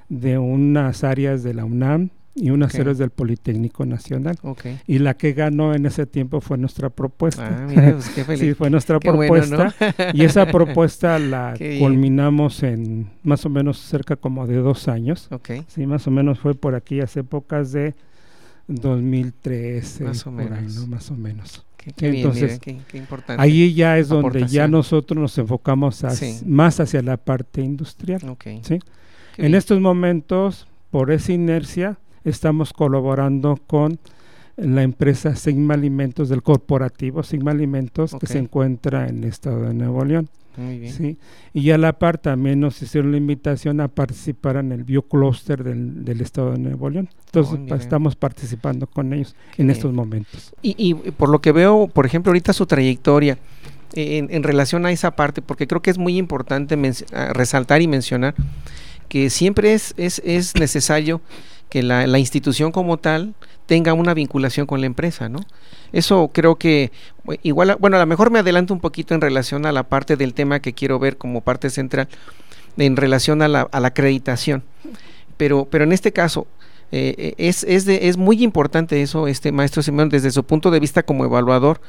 de 0.10 0.38
unas 0.38 1.04
áreas 1.04 1.44
de 1.44 1.54
la 1.54 1.66
UNAM 1.66 2.10
y 2.36 2.52
unas 2.52 2.76
áreas 2.76 3.00
del 3.00 3.10
Politécnico 3.10 3.84
Nacional. 3.88 4.38
Ok. 4.44 4.66
Y 4.86 5.00
la 5.00 5.16
que 5.16 5.34
ganó 5.34 5.74
en 5.74 5.88
ese 5.88 6.06
tiempo 6.06 6.40
fue 6.40 6.60
nuestra 6.60 6.92
propuesta. 6.92 7.48
Ah, 7.64 7.66
mira, 7.68 7.94
pues 7.94 8.10
qué 8.10 8.24
feliz. 8.26 8.40
sí, 8.40 8.54
fue 8.54 8.70
nuestra 8.70 9.00
Qué 9.00 9.10
bueno, 9.10 9.34
propuesta. 9.34 9.74
¿no? 9.98 10.06
Y 10.14 10.24
esa 10.24 10.46
propuesta 10.52 11.18
la 11.18 11.56
culminamos 11.80 12.62
en 12.62 13.10
más 13.24 13.44
o 13.48 13.50
menos 13.50 13.80
cerca 13.80 14.16
como 14.16 14.46
de 14.46 14.58
dos 14.58 14.88
años. 14.88 15.28
Ok. 15.32 15.50
Sí, 15.68 15.88
más 15.88 16.06
o 16.06 16.12
menos 16.12 16.38
fue 16.40 16.54
por 16.54 16.76
aquellas 16.76 17.18
épocas 17.18 17.72
de 17.72 17.96
2013. 18.68 20.04
Más 20.04 20.26
o 20.28 20.30
ahí, 20.30 20.36
menos. 20.36 20.76
¿no? 20.76 20.88
Más 20.88 21.12
o 21.12 21.16
menos. 21.16 21.66
Qué, 21.78 21.92
qué 21.94 22.08
Entonces, 22.10 22.60
qué 22.60 22.72
importante. 22.94 23.42
Ahí 23.42 23.74
ya 23.74 23.98
es 23.98 24.10
donde 24.10 24.46
ya 24.48 24.68
nosotros 24.68 25.20
nos 25.20 25.38
enfocamos 25.38 26.04
Sí. 26.12 26.40
más 26.46 26.80
hacia 26.80 27.02
la 27.02 27.18
parte 27.18 27.62
industrial. 27.62 28.22
En 28.24 28.82
bien. 29.38 29.56
estos 29.56 29.80
momentos, 29.80 30.68
por 30.92 31.12
esa 31.12 31.32
inercia, 31.32 31.98
estamos 32.26 32.74
colaborando 32.74 33.58
con 33.68 34.00
la 34.58 34.82
empresa 34.84 35.36
Sigma 35.36 35.76
Alimentos 35.76 36.30
del 36.30 36.42
corporativo 36.42 37.22
Sigma 37.24 37.52
Alimentos 37.52 38.16
que 38.20 38.26
se 38.26 38.40
encuentra 38.40 39.08
en 39.08 39.20
el 39.20 39.26
estado 39.26 39.62
de 39.62 39.74
Nuevo 39.74 40.04
León. 40.04 40.30
Muy 40.58 40.80
bien. 40.80 40.94
¿sí? 40.94 41.18
Y 41.54 41.70
a 41.72 41.78
la 41.78 41.94
par 42.00 42.18
también 42.18 42.60
nos 42.60 42.82
hicieron 42.82 43.12
la 43.12 43.18
invitación 43.18 43.80
a 43.80 43.88
participar 43.88 44.58
en 44.58 44.72
el 44.72 44.84
biocluster 44.84 45.64
del, 45.64 46.04
del 46.04 46.20
estado 46.22 46.52
de 46.52 46.60
Nuevo 46.60 46.90
León. 46.90 47.10
Entonces 47.28 47.54
Oh, 47.54 47.62
mira. 47.62 47.76
estamos 47.78 48.16
participando 48.16 48.88
con 48.88 49.14
ellos 49.14 49.36
Qué 49.56 49.62
en 49.62 49.68
bien. 49.68 49.76
estos 49.78 49.94
momentos. 49.94 50.54
Y, 50.62 50.76
y 50.78 50.94
por 51.12 51.30
lo 51.30 51.40
que 51.40 51.52
veo, 51.52 51.88
por 51.88 52.06
ejemplo, 52.06 52.32
ahorita 52.32 52.54
su 52.54 52.66
trayectoria 52.66 53.38
eh, 53.94 54.18
en, 54.18 54.28
en 54.32 54.44
relación 54.44 54.86
a 54.86 54.92
esa 54.92 55.12
parte, 55.16 55.42
porque 55.42 55.68
creo 55.68 55.82
que 55.82 55.92
es 55.92 55.98
muy 55.98 56.18
importante 56.18 56.76
resaltar 57.34 57.82
y 57.82 57.88
mencionar 57.88 58.36
que 59.08 59.30
siempre 59.30 59.74
es, 59.74 59.94
es, 59.98 60.22
es 60.26 60.56
necesario 60.56 61.22
que 61.70 61.84
la, 61.84 62.08
la 62.08 62.20
institución 62.20 62.72
como 62.72 62.98
tal 62.98 63.36
tenga 63.68 63.94
una 63.94 64.14
vinculación 64.16 64.66
con 64.66 64.80
la 64.82 64.88
empresa, 64.88 65.30
¿no? 65.30 65.42
Eso 65.92 66.32
creo 66.34 66.56
que 66.56 66.92
igual, 67.44 67.78
bueno, 67.80 67.98
a 67.98 68.00
lo 68.00 68.06
mejor 68.08 68.32
me 68.32 68.40
adelanto 68.40 68.74
un 68.74 68.80
poquito 68.80 69.14
en 69.14 69.22
relación 69.22 69.66
a 69.68 69.72
la 69.72 69.84
parte 69.84 70.16
del 70.16 70.34
tema 70.34 70.60
que 70.60 70.74
quiero 70.74 70.98
ver 70.98 71.18
como 71.18 71.42
parte 71.42 71.70
central 71.70 72.08
en 72.78 72.96
relación 72.98 73.42
a 73.44 73.48
la, 73.48 73.62
a 73.72 73.80
la 73.80 73.90
acreditación. 73.90 74.64
Pero, 75.38 75.66
pero 75.70 75.84
en 75.84 75.92
este 75.92 76.12
caso, 76.12 76.48
eh, 76.92 77.14
eh, 77.18 77.34
es, 77.38 77.64
es, 77.66 77.86
de- 77.86 78.08
es 78.08 78.18
muy 78.18 78.42
importante 78.44 79.02
eso, 79.02 79.28
este 79.28 79.52
maestro 79.52 79.84
Simón, 79.84 80.10
desde 80.10 80.32
su 80.32 80.44
punto 80.44 80.72
de 80.72 80.80
vista 80.80 81.04
como 81.04 81.26
evaluador, 81.26 81.80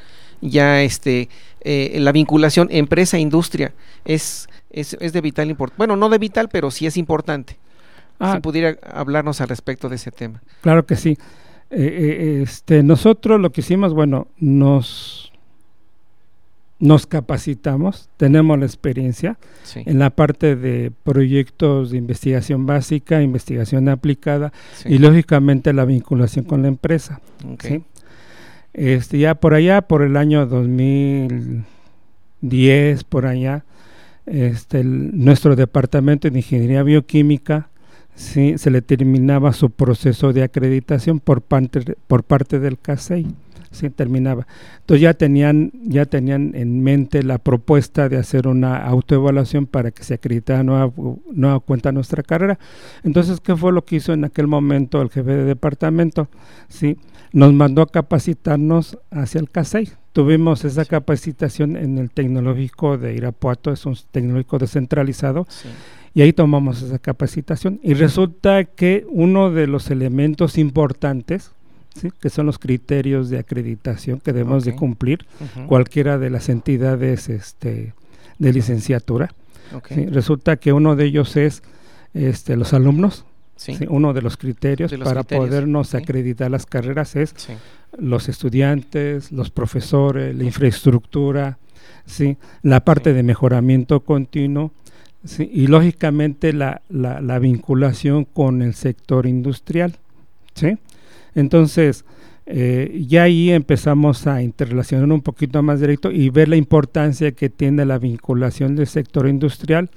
ya 0.41 0.83
este 0.83 1.29
eh, 1.63 1.97
la 2.01 2.13
vinculación 2.13 2.69
empresa-industria 2.71 3.73
es, 4.05 4.49
es, 4.71 4.97
es 5.01 5.13
de 5.13 5.21
vital 5.21 5.49
importancia. 5.51 5.79
Bueno, 5.79 5.97
no 5.97 6.09
de 6.09 6.19
vital, 6.19 6.49
pero 6.49 6.71
sí 6.71 6.87
es 6.87 6.97
importante. 6.97 7.57
Ah, 8.21 8.35
Si 8.35 8.41
pudiera 8.41 8.77
hablarnos 8.93 9.41
al 9.41 9.49
respecto 9.49 9.89
de 9.89 9.97
ese 9.97 10.11
tema. 10.11 10.43
Claro 10.61 10.85
que 10.87 10.97
sí. 10.97 11.17
Eh, 11.71 11.77
eh, 11.81 12.41
este, 12.43 12.83
nosotros 12.83 13.41
lo 13.41 13.51
que 13.53 13.61
hicimos, 13.61 13.93
bueno, 13.95 14.27
nos, 14.39 15.33
nos 16.79 17.07
capacitamos, 17.07 18.09
tenemos 18.17 18.59
la 18.59 18.65
experiencia 18.67 19.39
Sí, 19.65 19.83
en 19.85 19.99
la 19.99 20.09
parte 20.11 20.57
de 20.57 20.91
proyectos 21.03 21.91
de 21.91 21.99
investigación 21.99 22.65
básica, 22.67 23.21
investigación 23.21 23.89
aplicada 23.91 24.53
sí, 24.77 24.89
y 24.95 24.99
lógicamente 24.99 25.73
la 25.75 25.85
vinculación 25.85 26.45
con 26.47 26.63
la 26.63 26.69
empresa. 26.69 27.21
Este, 28.73 29.19
ya 29.19 29.35
por 29.35 29.53
allá, 29.55 29.83
por 29.83 30.01
el 30.03 30.17
año 30.17 30.47
2010, 30.47 33.05
por 33.05 33.27
allá, 33.27 33.65
este, 34.27 34.81
el- 34.81 35.11
nuestro 35.25 35.55
departamento 35.57 36.31
de 36.31 36.39
ingeniería 36.39 36.83
bioquímica 36.83 37.68
sí, 38.19 38.59
se 38.59 38.71
le 38.71 38.83
terminaba 38.83 39.53
su 39.53 39.71
proceso 39.71 40.33
de 40.33 40.43
acreditación 40.43 41.21
por 41.21 41.41
parte, 41.41 41.97
por 42.07 42.25
parte 42.25 42.59
del 42.59 42.79
CASEI. 42.79 43.27
Sí, 43.71 43.91
terminaba. 43.91 44.47
Entonces 44.81 45.03
ya 45.03 45.13
tenían, 45.13 45.71
ya 45.85 46.07
tenían 46.07 46.53
en 46.55 46.83
mente 46.83 47.23
la 47.23 47.37
propuesta 47.39 48.09
de 48.09 48.17
hacer 48.17 48.49
una 48.49 48.79
autoevaluación 48.79 49.67
para 49.67 49.91
que 49.91 50.05
se 50.05 50.15
acreditara 50.15 50.63
nueva, 50.63 50.91
nueva 51.31 51.61
cuenta 51.61 51.93
nuestra 51.93 52.23
carrera. 52.23 52.59
Entonces, 53.05 53.41
¿qué 53.41 53.55
fue 53.55 53.73
lo 53.73 53.85
que 53.85 53.97
hizo 53.97 54.15
en 54.15 54.25
aquel 54.25 54.47
momento 54.47 55.03
el 55.03 55.11
jefe 55.11 55.33
de 55.33 55.45
departamento? 55.45 56.29
Sí, 56.69 56.97
nos 57.33 57.53
mandó 57.53 57.83
a 57.83 57.87
capacitarnos 57.87 58.99
hacia 59.11 59.41
el 59.41 59.51
CASEI. 59.51 59.91
Tuvimos 60.13 60.65
esa 60.65 60.85
capacitación 60.85 61.77
en 61.77 61.99
el 61.99 62.11
tecnológico 62.11 62.97
de 62.97 63.15
Irapuato, 63.15 63.71
es 63.71 63.85
un 63.87 63.97
tecnológico 64.11 64.59
descentralizado, 64.59 65.47
y 66.15 66.23
ahí 66.23 66.33
tomamos 66.33 66.83
esa 66.83 66.99
capacitación. 66.99 67.81
Y 67.83 67.95
resulta 67.95 68.65
que 68.65 69.07
uno 69.09 69.51
de 69.51 69.67
los 69.67 69.91
elementos 69.91 70.59
importantes, 70.59 71.53
¿sí? 71.95 72.11
que 72.21 72.31
son 72.31 72.47
los 72.47 72.59
criterios 72.59 73.31
de 73.31 73.39
acreditación 73.39 74.21
que 74.21 74.33
debemos 74.33 74.65
de 74.65 74.75
cumplir, 74.75 75.27
cualquiera 75.67 76.19
de 76.19 76.31
las 76.31 76.49
entidades 76.49 77.29
este, 77.29 77.95
de 78.39 78.53
licenciatura, 78.53 79.35
resulta 80.11 80.57
que 80.57 80.73
uno 80.73 80.97
de 80.97 81.05
ellos 81.05 81.37
es 81.37 81.63
este, 82.15 82.57
los 82.57 82.73
alumnos, 82.73 83.25
uno 83.89 84.13
de 84.13 84.23
los 84.23 84.37
criterios 84.37 84.91
De 84.91 84.99
los 84.99 85.09
para 85.09 85.23
criterios, 85.23 85.49
podernos 85.49 85.95
acreditar 85.95 86.51
las 86.51 86.65
carreras 86.65 87.17
es 87.17 87.35
los 87.99 88.29
estudiantes, 88.29 89.33
los 89.33 89.51
profesores, 89.51 90.37
la 90.37 90.45
infraestructura, 90.45 91.59
¿sí? 92.07 92.37
la 92.63 92.85
parte 92.85 93.13
de 93.13 93.23
mejoramiento 93.23 94.01
continuo 94.01 94.73
¿sí? 95.29 95.49
y 95.53 95.67
lógicamente 95.67 96.53
la, 96.53 96.81
la, 96.89 97.21
la 97.21 97.39
vinculación 97.39 98.25
con 98.25 98.63
el 98.63 98.75
sector 98.75 99.27
industrial. 99.27 99.93
¿sí? 100.55 100.77
Entonces, 101.35 102.05
Eh, 102.51 103.05
ya 103.07 103.25
ahí 103.25 103.51
empezamos 103.51 104.27
a 104.27 104.41
interrelacionar 104.41 105.13
un 105.13 105.21
poquito 105.21 105.63
más 105.63 105.81
directo 105.81 106.11
y 106.11 106.31
ver 106.31 106.49
la 106.49 106.57
importancia 106.57 107.33
que 107.33 107.51
tiene 107.51 107.85
la 107.85 107.99
vinculación 107.99 108.75
del 108.75 108.87
sector 108.87 109.29
industrial 109.29 109.91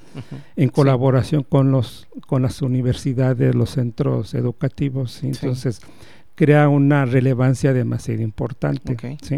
en 0.58 0.68
colaboración 0.68 1.44
con 1.48 1.72
los 1.72 2.10
con 2.28 2.42
las 2.42 2.62
universidades, 2.62 3.56
los 3.56 3.70
centros 3.70 4.34
educativos. 4.34 5.24
Entonces 5.24 5.80
crea 6.36 6.68
una 6.68 7.06
relevancia 7.06 7.72
demasiado 7.72 8.22
importante. 8.22 8.98
¿sí? 9.24 9.38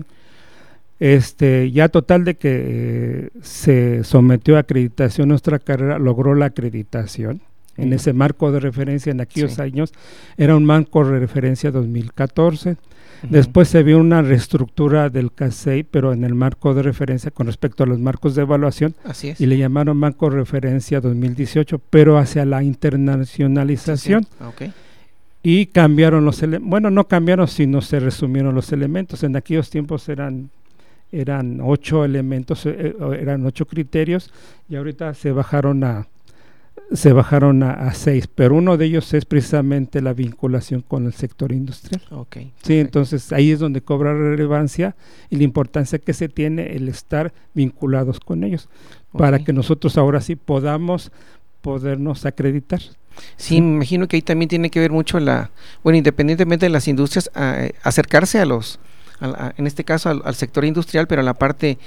Este, 1.00 1.72
ya 1.72 1.90
total 1.90 2.24
de 2.24 2.36
que 2.36 2.50
eh, 2.52 3.30
se 3.42 4.04
sometió 4.04 4.56
a 4.56 4.60
acreditación 4.60 5.30
nuestra 5.30 5.60
carrera, 5.60 6.00
logró 6.00 6.36
la 6.36 6.46
acreditación 6.46 7.42
en 7.78 7.94
ese 7.94 8.14
marco 8.14 8.52
de 8.52 8.60
referencia 8.60 9.12
en 9.12 9.22
aquellos 9.22 9.60
años, 9.60 9.94
era 10.38 10.56
un 10.56 10.66
marco 10.66 11.06
de 11.06 11.20
referencia 11.20 11.72
2014. 11.72 12.78
Después 13.30 13.70
se 13.70 13.84
vio 13.84 14.00
una 14.00 14.22
reestructura 14.22 15.10
del 15.10 15.32
CASEI, 15.32 15.84
pero 15.84 16.12
en 16.12 16.26
el 16.26 16.36
marco 16.36 16.74
de 16.74 16.84
referencia 16.84 17.32
con 17.32 17.48
respecto 17.48 17.84
a 17.84 17.88
los 17.88 17.98
marcos 17.98 18.36
de 18.36 18.42
evaluación. 18.42 18.96
Y 19.40 19.46
le 19.46 19.58
llamaron 19.58 19.96
marco 19.96 20.30
de 20.30 20.38
referencia 20.38 21.00
2018, 21.00 21.80
pero 21.90 22.18
hacia 22.18 22.46
la 22.46 22.64
internacionalización. 22.64 24.28
Y 25.42 25.68
cambiaron 25.68 26.26
los 26.26 26.44
elementos. 26.44 26.70
Bueno, 26.70 26.90
no 26.90 27.08
cambiaron, 27.08 27.48
sino 27.48 27.82
se 27.82 28.02
resumieron 28.02 28.56
los 28.56 28.74
elementos. 28.74 29.24
En 29.24 29.38
aquellos 29.38 29.70
tiempos 29.70 30.10
eran 30.10 30.50
eran 31.14 31.60
ocho 31.62 32.04
elementos, 32.04 32.66
eh, 32.66 32.76
eh, 32.78 33.18
eran 33.20 33.46
ocho 33.46 33.66
criterios 33.66 34.32
y 34.68 34.76
ahorita 34.76 35.14
se 35.14 35.32
bajaron 35.32 35.84
a 35.84 36.08
se 36.92 37.14
bajaron 37.14 37.64
a, 37.64 37.92
seis, 37.94 38.28
pero 38.28 38.56
uno 38.56 38.78
de 38.78 38.86
ellos 38.86 39.14
es 39.14 39.26
precisamente 39.26 40.02
la 40.02 40.14
vinculación 40.14 40.82
con 40.82 41.06
el 41.06 41.14
sector 41.14 41.52
industrial. 41.52 42.02
Okay, 42.12 42.52
sí, 42.62 42.80
entonces 42.80 43.32
ahí 43.32 43.52
es 43.52 43.60
donde 43.60 43.82
cobra 43.82 44.14
relevancia 44.14 44.96
y 45.30 45.38
la 45.38 45.44
importancia 45.44 45.98
que 45.98 46.14
se 46.14 46.30
tiene 46.30 46.76
el 46.76 46.90
estar 46.90 47.34
vinculados 47.54 48.20
con 48.20 48.44
ellos, 48.44 48.70
para 49.12 49.40
que 49.40 49.54
nosotros 49.54 49.98
ahora 49.98 50.20
sí 50.20 50.36
podamos 50.36 51.12
podernos 51.62 52.26
acreditar. 52.26 52.82
Sí, 53.38 53.62
me 53.62 53.76
imagino 53.76 54.08
que 54.08 54.18
ahí 54.18 54.22
también 54.22 54.50
tiene 54.50 54.70
que 54.70 54.80
ver 54.80 54.92
mucho 54.92 55.20
la, 55.20 55.52
bueno, 55.84 55.98
independientemente 55.98 56.66
de 56.66 56.72
las 56.72 56.88
industrias, 56.88 57.32
acercarse 57.84 58.40
a 58.40 58.46
los 58.46 58.80
en 59.58 59.68
este 59.68 59.84
caso 59.84 60.10
al, 60.10 60.36
sector 60.36 60.66
industrial, 60.66 61.08
pero 61.08 61.22
a 61.22 61.24
la 61.24 61.34
parte, 61.34 61.78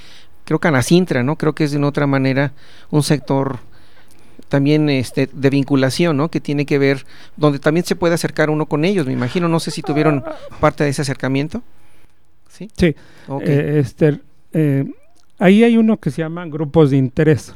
creo 0.45 0.59
que 0.59 0.67
a 0.67 0.71
Nacintra, 0.71 1.23
¿no? 1.23 1.35
Creo 1.35 1.53
que 1.53 1.63
es 1.63 1.71
de 1.71 1.83
otra 1.83 2.07
manera 2.07 2.53
un 2.89 3.03
sector 3.03 3.59
también 4.49 4.89
este 4.89 5.29
de 5.31 5.49
vinculación, 5.49 6.17
¿no? 6.17 6.29
Que 6.29 6.39
tiene 6.39 6.65
que 6.65 6.77
ver, 6.77 7.05
donde 7.35 7.59
también 7.59 7.85
se 7.85 7.95
puede 7.95 8.15
acercar 8.15 8.49
uno 8.49 8.65
con 8.65 8.85
ellos, 8.85 9.05
me 9.05 9.13
imagino, 9.13 9.47
no 9.47 9.59
sé 9.59 9.71
si 9.71 9.81
tuvieron 9.81 10.23
parte 10.59 10.83
de 10.83 10.91
ese 10.91 11.01
acercamiento. 11.01 11.61
Sí. 12.49 12.69
Sí. 12.75 12.95
Eh, 13.41 13.81
este, 13.83 14.19
eh, 14.53 14.85
ahí 15.37 15.63
hay 15.63 15.77
uno 15.77 15.97
que 15.97 16.11
se 16.11 16.21
llama 16.21 16.45
grupos 16.45 16.91
de 16.91 16.97
interés. 16.97 17.53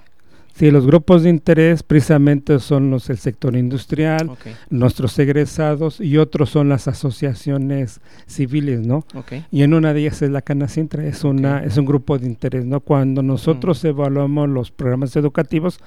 Sí, 0.62 0.70
los 0.70 0.86
grupos 0.86 1.24
de 1.24 1.32
interés 1.32 1.82
precisamente 1.82 2.60
son 2.60 2.92
los 2.92 3.08
del 3.08 3.18
sector 3.18 3.56
industrial, 3.56 4.30
nuestros 4.70 5.18
egresados 5.18 6.00
y 6.00 6.20
otros 6.20 6.52
son 6.52 6.70
las 6.70 6.88
asociaciones 6.88 8.00
civiles, 8.28 8.86
¿no? 8.86 9.04
Y 9.50 9.64
en 9.64 9.74
una 9.74 9.92
de 9.92 10.02
ellas 10.02 10.22
es 10.22 10.30
la 10.30 10.44
Canacintra, 10.44 11.04
es 11.04 11.24
una 11.24 11.64
es 11.64 11.78
un 11.78 11.86
grupo 11.86 12.20
de 12.20 12.28
interés, 12.28 12.64
¿no? 12.64 12.80
Cuando 12.80 13.24
nosotros 13.24 13.84
evaluamos 13.84 14.50
los 14.50 14.70
programas 14.70 15.16
educativos, 15.16 15.80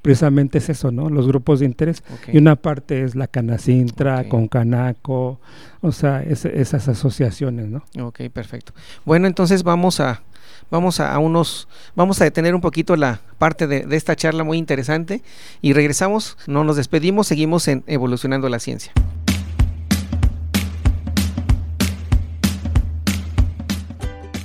precisamente 0.00 0.56
es 0.56 0.70
eso, 0.70 0.90
¿no? 0.90 1.10
Los 1.10 1.26
grupos 1.26 1.60
de 1.60 1.66
interés. 1.66 2.02
Y 2.32 2.38
una 2.38 2.56
parte 2.56 3.02
es 3.02 3.16
la 3.16 3.26
Canacintra, 3.26 4.30
con 4.30 4.48
Canaco, 4.48 5.40
o 5.82 5.92
sea, 5.92 6.22
esas 6.22 6.88
asociaciones, 6.88 7.66
¿no? 7.68 7.84
Ok, 8.02 8.22
perfecto. 8.32 8.72
Bueno, 9.04 9.26
entonces 9.26 9.62
vamos 9.62 10.00
a 10.00 10.22
vamos 10.70 11.00
a, 11.00 11.18
unos, 11.18 11.68
vamos 11.94 12.20
a 12.20 12.24
detener 12.24 12.54
un 12.54 12.60
poquito 12.60 12.96
la 12.96 13.20
parte 13.38 13.66
de, 13.66 13.86
de, 13.86 13.96
esta 13.96 14.16
charla 14.16 14.44
muy 14.44 14.58
interesante 14.58 15.22
y 15.62 15.72
regresamos, 15.72 16.36
no 16.46 16.64
nos 16.64 16.76
despedimos, 16.76 17.26
seguimos 17.26 17.68
en 17.68 17.84
Evolucionando 17.86 18.48
la 18.48 18.58
Ciencia. 18.58 18.92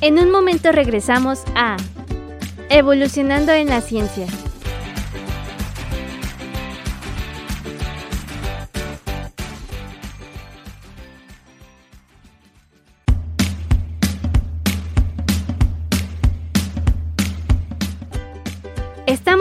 En 0.01 0.17
un 0.17 0.31
momento 0.31 0.71
regresamos 0.71 1.43
a 1.55 1.77
Evolucionando 2.69 3.51
en 3.51 3.67
la 3.67 3.81
Ciencia. 3.81 4.25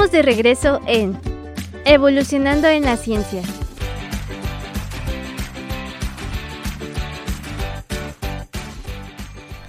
De 0.01 0.23
regreso 0.23 0.81
en 0.87 1.17
Evolucionando 1.85 2.67
en 2.69 2.83
la 2.85 2.97
Ciencia. 2.97 3.43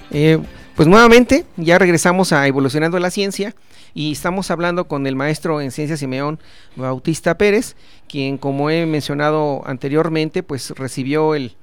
Eh, 0.09 0.39
pues 0.75 0.87
nuevamente, 0.87 1.45
ya 1.57 1.77
regresamos 1.77 2.31
a 2.31 2.47
Evolucionando 2.47 2.95
en 2.95 3.03
la 3.03 3.11
Ciencia 3.11 3.53
y 3.93 4.13
estamos 4.13 4.49
hablando 4.49 4.87
con 4.87 5.05
el 5.05 5.17
maestro 5.17 5.59
en 5.59 5.69
Ciencias 5.69 5.99
Simeón 5.99 6.39
Bautista 6.77 7.37
Pérez, 7.37 7.75
quien 8.07 8.37
como 8.37 8.69
he 8.69 8.85
mencionado 8.85 9.61
anteriormente, 9.65 10.43
pues 10.43 10.71
recibió 10.71 11.35
el, 11.35 11.55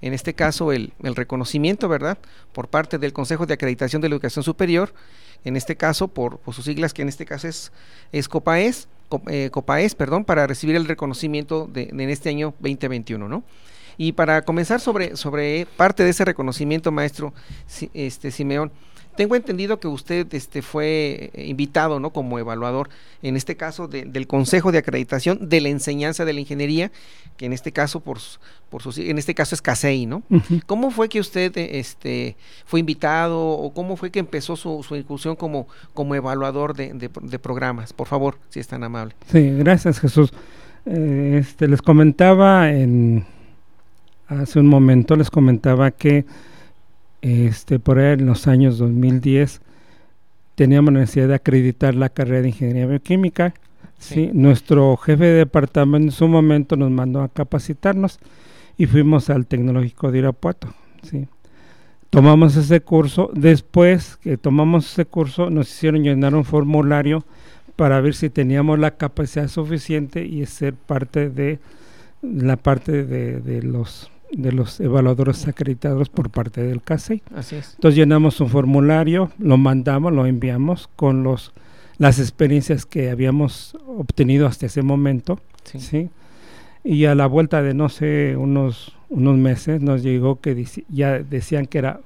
en 0.00 0.14
este 0.14 0.34
caso 0.34 0.72
el, 0.72 0.94
el 1.02 1.14
reconocimiento, 1.14 1.88
¿verdad?, 1.90 2.18
por 2.52 2.68
parte 2.68 2.98
del 2.98 3.12
Consejo 3.12 3.44
de 3.44 3.54
Acreditación 3.54 4.00
de 4.00 4.08
la 4.08 4.14
Educación 4.14 4.42
Superior 4.42 4.94
en 5.44 5.56
este 5.56 5.76
caso 5.76 6.08
por, 6.08 6.40
sus 6.52 6.64
siglas 6.64 6.94
que 6.94 7.02
en 7.02 7.08
este 7.08 7.26
caso 7.26 7.48
es, 7.48 7.72
es 8.12 8.28
COPAES, 8.28 8.88
eh, 9.28 9.50
COPAES, 9.50 9.94
perdón, 9.94 10.24
para 10.24 10.46
recibir 10.46 10.76
el 10.76 10.86
reconocimiento 10.86 11.66
de, 11.66 11.90
en 11.90 12.00
este 12.10 12.30
año 12.30 12.54
2021, 12.60 13.28
¿no? 13.28 13.44
Y 13.96 14.12
para 14.12 14.42
comenzar 14.42 14.80
sobre, 14.80 15.16
sobre 15.16 15.66
parte 15.76 16.02
de 16.02 16.10
ese 16.10 16.24
reconocimiento, 16.24 16.90
maestro 16.90 17.32
este, 17.92 18.30
Simeón, 18.30 18.72
tengo 19.16 19.36
entendido 19.36 19.80
que 19.80 19.88
usted 19.88 20.32
este, 20.34 20.62
fue 20.62 21.30
eh, 21.34 21.46
invitado 21.46 22.00
¿no? 22.00 22.10
como 22.10 22.38
evaluador, 22.38 22.88
en 23.22 23.36
este 23.36 23.56
caso 23.56 23.88
del 23.88 24.26
Consejo 24.26 24.72
de 24.72 24.78
Acreditación 24.78 25.48
de 25.48 25.60
la 25.60 25.68
Enseñanza 25.68 26.24
de 26.24 26.32
la 26.32 26.40
Ingeniería, 26.40 26.90
que 27.36 27.46
en 27.46 27.52
este 27.52 27.72
caso 27.72 28.00
por, 28.00 28.18
por 28.70 28.82
su, 28.82 29.00
en 29.00 29.18
este 29.18 29.34
caso 29.34 29.54
es 29.54 29.62
CASEI, 29.62 30.06
¿no? 30.06 30.22
¿Cómo 30.66 30.90
fue 30.90 31.08
que 31.08 31.20
usted 31.20 31.52
este, 31.56 32.36
fue 32.66 32.80
invitado 32.80 33.40
o 33.40 33.72
cómo 33.72 33.96
fue 33.96 34.10
que 34.10 34.18
empezó 34.18 34.56
su, 34.56 34.82
su 34.82 34.96
incursión 34.96 35.36
como, 35.36 35.66
como 35.94 36.14
evaluador 36.14 36.74
de, 36.74 36.92
de, 36.92 37.38
programas? 37.38 37.92
Por 37.92 38.06
favor, 38.06 38.38
si 38.50 38.60
es 38.60 38.68
tan 38.68 38.84
amable. 38.84 39.14
Sí, 39.30 39.50
gracias 39.58 40.00
Jesús. 40.00 40.32
Eh, 40.86 41.38
este, 41.40 41.66
les 41.66 41.80
comentaba 41.80 42.70
en 42.70 43.24
hace 44.28 44.60
un 44.60 44.66
momento, 44.66 45.16
les 45.16 45.30
comentaba 45.30 45.90
que 45.90 46.24
este, 47.24 47.78
por 47.78 47.98
ahí 47.98 48.12
en 48.12 48.26
los 48.26 48.46
años 48.46 48.76
2010 48.76 49.62
teníamos 50.56 50.92
necesidad 50.92 51.28
de 51.28 51.34
acreditar 51.34 51.94
la 51.94 52.10
carrera 52.10 52.42
de 52.42 52.48
ingeniería 52.48 52.86
bioquímica. 52.86 53.54
Sí. 53.98 54.30
Nuestro 54.34 54.94
jefe 54.98 55.24
de 55.24 55.32
departamento 55.32 56.08
en 56.08 56.12
su 56.12 56.28
momento 56.28 56.76
nos 56.76 56.90
mandó 56.90 57.22
a 57.22 57.30
capacitarnos 57.30 58.18
y 58.76 58.84
fuimos 58.84 59.30
al 59.30 59.46
Tecnológico 59.46 60.12
de 60.12 60.18
Irapuato. 60.18 60.74
¿sí? 61.02 61.26
Tomamos 62.10 62.56
ese 62.56 62.82
curso. 62.82 63.30
Después 63.32 64.18
que 64.18 64.36
tomamos 64.36 64.92
ese 64.92 65.06
curso, 65.06 65.48
nos 65.48 65.70
hicieron 65.70 66.02
llenar 66.02 66.34
un 66.34 66.44
formulario 66.44 67.24
para 67.74 68.02
ver 68.02 68.14
si 68.14 68.28
teníamos 68.28 68.78
la 68.78 68.96
capacidad 68.98 69.48
suficiente 69.48 70.26
y 70.26 70.44
ser 70.44 70.74
parte 70.74 71.30
de 71.30 71.58
la 72.20 72.58
parte 72.58 73.04
de, 73.04 73.40
de 73.40 73.62
los 73.62 74.10
de 74.36 74.52
los 74.52 74.80
evaluadores 74.80 75.46
acreditados 75.48 76.08
por 76.08 76.30
parte 76.30 76.62
del 76.62 76.82
CASEI. 76.82 77.22
Así 77.34 77.56
es. 77.56 77.74
Entonces 77.74 77.96
llenamos 77.96 78.40
un 78.40 78.48
formulario, 78.48 79.30
lo 79.38 79.56
mandamos, 79.56 80.12
lo 80.12 80.26
enviamos 80.26 80.88
con 80.96 81.22
los 81.22 81.52
las 81.96 82.18
experiencias 82.18 82.86
que 82.86 83.10
habíamos 83.10 83.76
obtenido 83.86 84.48
hasta 84.48 84.66
ese 84.66 84.82
momento, 84.82 85.38
sí. 85.62 86.10
Y 86.82 87.04
a 87.04 87.14
la 87.14 87.26
vuelta 87.26 87.62
de 87.62 87.72
no 87.72 87.88
sé 87.88 88.36
unos 88.36 88.96
unos 89.08 89.36
meses 89.36 89.80
nos 89.80 90.02
llegó 90.02 90.40
que 90.40 90.66
ya 90.88 91.20
decían 91.20 91.66
que 91.66 91.78
era 91.78 92.00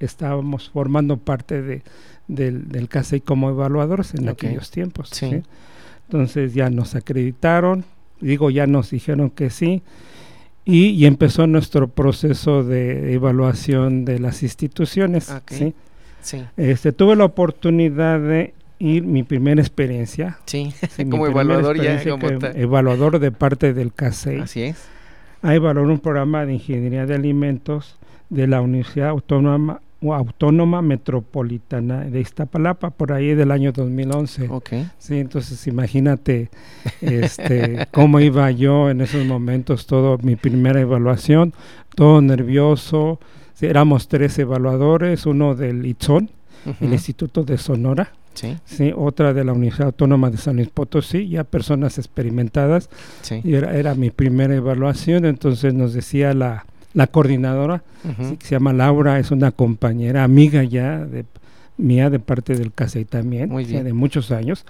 estábamos 0.00 0.70
formando 0.70 1.18
parte 1.18 1.62
de 1.62 1.82
del, 2.26 2.68
del 2.68 2.88
CASEI 2.88 3.20
como 3.20 3.50
evaluadores 3.50 4.14
en 4.14 4.30
aquellos 4.30 4.70
tiempos. 4.70 5.10
Sí. 5.10 5.42
Entonces 6.06 6.54
ya 6.54 6.70
nos 6.70 6.94
acreditaron, 6.94 7.84
digo 8.20 8.50
ya 8.50 8.66
nos 8.66 8.90
dijeron 8.90 9.28
que 9.28 9.50
sí 9.50 9.82
y, 10.64 11.04
empezó 11.04 11.46
nuestro 11.46 11.88
proceso 11.88 12.64
de 12.64 13.12
evaluación 13.12 14.04
de 14.04 14.18
las 14.18 14.42
instituciones. 14.42 15.32
¿sí? 15.46 15.74
Este, 16.56 16.92
tuve 16.92 17.16
la 17.16 17.24
oportunidad 17.24 18.18
de 18.18 18.54
ir, 18.78 19.04
mi 19.04 19.22
primera 19.22 19.60
experiencia. 19.60 20.38
Sí, 20.46 20.72
como 21.10 21.26
evaluador 21.26 21.80
ya. 21.80 22.00
evaluador 22.54 23.18
de 23.18 23.30
parte 23.30 23.74
del 23.74 23.92
CASEI. 23.92 24.40
Así 24.40 24.62
es. 24.62 24.88
A 25.42 25.54
evaluar 25.54 25.86
un 25.86 25.98
programa 25.98 26.46
de 26.46 26.54
ingeniería 26.54 27.04
de 27.04 27.14
alimentos 27.14 27.98
de 28.30 28.46
la 28.46 28.62
Universidad 28.62 29.10
Autónoma 29.10 29.82
Autónoma 30.12 30.82
Metropolitana 30.82 32.00
de 32.04 32.20
Iztapalapa, 32.20 32.90
por 32.90 33.12
ahí 33.12 33.34
del 33.34 33.50
año 33.50 33.72
2011. 33.72 34.48
Okay. 34.50 34.90
Sí, 34.98 35.18
entonces 35.18 35.66
imagínate 35.66 36.50
este, 37.00 37.86
cómo 37.92 38.20
iba 38.20 38.50
yo 38.50 38.90
en 38.90 39.00
esos 39.00 39.24
momentos, 39.24 39.86
todo 39.86 40.18
mi 40.22 40.36
primera 40.36 40.80
evaluación, 40.80 41.54
todo 41.94 42.20
nervioso. 42.20 43.18
éramos 43.60 44.08
tres 44.08 44.38
evaluadores, 44.38 45.24
uno 45.26 45.54
del 45.54 45.86
ITSON, 45.86 46.28
el 46.80 46.92
Instituto 46.92 47.44
de 47.44 47.56
Sonora, 47.58 48.12
Sí. 48.34 48.56
sí. 48.64 48.92
otra 48.96 49.32
de 49.32 49.44
la 49.44 49.52
Universidad 49.52 49.86
Autónoma 49.86 50.28
de 50.28 50.38
San 50.38 50.56
Luis 50.56 50.68
Potosí, 50.68 51.28
ya 51.28 51.44
personas 51.44 51.98
experimentadas. 51.98 52.90
Sí. 53.22 53.40
Y 53.44 53.54
era, 53.54 53.76
era 53.76 53.94
mi 53.94 54.10
primera 54.10 54.54
evaluación, 54.56 55.24
entonces 55.24 55.72
nos 55.72 55.92
decía 55.94 56.34
la, 56.34 56.66
la 56.94 57.06
coordinadora, 57.06 57.82
sí, 58.02 58.36
que 58.36 58.46
se 58.46 58.52
llama 58.54 58.72
Laura, 58.72 59.18
es 59.18 59.30
una 59.30 59.50
compañera, 59.52 60.24
amiga 60.24 60.62
ya 60.64 61.04
de 61.04 61.24
mía 61.76 62.08
de 62.08 62.20
parte 62.20 62.54
del 62.54 62.72
CASEI 62.72 63.04
también, 63.04 63.50
Muy 63.50 63.64
o 63.64 63.66
sea, 63.66 63.72
bien. 63.74 63.84
de 63.86 63.92
muchos 63.92 64.30
años. 64.30 64.64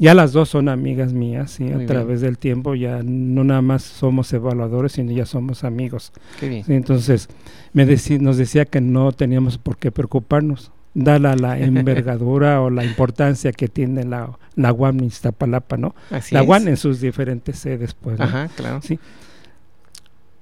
Ya 0.00 0.14
las 0.14 0.32
dos 0.32 0.48
son 0.48 0.68
amigas 0.68 1.12
mías, 1.12 1.52
sí, 1.52 1.64
Muy 1.64 1.72
a 1.72 1.76
bien. 1.76 1.86
través 1.88 2.20
del 2.20 2.36
tiempo 2.38 2.74
ya 2.74 3.00
no 3.04 3.42
nada 3.44 3.62
más 3.62 3.82
somos 3.82 4.32
evaluadores, 4.32 4.92
sino 4.92 5.12
ya 5.12 5.24
somos 5.26 5.62
amigos. 5.64 6.12
Qué 6.40 6.48
bien. 6.48 6.64
Sí, 6.64 6.74
entonces 6.74 7.28
me 7.72 7.86
deci- 7.86 8.20
nos 8.20 8.36
decía 8.36 8.64
que 8.64 8.80
no 8.80 9.12
teníamos 9.12 9.58
por 9.58 9.76
qué 9.76 9.90
preocuparnos, 9.92 10.72
dada 10.94 11.34
la 11.36 11.58
envergadura 11.60 12.60
o 12.60 12.70
la 12.70 12.84
importancia 12.84 13.52
que 13.52 13.68
tiene 13.68 14.02
la, 14.04 14.36
la 14.56 14.72
UAM 14.72 15.00
Iztapalapa, 15.04 15.76
¿no? 15.76 15.94
Así 16.10 16.34
la. 16.34 16.42
UAM 16.42 16.66
en 16.68 16.76
sus 16.76 17.00
diferentes 17.00 17.56
sedes, 17.58 17.94
pues. 17.94 18.18
¿no? 18.18 18.24
Ajá, 18.24 18.48
claro. 18.56 18.80
Sí. 18.82 18.98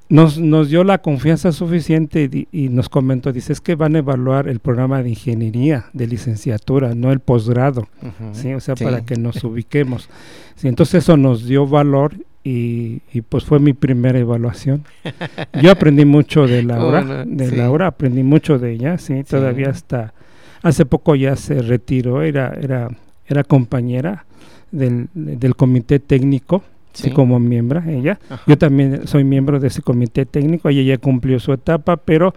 Nos, 0.08 0.38
nos 0.38 0.68
dio 0.70 0.84
la 0.84 0.98
confianza 0.98 1.50
suficiente 1.50 2.22
y, 2.22 2.28
di- 2.28 2.48
y 2.52 2.68
nos 2.68 2.88
comentó, 2.88 3.32
dice, 3.32 3.52
es 3.52 3.60
que 3.60 3.74
van 3.74 3.96
a 3.96 3.98
evaluar 3.98 4.48
el 4.48 4.60
programa 4.60 5.02
de 5.02 5.08
ingeniería, 5.10 5.86
de 5.92 6.06
licenciatura, 6.06 6.94
no 6.94 7.10
el 7.10 7.18
posgrado. 7.18 7.88
¿sí? 8.32 8.54
O 8.54 8.60
sea, 8.60 8.76
Sí. 8.76 8.84
para 8.84 9.04
que 9.04 9.16
nos 9.16 9.42
ubiquemos. 9.44 10.08
Sí, 10.54 10.68
entonces 10.68 11.02
eso 11.02 11.16
nos 11.16 11.44
dio 11.46 11.66
valor 11.66 12.14
y, 12.44 13.00
y, 13.12 13.22
pues 13.22 13.44
fue 13.44 13.58
mi 13.58 13.72
primera 13.72 14.16
evaluación. 14.20 14.84
Yo 15.60 15.72
aprendí 15.72 16.04
mucho 16.04 16.46
de 16.46 16.62
Laura, 16.62 17.24
de 17.26 17.50
Sí. 17.50 17.56
Laura, 17.56 17.88
aprendí 17.88 18.22
mucho 18.22 18.60
de 18.60 18.72
ella, 18.74 18.98
sí, 18.98 19.24
todavía 19.24 19.70
hasta 19.70 20.14
hace 20.62 20.86
poco 20.86 21.16
ya 21.16 21.34
se 21.34 21.60
retiró, 21.62 22.22
era, 22.22 22.54
era, 22.60 22.88
era 23.26 23.42
compañera 23.42 24.24
del, 24.70 25.08
del 25.14 25.56
comité 25.56 25.98
técnico, 25.98 26.62
sí, 26.96 27.10
como 27.10 27.38
miembro 27.38 27.82
ella. 27.86 28.18
Ajá. 28.28 28.42
Yo 28.46 28.58
también 28.58 29.06
soy 29.06 29.24
miembro 29.24 29.60
de 29.60 29.68
ese 29.68 29.82
comité 29.82 30.26
técnico, 30.26 30.68
ella 30.68 30.82
ya 30.82 30.98
cumplió 30.98 31.38
su 31.40 31.52
etapa, 31.52 31.96
pero, 31.96 32.34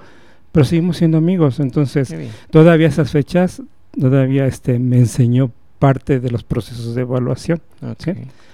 pero 0.52 0.66
seguimos 0.66 0.98
siendo 0.98 1.18
amigos, 1.18 1.60
entonces 1.60 2.14
todavía 2.52 2.88
esas 2.88 3.12
fechas, 3.12 3.62
todavía 4.00 4.46
este, 4.46 4.80
me 4.80 4.98
enseñó 4.98 5.52
parte 5.80 6.20
de 6.20 6.30
los 6.30 6.44
procesos 6.44 6.96
de 6.96 7.02
evaluación. 7.02 7.62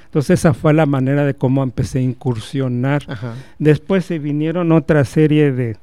Entonces 0.05 0.39
esa 0.39 0.53
fue 0.53 0.73
la 0.73 0.85
manera 0.85 1.25
de 1.25 1.33
cómo 1.33 1.63
empecé 1.63 1.99
a 1.99 2.03
incursionar. 2.03 3.03
Ajá. 3.07 3.33
Después 3.59 4.05
se 4.05 4.19
vinieron 4.19 4.71
otra 4.71 5.03
serie 5.03 5.51
de, 5.51 5.75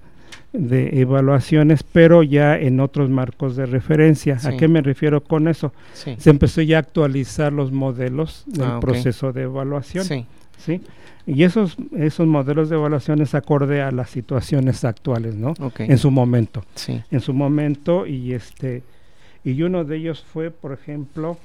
de 0.52 1.00
evaluaciones, 1.00 1.82
pero 1.82 2.22
ya 2.22 2.58
en 2.58 2.80
otros 2.80 3.08
marcos 3.08 3.56
de 3.56 3.66
referencia. 3.66 4.38
¿A 4.44 4.56
qué 4.56 4.68
me 4.68 4.82
refiero 4.82 5.22
con 5.22 5.48
eso? 5.48 5.72
Sí. 5.94 6.14
Se 6.18 6.30
empezó 6.30 6.60
ya 6.60 6.76
a 6.76 6.80
actualizar 6.80 7.52
los 7.52 7.72
modelos 7.72 8.44
del 8.46 8.64
Ah, 8.68 8.80
proceso 8.80 9.32
de 9.32 9.42
evaluación. 9.42 10.04
Sí. 10.04 10.26
¿sí? 10.58 10.82
Y 11.26 11.44
esos, 11.44 11.76
esos 11.96 12.26
modelos 12.26 12.68
de 12.68 12.76
evaluación 12.76 13.22
es 13.22 13.34
acorde 13.34 13.80
a 13.80 13.90
las 13.92 14.10
situaciones 14.10 14.84
actuales, 14.84 15.34
¿no? 15.36 15.54
En 15.78 15.96
su 15.98 16.10
momento. 16.10 16.64
Sí. 16.74 17.00
En 17.10 17.20
su 17.20 17.32
momento, 17.32 18.06
y 18.06 18.32
este, 18.34 18.82
y 19.44 19.62
uno 19.62 19.84
de 19.84 19.96
ellos 19.96 20.22
fue, 20.32 20.50
por 20.50 20.72
ejemplo, 20.72 21.38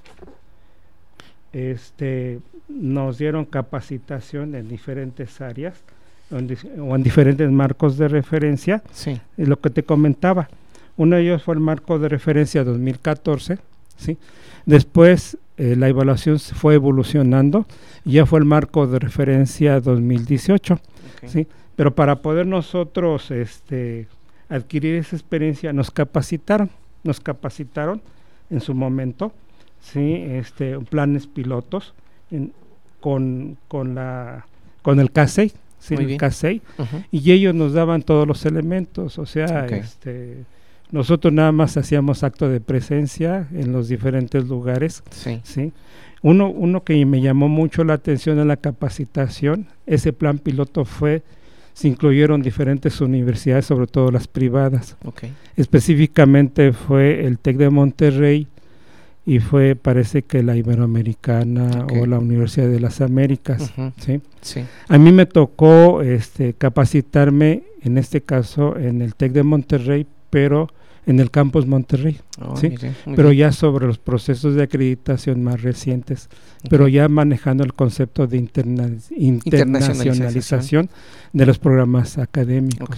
este, 1.53 2.39
nos 2.67 3.17
dieron 3.17 3.45
capacitación 3.45 4.55
en 4.55 4.67
diferentes 4.67 5.39
áreas 5.41 5.81
o 6.31 6.37
en, 6.95 7.03
diferentes 7.03 7.49
marcos 7.51 7.97
de 7.97 8.07
referencia, 8.07 8.81
Sí. 8.91 9.19
es 9.37 9.47
lo 9.47 9.59
que 9.59 9.69
te 9.69 9.83
comentaba. 9.83 10.49
Uno 10.97 11.15
de 11.15 11.23
ellos 11.23 11.43
fue 11.43 11.53
el 11.55 11.59
marco 11.61 11.99
de 11.99 12.09
referencia 12.09 12.63
2014, 12.63 13.59
¿sí? 13.97 14.17
Después 14.65 15.37
eh, 15.57 15.75
la 15.77 15.87
evaluación 15.87 16.39
fue 16.39 16.75
evolucionando 16.75 17.65
y 18.05 18.13
ya 18.13 18.25
fue 18.25 18.39
el 18.39 18.45
marco 18.45 18.85
de 18.87 18.99
referencia 18.99 19.79
2018, 19.79 20.73
Ok. 20.73 20.81
¿sí? 21.27 21.47
Pero 21.75 21.93
para 21.95 22.17
poder 22.21 22.45
nosotros 22.47 23.31
este, 23.31 24.07
adquirir 24.49 24.95
esa 24.95 25.15
experiencia 25.15 25.71
nos 25.73 25.91
capacitaron, 25.91 26.69
nos 27.03 27.19
capacitaron 27.19 28.01
en 28.49 28.59
su 28.61 28.73
momento, 28.73 29.31
¿sí? 29.81 30.13
Este, 30.27 30.77
planes 30.79 31.27
pilotos 31.27 31.93
en- 32.31 32.51
con, 32.99 33.57
con, 33.67 33.93
la, 33.95 34.45
con 34.81 34.99
el 34.99 35.11
CASEI, 35.11 35.53
CASEI, 36.17 36.61
Ujú. 36.77 37.03
y 37.11 37.31
ellos 37.31 37.53
nos 37.55 37.73
daban 37.73 38.01
todos 38.03 38.27
los 38.27 38.45
elementos, 38.45 39.17
o 39.19 39.25
sea, 39.25 39.65
este, 39.67 40.43
nosotros 40.91 41.33
nada 41.33 41.51
más 41.51 41.77
hacíamos 41.77 42.23
acto 42.23 42.49
de 42.49 42.59
presencia 42.61 43.47
en 43.53 43.71
los 43.71 43.87
diferentes 43.87 44.47
lugares, 44.47 45.03
Sí. 45.11 45.39
¿sí? 45.43 45.71
Uno, 46.23 46.49
uno 46.49 46.83
que 46.83 47.05
me 47.05 47.21
llamó 47.21 47.47
mucho 47.47 47.83
la 47.83 47.93
atención 47.93 48.39
en 48.39 48.47
la 48.47 48.57
capacitación, 48.57 49.67
ese 49.85 50.13
plan 50.13 50.39
piloto 50.39 50.83
fue, 50.83 51.21
se 51.73 51.87
incluyeron 51.87 52.41
diferentes 52.41 52.99
universidades, 53.01 53.65
sobre 53.67 53.85
todo 53.85 54.09
las 54.11 54.27
privadas, 54.27 54.97
Ok. 55.05 55.25
específicamente 55.55 56.73
fue 56.73 57.25
el 57.25 57.37
TEC 57.37 57.57
de 57.57 57.69
Monterrey 57.69 58.47
y 59.27 59.39
fue, 59.39 59.75
parece 59.75 60.21
que 60.23 60.41
la 60.41 60.55
Iberoamericana 60.55 61.85
o 61.93 62.05
la 62.05 62.17
Universidad 62.17 62.69
de 62.69 62.79
las 62.79 63.01
Américas. 63.01 63.73
¿sí? 63.97 64.21
Sí. 64.41 64.61
A 64.87 64.97
mí 64.97 65.11
me 65.11 65.25
tocó 65.25 66.01
este, 66.01 66.53
capacitarme, 66.53 67.63
en 67.83 67.97
este 67.97 68.21
caso, 68.21 68.77
en 68.77 69.01
el 69.01 69.13
TEC 69.15 69.33
de 69.33 69.43
Monterrey, 69.43 70.07
pero 70.29 70.69
en 71.05 71.19
el 71.19 71.29
campus 71.29 71.65
Monterrey, 71.67 72.17
Oh, 72.41 72.55
Sí, 72.55 72.69
mire, 72.69 72.93
pero 73.15 73.29
bien. 73.29 73.39
ya 73.47 73.51
sobre 73.51 73.85
los 73.87 73.97
procesos 73.97 74.55
de 74.55 74.63
acreditación 74.63 75.43
más 75.43 75.61
recientes, 75.61 76.29
pero 76.69 76.87
ya 76.87 77.07
manejando 77.09 77.63
el 77.63 77.73
concepto 77.73 78.27
de 78.27 78.37
interna- 78.37 78.89
internacionalización 79.15 80.89
de 81.33 81.45
los 81.45 81.59
programas 81.59 82.17
académicos. 82.17 82.89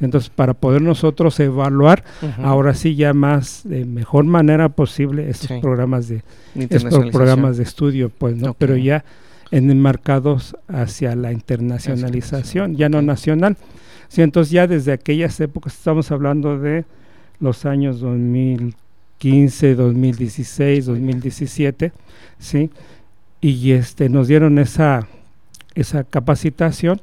Entonces, 0.00 0.30
para 0.30 0.54
poder 0.54 0.82
nosotros 0.82 1.38
evaluar, 1.40 2.04
ahora 2.42 2.74
sí 2.74 2.94
ya 2.94 3.12
más 3.12 3.62
de 3.64 3.84
mejor 3.84 4.24
manera 4.24 4.68
posible 4.70 5.28
estos 5.30 5.48
Sí. 5.48 5.58
programas 5.60 6.08
de 6.08 6.16
De 6.16 6.20
es 6.20 6.24
por 6.24 6.62
internacionalización. 6.62 7.12
programas 7.12 7.56
de 7.58 7.62
estudio, 7.62 8.10
pues, 8.10 8.36
¿no? 8.36 8.54
Pero 8.54 8.76
ya 8.76 9.04
enmarcados 9.52 10.56
hacia 10.68 11.14
la 11.16 11.32
internacionalización, 11.32 12.76
ya 12.76 12.88
no 12.88 13.02
nacional. 13.02 13.56
Sí, 14.08 14.22
entonces 14.22 14.50
ya 14.52 14.66
desde 14.66 14.92
aquellas 14.92 15.38
épocas, 15.40 15.74
estamos 15.74 16.10
hablando 16.10 16.58
de 16.58 16.84
los 17.40 17.64
años 17.64 18.00
2015, 18.00 19.74
2016, 19.74 20.86
2017, 20.86 21.92
¿sí? 22.38 22.70
Y 23.40 23.72
este, 23.72 24.08
nos 24.08 24.28
dieron 24.28 24.58
esa, 24.58 25.06
esa 25.74 26.04
capacitación, 26.04 27.00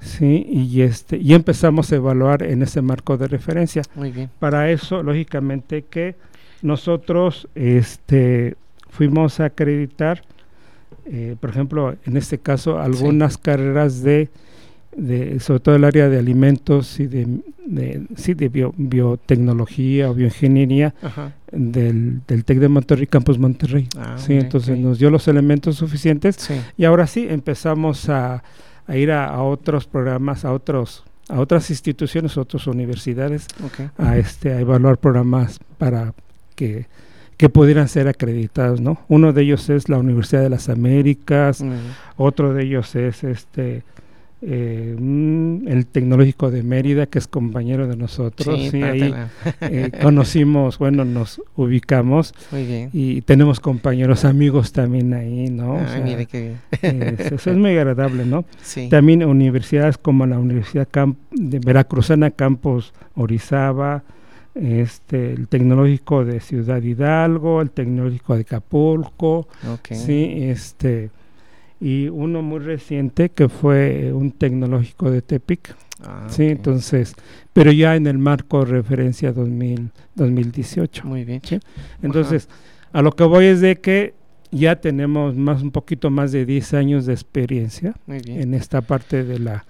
¿sí? 0.00 0.46
Y, 0.48 0.82
este, 0.82 1.16
y 1.18 1.34
empezamos 1.34 1.90
a 1.92 1.96
evaluar 1.96 2.42
en 2.42 2.62
ese 2.62 2.82
marco 2.82 3.16
de 3.16 3.26
referencia 3.28 3.82
Muy 3.94 4.10
bien. 4.12 4.30
para 4.38 4.70
eso, 4.70 5.02
lógicamente, 5.02 5.82
que 5.88 6.14
nosotros 6.62 7.48
este, 7.54 8.56
fuimos 8.90 9.40
a 9.40 9.46
acreditar, 9.46 10.22
eh, 11.06 11.36
por 11.40 11.50
ejemplo, 11.50 11.96
en 12.04 12.16
este 12.16 12.38
caso, 12.38 12.78
algunas 12.80 13.38
carreras 13.38 14.02
de, 14.02 14.28
de, 14.96 15.38
sobre 15.40 15.60
todo 15.60 15.76
el 15.76 15.84
área 15.84 16.08
de 16.08 16.18
alimentos 16.18 16.98
y 17.00 17.06
de, 17.06 17.26
de, 17.64 18.02
sí, 18.16 18.34
de 18.34 18.48
bio- 18.50 18.74
biotecnología 18.76 20.10
o 20.10 20.14
bioingeniería 20.14 20.94
Ajá. 21.02 21.32
del, 21.52 22.20
del 22.26 22.44
TEC 22.44 22.58
de 22.58 22.68
Monterrey, 22.68 23.06
Campus 23.06 23.38
Monterrey. 23.38 23.88
Ah, 23.96 24.16
sí, 24.18 24.34
entonces 24.34 24.78
nos 24.78 24.98
dio 24.98 25.10
los 25.10 25.28
elementos 25.28 25.76
suficientes 25.76 26.36
Sí. 26.36 26.54
y 26.76 26.84
ahora 26.84 27.06
sí 27.06 27.26
empezamos 27.28 28.08
a, 28.08 28.42
a 28.88 28.96
ir 28.96 29.12
a, 29.12 29.26
a 29.26 29.42
otros 29.42 29.86
programas, 29.86 30.44
a 30.44 30.52
otros 30.52 31.04
a 31.28 31.40
otras 31.40 31.70
instituciones, 31.70 32.36
a 32.36 32.40
otras 32.40 32.66
universidades, 32.66 33.46
a 33.98 34.16
este 34.16 34.52
a 34.52 34.60
evaluar 34.60 34.96
programas 34.96 35.60
para 35.76 36.14
que, 36.54 36.86
que 37.36 37.48
pudieran 37.48 37.88
ser 37.88 38.08
acreditados, 38.08 38.80
¿no? 38.80 39.02
Uno 39.08 39.32
de 39.32 39.42
ellos 39.42 39.68
es 39.68 39.88
la 39.88 39.98
Universidad 39.98 40.42
de 40.42 40.50
las 40.50 40.68
Américas, 40.68 41.62
otro 42.16 42.54
de 42.54 42.64
ellos 42.64 42.94
es 42.96 43.24
este 43.24 43.82
eh, 44.40 44.94
mm, 44.96 45.66
el 45.66 45.86
Tecnológico 45.86 46.50
de 46.50 46.62
Mérida, 46.62 47.06
que 47.06 47.18
es 47.18 47.26
compañero 47.26 47.88
de 47.88 47.96
nosotros. 47.96 48.68
Sí, 48.70 48.82
ahí 48.82 49.12
eh, 49.60 49.90
conocimos, 50.02 50.78
bueno, 50.78 51.04
nos 51.04 51.42
ubicamos. 51.56 52.34
Muy 52.52 52.64
bien. 52.64 52.90
Y 52.92 53.22
tenemos 53.22 53.58
compañeros, 53.58 54.24
amigos 54.24 54.72
también 54.72 55.12
ahí, 55.12 55.50
¿no? 55.50 55.78
Ay, 55.78 56.02
mire 56.02 56.26
qué 56.26 56.54
bien. 56.82 57.16
eso 57.18 57.50
es 57.50 57.56
muy 57.56 57.76
agradable, 57.76 58.24
¿no? 58.24 58.44
Sí. 58.62 58.88
También 58.88 59.24
universidades 59.24 59.98
como 59.98 60.24
la 60.26 60.38
Universidad 60.38 60.86
Camp 60.88 61.18
de 61.32 61.58
Veracruzana 61.58 62.30
Campos 62.30 62.92
Orizaba, 63.16 64.04
este, 64.54 65.32
el 65.32 65.48
Tecnológico 65.48 66.24
de 66.24 66.40
Ciudad 66.40 66.82
Hidalgo, 66.82 67.60
el 67.60 67.70
Tecnológico 67.70 68.34
de 68.34 68.42
Acapulco, 68.42 69.48
sí, 69.90 70.34
este, 70.42 71.10
y 71.80 72.08
uno 72.08 72.42
muy 72.42 72.60
reciente 72.60 73.28
que 73.30 73.48
fue 73.48 74.12
un 74.12 74.32
tecnológico 74.32 75.10
de 75.10 75.22
Tepic, 75.22 75.76
Ah, 76.00 76.26
sí, 76.28 76.44
entonces, 76.44 77.14
pero 77.52 77.72
ya 77.72 77.96
en 77.96 78.06
el 78.06 78.18
marco 78.18 78.64
de 78.64 78.66
referencia 78.66 79.32
2000, 79.32 79.90
2018. 80.14 81.04
Muy 81.04 81.24
bien. 81.24 81.40
Sí. 81.44 81.58
Entonces, 82.02 82.48
a 82.92 83.02
lo 83.02 83.12
que 83.12 83.24
voy 83.24 83.46
es 83.46 83.60
de 83.60 83.76
que 83.76 84.14
ya 84.50 84.76
tenemos 84.76 85.34
más 85.34 85.62
un 85.62 85.72
poquito 85.72 86.10
más 86.10 86.32
de 86.32 86.46
10 86.46 86.74
años 86.74 87.06
de 87.06 87.14
experiencia 87.14 87.94
en 88.06 88.54
esta 88.54 88.80
parte 88.80 89.24
de 89.24 89.38
la 89.38 89.64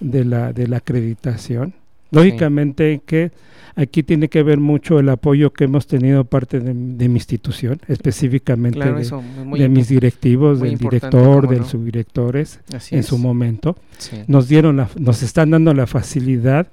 de 0.00 0.24
la 0.24 0.52
de 0.52 0.68
la 0.68 0.78
acreditación. 0.78 1.74
Lógicamente 2.10 3.00
que 3.04 3.30
aquí 3.76 4.02
tiene 4.02 4.28
que 4.28 4.42
ver 4.42 4.58
mucho 4.58 4.98
el 4.98 5.08
apoyo 5.08 5.52
que 5.52 5.64
hemos 5.64 5.86
tenido 5.86 6.24
parte 6.24 6.60
de, 6.60 6.74
de 6.74 7.08
mi 7.08 7.14
institución, 7.14 7.80
específicamente 7.88 8.78
Claro, 8.78 8.96
de, 8.96 9.02
eso 9.02 9.22
muy 9.22 9.58
de 9.60 9.68
mis 9.68 9.88
directivos, 9.88 10.60
del 10.60 10.76
director, 10.76 11.42
cómo 11.42 11.52
de 11.52 11.60
no. 11.60 11.66
subdirectores 11.66 12.60
Así 12.74 12.94
en 12.94 13.00
es. 13.00 13.06
su 13.06 13.18
momento. 13.18 13.76
Sí. 13.98 14.16
Nos 14.26 14.48
dieron 14.48 14.76
la, 14.76 14.88
nos 14.98 15.22
están 15.22 15.50
dando 15.50 15.72
la 15.74 15.86
facilidad 15.86 16.68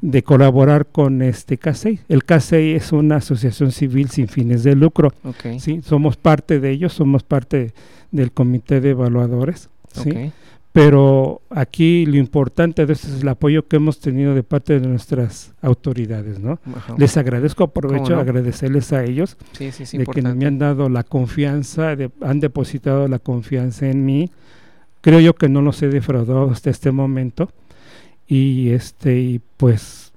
de 0.00 0.22
colaborar 0.22 0.86
con 0.86 1.22
este 1.22 1.58
CASEI. 1.58 2.00
El 2.08 2.24
CASEI 2.24 2.72
es 2.72 2.92
una 2.92 3.16
asociación 3.16 3.70
civil 3.72 4.08
sin 4.10 4.28
fines 4.28 4.62
de 4.64 4.74
lucro. 4.74 5.12
Ok. 5.24 5.58
¿sí? 5.58 5.80
Somos 5.84 6.16
parte 6.16 6.60
de 6.60 6.70
ellos, 6.70 6.92
somos 6.92 7.22
parte 7.22 7.72
del 8.10 8.32
comité 8.32 8.80
de 8.80 8.90
evaluadores. 8.90 9.68
¿sí? 9.92 10.32
Pero 10.72 11.40
aquí 11.50 12.04
lo 12.06 12.16
importante 12.18 12.84
de 12.86 12.92
esto 12.92 13.08
es 13.08 13.22
el 13.22 13.28
apoyo 13.28 13.66
que 13.66 13.76
hemos 13.76 14.00
tenido 14.00 14.34
de 14.34 14.42
parte 14.42 14.78
de 14.78 14.86
nuestras 14.86 15.52
autoridades. 15.62 16.38
¿no? 16.38 16.60
Ajá. 16.76 16.94
Les 16.98 17.16
agradezco, 17.16 17.64
aprovecho 17.64 18.04
¿Cómo 18.04 18.16
no? 18.16 18.20
agradecerles 18.20 18.92
a 18.92 19.02
ellos 19.02 19.36
Sí, 19.52 19.72
sí, 19.72 19.84
es 19.84 19.92
de 19.92 20.04
que 20.06 20.22
me 20.22 20.46
han 20.46 20.58
dado 20.58 20.88
la 20.88 21.02
confianza, 21.04 21.96
de- 21.96 22.10
han 22.20 22.38
depositado 22.40 23.08
la 23.08 23.18
confianza 23.18 23.88
en 23.88 24.04
mí. 24.04 24.30
Creo 25.00 25.20
yo 25.20 25.34
que 25.34 25.48
no 25.48 25.62
los 25.62 25.82
he 25.82 25.88
defraudado 25.88 26.50
hasta 26.50 26.70
este 26.70 26.90
momento. 26.92 27.50
Y 28.26 28.70
este, 28.70 29.18
y 29.18 29.40
pues, 29.56 30.12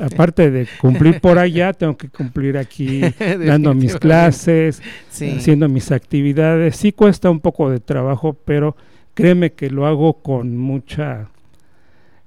aparte 0.00 0.50
de 0.50 0.66
cumplir 0.80 1.20
por 1.20 1.38
allá, 1.38 1.72
tengo 1.78 1.96
que 1.96 2.08
cumplir 2.08 2.58
aquí 2.58 3.00
dando 3.46 3.72
mis 3.72 3.94
clases, 3.96 4.82
Sí. 5.10 5.30
haciendo 5.36 5.68
mis 5.68 5.92
actividades. 5.92 6.76
Sí 6.76 6.92
cuesta 6.92 7.30
un 7.30 7.38
poco 7.40 7.70
de 7.70 7.78
trabajo, 7.78 8.36
pero 8.44 8.74
créeme 9.14 9.52
que 9.52 9.70
lo 9.70 9.86
hago 9.86 10.14
con 10.22 10.56
mucha... 10.56 11.28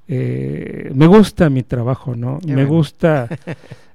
eh, 0.08 0.92
me 0.94 1.08
gusta 1.08 1.50
mi 1.50 1.64
trabajo, 1.64 2.16
¿no? 2.16 2.40
Qué 2.40 2.48
me 2.48 2.66
bueno. 2.66 2.70
gusta... 2.70 3.28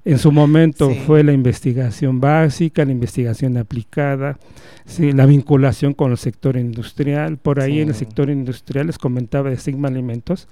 En 0.03 0.16
su 0.16 0.32
momento 0.32 0.88
Sí. 0.95 1.03
fue 1.07 1.22
la 1.22 1.32
investigación 1.32 2.20
básica, 2.20 2.86
la 2.86 2.93
investigación 2.93 3.59
aplicada, 3.59 4.38
sí, 4.86 5.12
la 5.12 5.26
vinculación 5.26 5.93
con 5.93 6.11
el 6.11 6.16
sector 6.16 6.57
industrial. 6.57 7.36
Por 7.36 7.61
ahí 7.61 7.80
en 7.80 7.88
el 7.88 7.95
sector 7.95 8.30
industrial 8.30 8.86
les 8.86 8.97
comentaba 8.97 9.51
de 9.51 9.59
Sigma 9.59 9.88
Alimentos. 9.88 10.49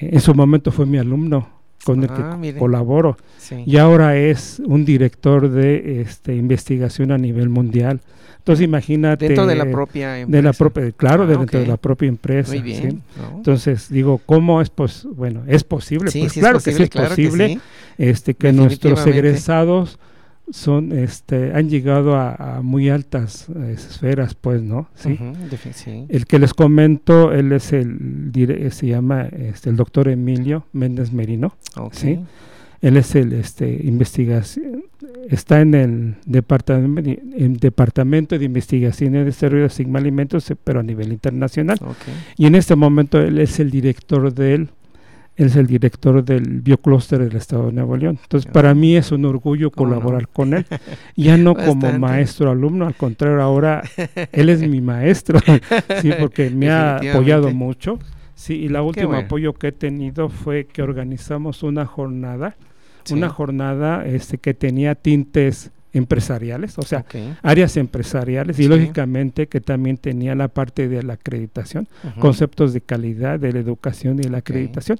eh, 0.00 0.10
en 0.14 0.20
su 0.20 0.34
momento 0.34 0.72
fue 0.72 0.84
mi 0.84 0.98
alumno 0.98 1.48
con 1.84 2.02
el 2.02 2.10
Ah, 2.10 2.30
que 2.32 2.38
mire. 2.38 2.58
colaboro 2.58 3.16
y 3.66 3.76
ahora 3.76 4.16
es 4.16 4.60
un 4.66 4.84
director 4.84 5.48
de 5.48 6.00
este, 6.00 6.34
investigación 6.34 7.12
a 7.12 7.18
nivel 7.18 7.48
mundial. 7.50 8.00
Entonces 8.44 8.62
imagínate 8.66 9.26
Dentro 9.26 9.46
de 9.46 9.56
la 9.56 9.64
propia 9.70 10.12
de 10.12 10.26
la 10.26 10.36
empresa. 10.50 10.52
propia, 10.58 10.92
claro, 10.92 11.22
Ah, 11.22 11.26
de 11.26 11.36
dentro 11.38 11.60
de 11.60 11.66
la 11.66 11.78
propia 11.78 12.08
empresa. 12.08 12.50
Muy 12.50 12.58
¿sí? 12.58 12.62
bien. 12.62 13.02
¿no? 13.16 13.38
Entonces 13.38 13.88
digo, 13.88 14.20
¿cómo 14.26 14.60
es 14.60 14.68
pos 14.68 15.08
bueno, 15.16 15.44
es 15.46 15.64
posible? 15.64 16.10
Sí, 16.10 16.20
pues 16.20 16.32
sí 16.32 16.40
claro 16.40 16.58
es 16.58 16.64
que 16.64 16.70
posible, 16.72 16.84
es 16.84 16.90
claro 16.90 17.14
que 17.16 17.24
posible, 17.24 17.48
sí. 17.48 17.60
este 17.96 18.34
que 18.34 18.52
nuestros 18.52 19.06
egresados 19.06 19.98
son 20.50 20.92
este 20.92 21.52
han 21.54 21.70
llegado 21.70 22.16
a, 22.16 22.34
a 22.58 22.60
muy 22.60 22.90
altas 22.90 23.46
eh, 23.48 23.72
esferas, 23.74 24.34
pues, 24.34 24.60
¿no? 24.62 24.88
Sí. 24.94 25.18
El 26.10 26.26
que 26.26 26.38
les 26.38 26.52
comento, 26.52 27.32
él 27.32 27.50
es 27.52 27.72
el 27.72 28.30
se 28.72 28.86
llama 28.86 29.22
este, 29.22 29.70
el 29.70 29.76
doctor 29.76 30.08
Emilio 30.08 30.66
Méndez 30.74 31.12
Merino. 31.12 31.54
Ok. 31.76 31.94
sí. 31.94 32.18
Él 32.80 32.96
es 32.96 33.14
el 33.14 33.32
este 33.32 33.80
investigación 33.84 34.84
está 35.30 35.60
en 35.60 35.74
el 35.74 36.14
departamento 36.26 37.10
en 37.10 37.54
departamento 37.56 38.38
de 38.38 38.44
investigación 38.44 39.14
y 39.14 39.24
desarrollo 39.24 39.64
de 39.64 39.70
Sigma 39.70 39.98
Alimentos, 39.98 40.52
pero 40.62 40.80
a 40.80 40.82
nivel 40.82 41.12
internacional. 41.12 41.78
Y 42.36 42.46
en 42.46 42.54
este 42.54 42.74
momento 42.76 43.20
él 43.20 43.38
es 43.38 43.58
el 43.60 43.70
director 43.70 44.32
del 44.32 44.68
él 45.36 45.46
es 45.46 45.56
el 45.56 45.66
director 45.66 46.24
del 46.24 46.60
bioclúster 46.60 47.18
del 47.18 47.36
Estado 47.36 47.66
de 47.66 47.72
Nuevo 47.72 47.96
León. 47.96 48.20
Entonces, 48.22 48.48
para 48.52 48.72
mí 48.72 48.96
es 48.96 49.10
un 49.10 49.24
orgullo 49.24 49.72
colaborar 49.72 50.28
con 50.28 50.54
él. 50.54 50.64
Ya 51.16 51.36
no 51.36 51.54
como 51.54 51.92
maestro 51.98 52.50
alumno, 52.50 52.86
al 52.86 52.94
contrario, 52.94 53.42
ahora 53.42 53.82
él 54.30 54.48
es 54.48 54.60
mi 54.60 54.80
maestro, 54.80 55.40
sí, 56.02 56.10
porque 56.20 56.50
me 56.50 56.70
ha 56.70 56.96
apoyado 56.96 57.50
mucho. 57.50 57.98
Sí, 58.34 58.54
y 58.54 58.68
la 58.68 58.82
última 58.82 59.06
bueno. 59.06 59.26
apoyo 59.26 59.52
que 59.54 59.68
he 59.68 59.72
tenido 59.72 60.28
fue 60.28 60.64
que 60.66 60.82
organizamos 60.82 61.62
una 61.62 61.86
jornada, 61.86 62.56
Sí. 63.04 63.14
una 63.14 63.28
jornada 63.28 64.04
este, 64.06 64.38
que 64.38 64.54
tenía 64.54 64.94
tintes 64.94 65.70
empresariales, 65.92 66.76
o 66.78 66.82
sea, 66.82 67.04
áreas 67.42 67.76
empresariales 67.76 68.58
y 68.58 68.64
Sí. 68.64 68.68
lógicamente 68.68 69.46
que 69.46 69.60
también 69.60 69.96
tenía 69.96 70.34
la 70.34 70.48
parte 70.48 70.88
de 70.88 71.02
la 71.04 71.12
acreditación, 71.14 71.86
conceptos 72.18 72.72
de 72.72 72.80
calidad, 72.80 73.38
de 73.38 73.52
la 73.52 73.60
educación 73.60 74.18
y 74.18 74.22
de 74.22 74.30
la 74.30 74.38
acreditación. 74.38 74.98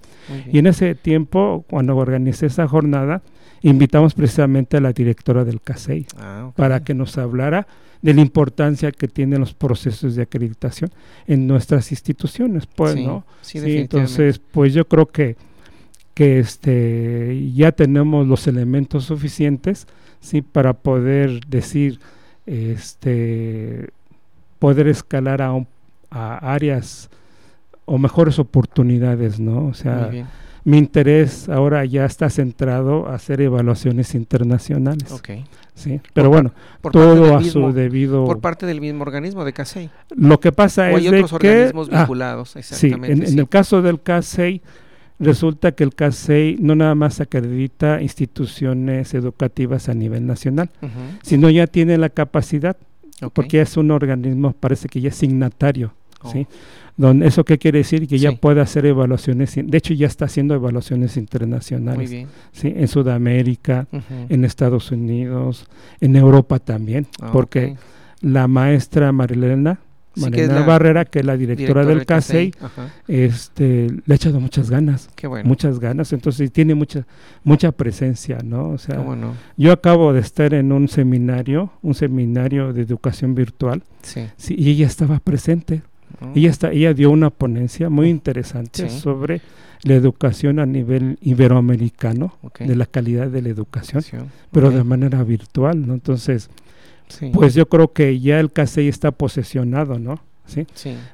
Y 0.53 0.59
en 0.59 0.67
ese 0.69 0.95
tiempo, 0.95 1.65
cuando 1.69 1.97
organicé 1.97 2.47
esa 2.47 2.69
jornada, 2.69 3.23
invitamos 3.71 4.15
precisamente 4.15 4.77
a 4.77 4.81
la 4.81 4.93
directora 4.93 5.45
del 5.45 5.61
CASEI 5.61 6.07
Ah, 6.19 6.51
para 6.55 6.85
que 6.85 6.95
nos 6.95 7.19
hablara 7.19 7.67
de 8.03 8.13
la 8.15 8.21
importancia 8.21 8.93
que 8.93 9.09
tienen 9.09 9.41
los 9.41 9.55
procesos 9.55 10.15
de 10.15 10.23
acreditación 10.23 10.91
en 11.27 11.47
nuestras 11.47 11.91
instituciones, 11.91 12.67
pues, 12.67 12.93
Sí, 12.95 13.07
¿no? 13.07 13.25
Sí, 13.41 13.61
Sí, 13.61 13.79
entonces, 13.79 14.39
pues 14.53 14.75
yo 14.75 14.87
creo 14.87 15.07
que, 15.07 15.37
que 16.13 16.39
este, 16.39 17.51
ya 17.55 17.73
tenemos 17.73 18.27
los 18.29 18.47
elementos 18.47 19.05
suficientes, 19.05 19.87
sí, 20.21 20.43
para 20.43 20.75
poder 20.75 21.41
decir, 21.47 21.99
este, 22.47 23.89
poder 24.59 24.89
escalar 24.89 25.41
a, 25.43 25.53
un- 25.53 25.67
a 26.11 26.37
áreas 26.53 27.09
o 27.87 27.99
mejores 27.99 28.39
oportunidades, 28.39 29.41
¿no? 29.41 29.67
O 29.67 29.75
sea. 29.75 30.11
Mi 30.65 30.79
interés 30.79 31.49
ahora 31.49 31.85
ya 31.85 32.05
está 32.07 32.31
centrado 32.31 33.07
a 33.07 33.15
hacer 33.17 33.41
evaluaciones 33.43 34.15
internacionales, 34.15 35.05
sí. 35.75 36.01
Pero 36.15 36.31
bueno, 36.31 36.53
Por 36.81 36.93
todo 36.93 37.35
a 37.35 37.41
mismo- 37.41 37.69
su 37.69 37.73
debido. 37.75 38.25
Por 38.25 38.41
parte 38.41 38.65
del 38.65 38.81
mismo 38.81 39.03
organismo 39.03 39.45
de 39.45 39.53
CASEI. 39.53 39.91
Lo 40.17 40.41
que 40.41 40.53
pasa 40.53 40.85
O 40.85 40.87
es 40.87 40.95
hay 40.97 41.03
de 41.03 41.09
otros 41.19 41.33
organismos 41.35 41.89
ah, 41.93 41.99
vinculados, 42.01 42.51
Sí, 42.51 42.59
exactamente. 42.61 43.13
en, 43.13 43.23
en 43.23 43.29
sí. 43.29 43.39
el 43.39 43.49
caso 43.49 43.83
del 43.83 44.01
CASEI, 44.01 44.63
resulta 45.19 45.73
que 45.73 45.85
el 45.85 45.95
CASEI 45.95 46.57
no 46.61 46.75
nada 46.75 46.95
más 46.95 47.21
acredita 47.21 48.01
instituciones 48.03 49.15
educativas 49.15 49.89
a 49.89 49.95
nivel 49.95 50.27
nacional, 50.27 50.71
sino 51.23 51.51
ya 51.51 51.67
tiene 51.67 51.99
la 51.99 52.09
capacidad, 52.09 52.77
ok. 53.23 53.33
porque 53.33 53.61
es 53.61 53.77
un 53.77 53.91
organismo, 53.91 54.53
parece 54.59 54.89
que 54.89 55.01
ya 55.01 55.11
es 55.11 55.17
signatario, 55.17 55.93
Oh, 56.27 56.33
¿sí? 56.33 56.47
Donde, 56.97 57.27
¿Eso 57.27 57.45
qué 57.45 57.59
quiere 57.59 57.79
decir? 57.79 58.07
Que 58.07 58.19
ya 58.19 58.31
Sí. 58.31 58.37
puede 58.41 58.61
hacer 58.61 58.87
evaluaciones, 58.87 59.53
de 59.57 59.77
hecho 59.79 59.95
ya 59.95 60.07
está 60.07 60.27
haciendo 60.27 60.55
evaluaciones 60.55 61.17
internacionales, 61.17 62.09
Muy 62.09 62.17
bien. 62.19 62.29
¿sí? 62.53 62.73
En 62.77 62.87
Sudamérica, 62.87 63.89
en 64.29 64.45
Estados 64.45 64.93
Unidos, 64.93 65.67
en 66.01 66.15
Europa 66.17 66.59
también, 66.61 67.07
Ah, 67.21 67.31
porque 67.33 67.77
la 68.21 68.47
maestra 68.47 69.11
Marilena, 69.13 69.81
Sí, 70.17 70.21
que 70.21 70.27
es 70.27 70.31
Marilena 70.31 70.61
la 70.61 70.67
Barrera, 70.67 71.05
que 71.05 71.19
es 71.19 71.25
la 71.25 71.37
directora, 71.37 71.81
Directora 71.83 71.87
del 71.87 72.07
CASEI, 72.07 72.53
este, 73.09 73.89
le 74.07 74.13
ha 74.13 74.15
echado 74.15 74.41
muchas 74.41 74.71
ganas, 74.71 75.11
Qué 75.15 75.27
bueno. 75.27 75.49
muchas 75.49 75.79
ganas, 75.81 76.13
entonces 76.13 76.53
tiene 76.53 76.75
mucha 76.75 77.07
mucha 77.43 77.73
presencia, 77.73 78.39
¿no? 78.45 78.69
O 78.71 78.79
sea, 78.79 78.97
¿Cómo 78.97 79.17
no? 79.17 79.35
yo 79.57 79.73
acabo 79.73 80.13
de 80.13 80.21
estar 80.21 80.55
en 80.55 80.73
un 80.73 80.89
seminario, 80.89 81.73
un 81.83 81.95
seminario 81.95 82.73
de 82.73 82.83
educación 82.83 83.35
virtual, 83.35 83.83
Sí. 84.03 84.27
sí, 84.37 84.55
y 84.57 84.71
ella 84.71 84.87
estaba 84.87 85.19
presente. 85.19 85.83
Mm, 86.21 86.33
Ella 86.39 86.51
está, 86.51 86.71
ella 86.73 86.95
dio 86.95 87.11
una 87.11 87.31
ponencia 87.31 87.91
muy 87.91 88.09
interesante 88.09 88.89
Sí. 88.89 89.01
sobre 89.01 89.41
la 89.83 89.95
educación 89.95 90.59
a 90.61 90.67
nivel 90.67 91.19
iberoamericano, 91.21 92.37
de 92.59 92.75
la 92.77 92.87
calidad 92.87 93.29
de 93.29 93.43
la 93.43 93.49
educación, 93.51 94.03
Sí, 94.03 94.17
pero 94.51 94.71
de 94.71 94.83
manera 94.85 95.23
virtual, 95.25 95.87
¿no? 95.87 95.95
Entonces, 95.95 96.49
sí. 97.09 97.31
pues 97.35 97.55
yo 97.55 97.69
creo 97.69 97.93
que 97.93 98.19
ya 98.21 98.41
el 98.41 98.51
CASEI 98.53 98.89
está 98.89 99.11
posesionado, 99.11 99.99
¿no? 99.99 100.21
¿sí? 100.47 100.67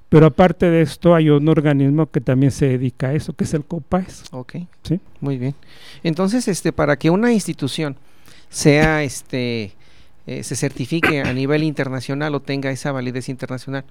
Pero 0.08 0.26
aparte 0.26 0.70
de 0.70 0.82
esto 0.82 1.14
hay 1.14 1.30
un 1.30 1.48
organismo 1.48 2.06
que 2.10 2.20
también 2.20 2.50
se 2.52 2.66
dedica 2.66 3.08
a 3.08 3.14
eso, 3.14 3.32
que 3.32 3.44
es 3.44 3.54
el 3.54 3.64
COPAES. 3.64 4.24
Ok. 4.32 4.56
¿Sí? 4.82 5.00
Muy 5.20 5.38
bien. 5.38 5.54
Entonces, 6.02 6.46
este, 6.48 6.72
para 6.72 6.96
que 6.96 7.10
una 7.10 7.32
institución 7.32 7.96
sea, 8.48 9.02
este, 9.04 9.72
eh, 10.26 10.42
se 10.42 10.56
certifique 10.56 11.20
a 11.22 11.32
nivel 11.32 11.62
internacional 11.62 12.34
o 12.34 12.40
tenga 12.40 12.70
esa 12.72 12.90
validez 12.92 13.28
internacional, 13.28 13.84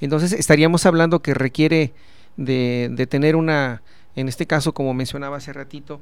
entonces 0.00 0.32
estaríamos 0.32 0.86
hablando 0.86 1.20
que 1.20 1.34
requiere 1.34 1.92
de, 2.36 2.88
de 2.92 3.06
tener 3.06 3.36
una, 3.36 3.82
en 4.16 4.28
este 4.28 4.46
caso, 4.46 4.72
como 4.72 4.94
mencionaba 4.94 5.36
hace 5.36 5.52
ratito, 5.52 6.00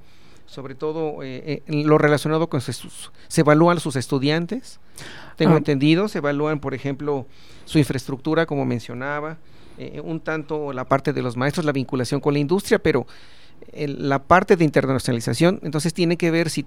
sobre 0.48 0.74
todo 0.74 1.22
eh, 1.22 1.62
eh, 1.66 1.84
lo 1.84 1.98
relacionado 1.98 2.48
con 2.48 2.60
sus, 2.62 3.12
se 3.28 3.40
evalúan 3.42 3.78
sus 3.80 3.96
estudiantes, 3.96 4.80
tengo 5.36 5.54
ah. 5.54 5.58
entendido, 5.58 6.08
se 6.08 6.18
evalúan, 6.18 6.58
por 6.58 6.74
ejemplo, 6.74 7.26
su 7.66 7.78
infraestructura, 7.78 8.46
como 8.46 8.64
mencionaba, 8.64 9.36
eh, 9.76 10.00
un 10.02 10.20
tanto 10.20 10.72
la 10.72 10.86
parte 10.86 11.12
de 11.12 11.22
los 11.22 11.36
maestros, 11.36 11.66
la 11.66 11.72
vinculación 11.72 12.20
con 12.20 12.32
la 12.32 12.40
industria, 12.40 12.78
pero 12.78 13.06
la 13.72 14.22
parte 14.22 14.56
de 14.56 14.64
internacionalización, 14.64 15.60
entonces 15.62 15.92
tiene 15.92 16.16
que 16.16 16.30
ver 16.30 16.48
si, 16.48 16.64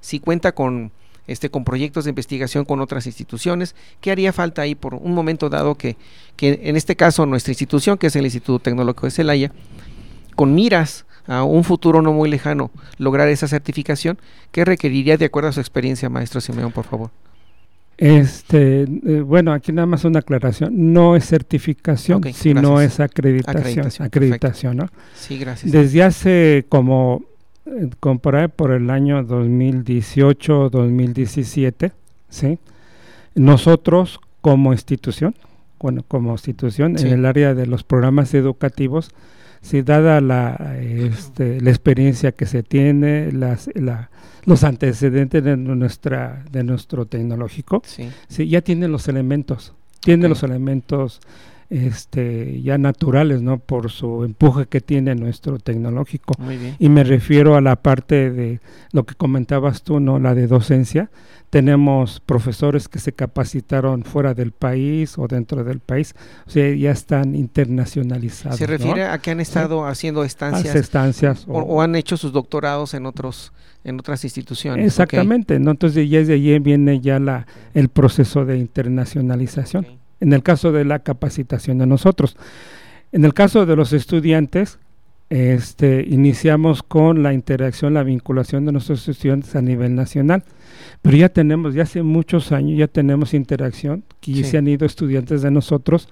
si 0.00 0.20
cuenta 0.20 0.52
con 0.52 0.92
este 1.26 1.50
con 1.50 1.64
proyectos 1.64 2.04
de 2.04 2.10
investigación 2.10 2.64
con 2.64 2.80
otras 2.80 3.06
instituciones, 3.06 3.74
¿qué 4.00 4.10
haría 4.10 4.32
falta 4.32 4.62
ahí 4.62 4.74
por 4.74 4.94
un 4.94 5.14
momento 5.14 5.48
dado 5.48 5.74
que, 5.74 5.96
que 6.36 6.60
en 6.64 6.76
este 6.76 6.96
caso 6.96 7.26
nuestra 7.26 7.52
institución, 7.52 7.98
que 7.98 8.08
es 8.08 8.16
el 8.16 8.24
Instituto 8.24 8.58
Tecnológico 8.58 9.06
de 9.06 9.10
Celaya, 9.10 9.52
con 10.34 10.54
miras 10.54 11.06
a 11.26 11.42
un 11.42 11.64
futuro 11.64 12.02
no 12.02 12.12
muy 12.12 12.30
lejano 12.30 12.70
lograr 12.98 13.28
esa 13.28 13.48
certificación, 13.48 14.18
¿qué 14.52 14.64
requeriría 14.64 15.16
de 15.16 15.24
acuerdo 15.24 15.48
a 15.48 15.52
su 15.52 15.60
experiencia, 15.60 16.08
maestro 16.08 16.40
Simeón, 16.40 16.72
por 16.72 16.84
favor? 16.84 17.10
Este, 17.98 18.82
eh, 18.82 19.22
bueno, 19.22 19.52
aquí 19.52 19.72
nada 19.72 19.86
más 19.86 20.04
una 20.04 20.18
aclaración. 20.18 20.92
No 20.92 21.16
es 21.16 21.26
certificación, 21.26 22.22
sino 22.34 22.80
es 22.80 23.00
acreditación. 23.00 24.06
Acreditación, 24.06 24.76
¿no? 24.76 24.88
Sí, 25.14 25.38
gracias. 25.38 25.72
Desde 25.72 26.02
hace 26.02 26.66
como, 26.68 27.24
eh, 27.66 28.48
por 28.48 28.70
el 28.72 28.90
año 28.90 29.22
2018, 29.24 30.70
2017, 30.70 31.92
¿sí? 32.28 32.58
Nosotros 33.34 34.20
como 34.40 34.72
institución, 34.72 35.34
bueno, 35.78 36.04
como 36.06 36.32
institución, 36.32 36.98
en 36.98 37.08
el 37.08 37.26
área 37.26 37.54
de 37.54 37.66
los 37.66 37.84
programas 37.84 38.32
educativos, 38.34 39.10
si 39.60 39.82
dada 39.82 40.20
la, 40.20 40.76
este, 40.80 41.60
la 41.60 41.70
experiencia 41.70 42.32
que 42.32 42.46
se 42.46 42.62
tiene, 42.62 43.32
las, 43.32 43.68
los 44.44 44.64
antecedentes 44.64 45.42
de, 45.42 45.56
nuestra, 45.56 46.44
de 46.50 46.62
nuestro 46.62 47.06
tecnológico, 47.06 47.82
sí. 47.84 48.48
ya 48.48 48.60
tienen 48.62 48.92
los 48.92 49.08
elementos, 49.08 49.74
tiene 50.00 50.28
los 50.28 50.42
elementos 50.44 51.20
este, 51.70 52.62
ya 52.62 52.78
naturales, 52.78 53.42
¿no? 53.42 53.58
Por 53.58 53.90
su 53.90 54.24
empuje 54.24 54.66
que 54.66 54.80
tiene 54.80 55.14
nuestro 55.14 55.58
tecnológico. 55.58 56.34
Y 56.78 56.88
me 56.88 57.04
refiero 57.04 57.56
a 57.56 57.60
la 57.60 57.76
parte 57.76 58.30
de 58.30 58.60
lo 58.92 59.04
que 59.04 59.14
comentabas 59.14 59.82
tú, 59.82 60.00
¿no? 60.00 60.18
La 60.18 60.34
de 60.34 60.46
docencia, 60.46 61.10
tenemos 61.50 62.20
profesores 62.20 62.88
que 62.88 62.98
se 62.98 63.12
capacitaron 63.12 64.02
fuera 64.02 64.34
del 64.34 64.52
país 64.52 65.16
o 65.18 65.26
dentro 65.28 65.64
del 65.64 65.80
país, 65.80 66.14
o 66.46 66.50
sea, 66.50 66.74
ya 66.74 66.90
están 66.90 67.34
internacionalizados. 67.34 68.58
¿Se 68.58 68.66
refiere 68.66 69.04
a 69.04 69.18
que 69.18 69.30
han 69.30 69.40
estado 69.40 69.86
haciendo 69.86 70.24
estancias, 70.24 70.74
estancias 70.74 71.44
o, 71.48 71.80
han 71.82 71.94
hecho 71.94 72.16
sus 72.16 72.32
doctorados 72.32 72.94
en 72.94 73.06
otros 73.06 73.52
en 73.84 73.98
otras 74.00 74.24
instituciones? 74.24 74.84
Exactamente, 74.84 75.60
¿no? 75.60 75.70
entonces 75.70 76.10
ya 76.10 76.18
desde 76.18 76.34
allí 76.34 76.58
viene 76.58 77.00
ya 77.00 77.18
la 77.20 77.46
el 77.74 77.88
proceso 77.88 78.44
de 78.44 78.58
internacionalización. 78.58 79.86
En 80.20 80.32
el 80.32 80.42
caso 80.42 80.72
de 80.72 80.84
la 80.84 81.00
capacitación 81.00 81.78
de 81.78 81.86
nosotros, 81.86 82.36
en 83.12 83.24
el 83.24 83.34
caso 83.34 83.66
de 83.66 83.76
los 83.76 83.92
estudiantes, 83.92 84.78
este, 85.28 86.04
iniciamos 86.08 86.82
con 86.82 87.22
la 87.22 87.32
interacción, 87.32 87.94
la 87.94 88.04
vinculación 88.04 88.64
de 88.64 88.72
nuestros 88.72 89.08
estudiantes 89.08 89.56
a 89.56 89.62
nivel 89.62 89.94
nacional. 89.94 90.44
Pero 91.02 91.16
ya 91.16 91.28
tenemos, 91.28 91.74
ya 91.74 91.82
hace 91.82 92.02
muchos 92.02 92.52
años, 92.52 92.78
ya 92.78 92.88
tenemos 92.88 93.34
interacción, 93.34 94.04
que 94.20 94.44
se 94.44 94.58
han 94.58 94.68
ido 94.68 94.86
estudiantes 94.86 95.42
de 95.42 95.50
nosotros 95.50 96.08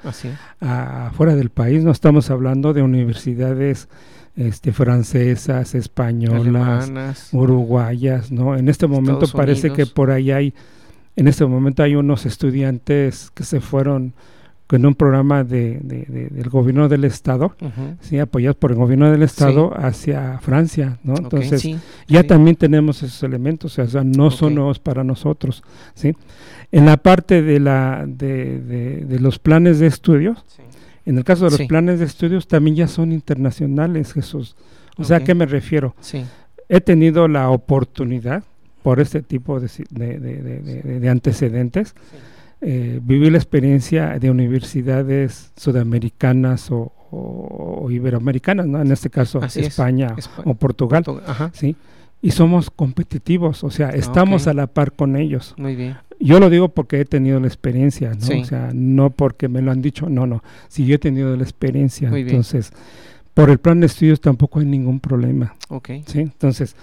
afuera 0.61 1.35
del 1.37 1.51
país, 1.51 1.83
no 1.85 1.91
estamos 1.91 2.31
hablando 2.31 2.73
de 2.73 2.83
universidades 2.83 3.89
este, 4.37 4.73
francesas, 4.73 5.75
españolas, 5.75 7.29
uruguayas, 7.33 8.33
¿no? 8.33 8.57
En 8.57 8.69
este 8.69 8.87
momento 8.87 9.27
parece 9.29 9.73
que 9.73 9.87
por 9.87 10.11
ahí 10.11 10.31
hay, 10.31 10.55
en 11.17 11.29
este 11.29 11.47
momento 11.47 11.83
hay 11.83 11.95
unos 11.95 12.27
estudiantes 12.27 13.31
que 13.35 13.45
se 13.45 13.61
fueron 13.61 14.15
con 14.67 14.85
un 14.87 14.95
programa 14.95 15.45
de, 15.45 15.79
del 15.83 16.49
gobierno 16.49 16.89
del 16.89 17.05
estado, 17.05 17.55
¿sí? 18.01 18.19
apoyados 18.19 18.57
por 18.57 18.71
el 18.71 18.79
gobierno 18.79 19.11
del 19.11 19.23
estado 19.23 19.73
hacia 19.77 20.39
Francia, 20.39 20.99
¿no? 21.05 21.15
Entonces, 21.17 21.69
ya 22.09 22.25
también 22.25 22.57
tenemos 22.57 23.03
esos 23.03 23.23
elementos, 23.23 23.79
o 23.79 23.87
sea, 23.87 24.03
no 24.03 24.31
son 24.31 24.55
nuevos 24.55 24.79
para 24.79 25.05
nosotros, 25.05 25.63
¿sí? 25.95 26.17
En 26.73 26.87
la 26.87 26.97
parte 26.97 27.43
de, 27.43 27.61
la, 27.61 28.05
de, 28.07 29.19
los 29.21 29.39
planes 29.39 29.79
de 29.81 29.87
estudios, 29.87 30.45
en 31.05 31.19
el 31.19 31.25
caso 31.25 31.45
de 31.45 31.59
los 31.59 31.69
planes 31.69 31.99
de 31.99 32.07
estudios 32.07 32.49
también 32.49 32.75
ya 32.75 32.89
son 32.89 33.13
internacionales, 33.13 34.15
Jesús. 34.15 34.57
O 34.97 35.05
sea, 35.05 35.19
¿a 35.19 35.21
qué 35.21 35.35
me 35.35 35.45
refiero? 35.45 35.95
He 36.71 36.81
tenido 36.81 37.29
la 37.29 37.51
oportunidad, 37.51 38.45
por 38.85 39.01
este 39.01 39.23
tipo 39.23 39.61
de, 39.61 41.09
antecedentes, 41.09 41.95
eh, 42.61 43.01
viví 43.03 43.31
la 43.31 43.39
experiencia 43.39 44.19
de 44.19 44.31
universidades 44.31 45.53
sudamericanas 45.57 46.69
o, 46.71 47.89
iberoamericanas, 47.91 48.67
¿no? 48.67 48.83
en 48.83 48.93
este 48.93 49.09
caso 49.09 49.41
España, 49.43 50.15
o 50.45 50.53
Portugal, 50.55 51.03
¿sí? 51.55 51.77
y 52.21 52.33
somos 52.33 52.71
competitivos, 52.71 53.65
o 53.65 53.71
sea, 53.71 53.89
estamos 53.89 54.47
a 54.49 54.53
la 54.53 54.67
par 54.67 54.93
con 54.93 55.17
ellos. 55.17 55.55
Muy 55.57 55.77
bien. 55.77 55.97
Yo 56.21 56.39
lo 56.39 56.51
digo 56.51 56.69
porque 56.69 57.01
he 57.01 57.07
tenido 57.07 57.41
la 57.41 57.47
experiencia, 57.47 58.13
¿no? 58.13 58.43
O 58.43 58.45
sea, 58.45 58.71
no 58.75 59.09
porque 59.09 59.49
me 59.49 59.63
lo 59.63 59.71
han 59.71 59.81
dicho, 59.81 60.11
no, 60.11 60.27
no, 60.27 60.45
si 60.69 60.85
yo 60.85 60.97
he 60.97 60.99
tenido 60.99 61.35
la 61.35 61.43
experiencia, 61.43 62.11
entonces, 62.15 62.71
por 63.33 63.49
el 63.49 63.57
plan 63.57 63.81
de 63.81 63.87
estudios 63.87 64.21
tampoco 64.21 64.61
hay 64.61 64.67
ningún 64.67 65.01
problema. 65.01 65.55
Ok. 65.71 65.89
¿sí? 66.05 66.21
Entonces, 66.21 66.77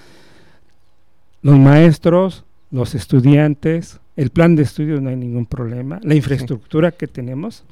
los 1.42 1.58
maestros, 1.58 2.46
los 2.70 2.96
estudiantes, 2.96 4.00
el 4.16 4.30
plan 4.30 4.56
de 4.56 4.64
estudios 4.64 5.02
no 5.02 5.10
hay 5.10 5.16
ningún 5.16 5.46
problema, 5.46 6.00
la 6.04 6.16
infraestructura 6.16 6.92
que 6.92 7.08
tenemos, 7.08 7.64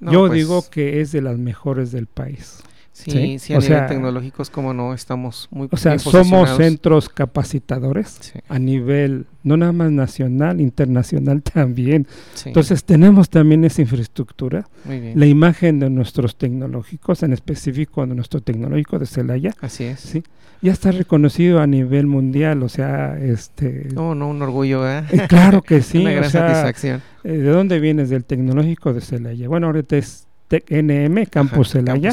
yo 0.00 0.28
pues 0.28 0.32
digo 0.32 0.64
que 0.70 1.00
es 1.00 1.12
de 1.12 1.22
las 1.22 1.38
mejores 1.38 1.90
del 1.90 2.06
país. 2.06 2.62
Sí, 2.98 3.38
sí, 3.38 3.54
a 3.54 3.58
nivel 3.58 3.86
tecnológicos, 3.86 4.50
como 4.50 4.74
no, 4.74 4.92
estamos 4.92 5.48
muy 5.50 5.68
O 5.70 5.76
sea, 5.76 5.98
somos 5.98 6.56
centros 6.56 7.08
capacitadores 7.08 8.32
a 8.48 8.58
nivel, 8.58 9.26
no 9.44 9.56
nada 9.56 9.72
más 9.72 9.92
nacional, 9.92 10.60
internacional 10.60 11.42
también. 11.54 12.06
Entonces, 12.44 12.84
tenemos 12.84 13.30
también 13.30 13.64
esa 13.64 13.82
infraestructura. 13.82 14.68
La 15.14 15.26
imagen 15.26 15.78
de 15.78 15.90
nuestros 15.90 16.36
tecnológicos, 16.36 17.22
en 17.22 17.32
específico 17.32 18.04
de 18.06 18.14
nuestro 18.14 18.40
tecnológico 18.40 18.98
de 18.98 19.06
Celaya. 19.06 19.54
Así 19.60 19.84
es. 19.84 20.00
¿sí? 20.00 20.24
Ya 20.60 20.72
está 20.72 20.90
reconocido 20.90 21.60
a 21.60 21.66
nivel 21.66 22.06
mundial, 22.06 22.62
o 22.64 22.68
sea, 22.68 23.16
este... 23.18 23.88
No, 23.94 24.14
no, 24.16 24.28
un 24.28 24.42
orgullo, 24.42 24.88
¿eh? 24.88 25.04
claro 25.28 25.62
que 25.62 25.82
sí. 25.82 25.98
Una 25.98 26.10
gran 26.10 26.30
satisfacción. 26.30 27.02
Eh, 27.22 27.32
¿De 27.32 27.50
dónde 27.50 27.78
vienes? 27.78 28.10
Del 28.10 28.24
tecnológico 28.24 28.92
de 28.92 29.00
Celaya. 29.00 29.48
Bueno, 29.48 29.68
ahorita 29.68 29.96
es 29.96 30.27
NM, 30.50 31.26
Campus 31.26 31.70
Celaya. 31.70 32.12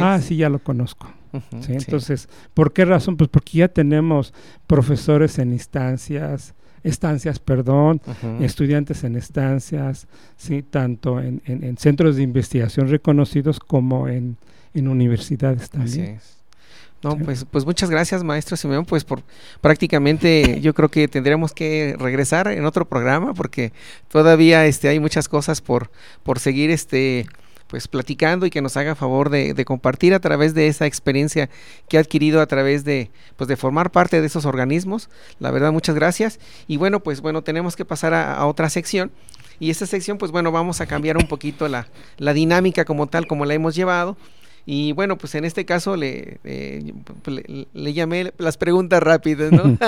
ah, 0.00 0.20
sí, 0.20 0.36
ya 0.36 0.48
lo 0.48 0.58
conozco. 0.58 1.12
entonces, 1.68 2.28
¿por 2.54 2.72
qué 2.72 2.84
razón? 2.84 3.16
Pues 3.16 3.28
porque 3.28 3.58
ya 3.58 3.68
tenemos 3.68 4.32
profesores 4.66 5.38
en 5.38 5.52
instancias, 5.52 6.54
estancias, 6.82 7.38
perdón, 7.38 8.00
estudiantes 8.40 9.04
en 9.04 9.16
estancias, 9.16 10.06
sí, 10.36 10.62
tanto 10.62 11.20
en, 11.20 11.76
centros 11.78 12.16
de 12.16 12.22
investigación 12.22 12.88
reconocidos 12.88 13.60
como 13.60 14.08
en, 14.08 14.38
universidades 14.74 15.70
también. 15.70 16.20
No, 17.02 17.16
pues, 17.18 17.46
pues 17.50 17.64
muchas 17.64 17.90
gracias, 17.90 18.24
maestro 18.24 18.56
Simeón, 18.56 18.84
pues 18.84 19.04
por 19.04 19.22
prácticamente 19.60 20.60
yo 20.62 20.74
creo 20.74 20.88
que 20.88 21.08
tendremos 21.08 21.52
que 21.52 21.94
regresar 21.98 22.48
en 22.48 22.64
otro 22.64 22.86
programa 22.86 23.34
porque 23.34 23.72
todavía 24.08 24.66
este 24.66 24.88
hay 24.88 24.98
muchas 24.98 25.28
cosas 25.28 25.60
por 25.60 25.90
por 26.24 26.38
seguir 26.38 26.70
este 26.70 27.26
pues 27.68 27.88
platicando 27.88 28.46
y 28.46 28.50
que 28.50 28.62
nos 28.62 28.76
haga 28.76 28.94
favor 28.94 29.30
de, 29.30 29.64
compartir 29.64 30.14
a 30.14 30.20
través 30.20 30.54
de 30.54 30.68
esa 30.68 30.86
experiencia 30.86 31.50
que 31.88 31.96
ha 31.96 32.00
adquirido 32.00 32.40
a 32.40 32.46
través 32.46 32.84
de 32.84 33.10
pues 33.36 33.48
de 33.48 33.56
formar 33.56 33.90
parte 33.90 34.20
de 34.20 34.26
esos 34.26 34.44
organismos. 34.44 35.08
La 35.40 35.50
verdad, 35.50 35.72
muchas 35.72 35.94
gracias. 35.94 36.38
Y 36.66 36.76
bueno, 36.76 37.00
pues 37.00 37.20
bueno, 37.20 37.42
tenemos 37.42 37.76
que 37.76 37.84
pasar 37.84 38.14
a, 38.14 38.44
otra 38.46 38.70
sección. 38.70 39.10
Y 39.58 39.70
esta 39.70 39.86
sección, 39.86 40.18
pues 40.18 40.32
bueno, 40.32 40.52
vamos 40.52 40.80
a 40.80 40.86
cambiar 40.86 41.16
un 41.16 41.28
poquito 41.28 41.66
la, 41.68 41.88
la 42.18 42.34
dinámica 42.34 42.84
como 42.84 43.06
tal, 43.06 43.26
como 43.26 43.46
la 43.46 43.54
hemos 43.54 43.74
llevado. 43.74 44.16
Y 44.68 44.90
bueno, 44.90 45.16
pues 45.16 45.36
en 45.36 45.44
este 45.44 45.64
caso 45.64 45.94
le, 45.96 46.38
eh, 46.42 46.92
pues, 47.22 47.40
le, 47.72 47.94
llamé 47.94 48.32
las 48.36 48.56
preguntas 48.56 49.00
rápidas, 49.00 49.52
¿no? 49.52 49.78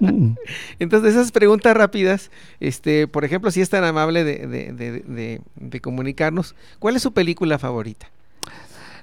Entonces 0.78 1.14
esas 1.14 1.32
preguntas 1.32 1.74
rápidas, 1.74 2.30
este, 2.60 3.08
por 3.08 3.24
ejemplo, 3.24 3.50
si 3.50 3.62
es 3.62 3.70
tan 3.70 3.84
amable 3.84 4.24
de, 4.24 4.46
de, 4.46 5.40
de, 5.56 5.80
comunicarnos, 5.80 6.54
¿cuál 6.78 6.96
es 6.96 7.02
su 7.02 7.12
película 7.12 7.58
favorita? 7.58 8.10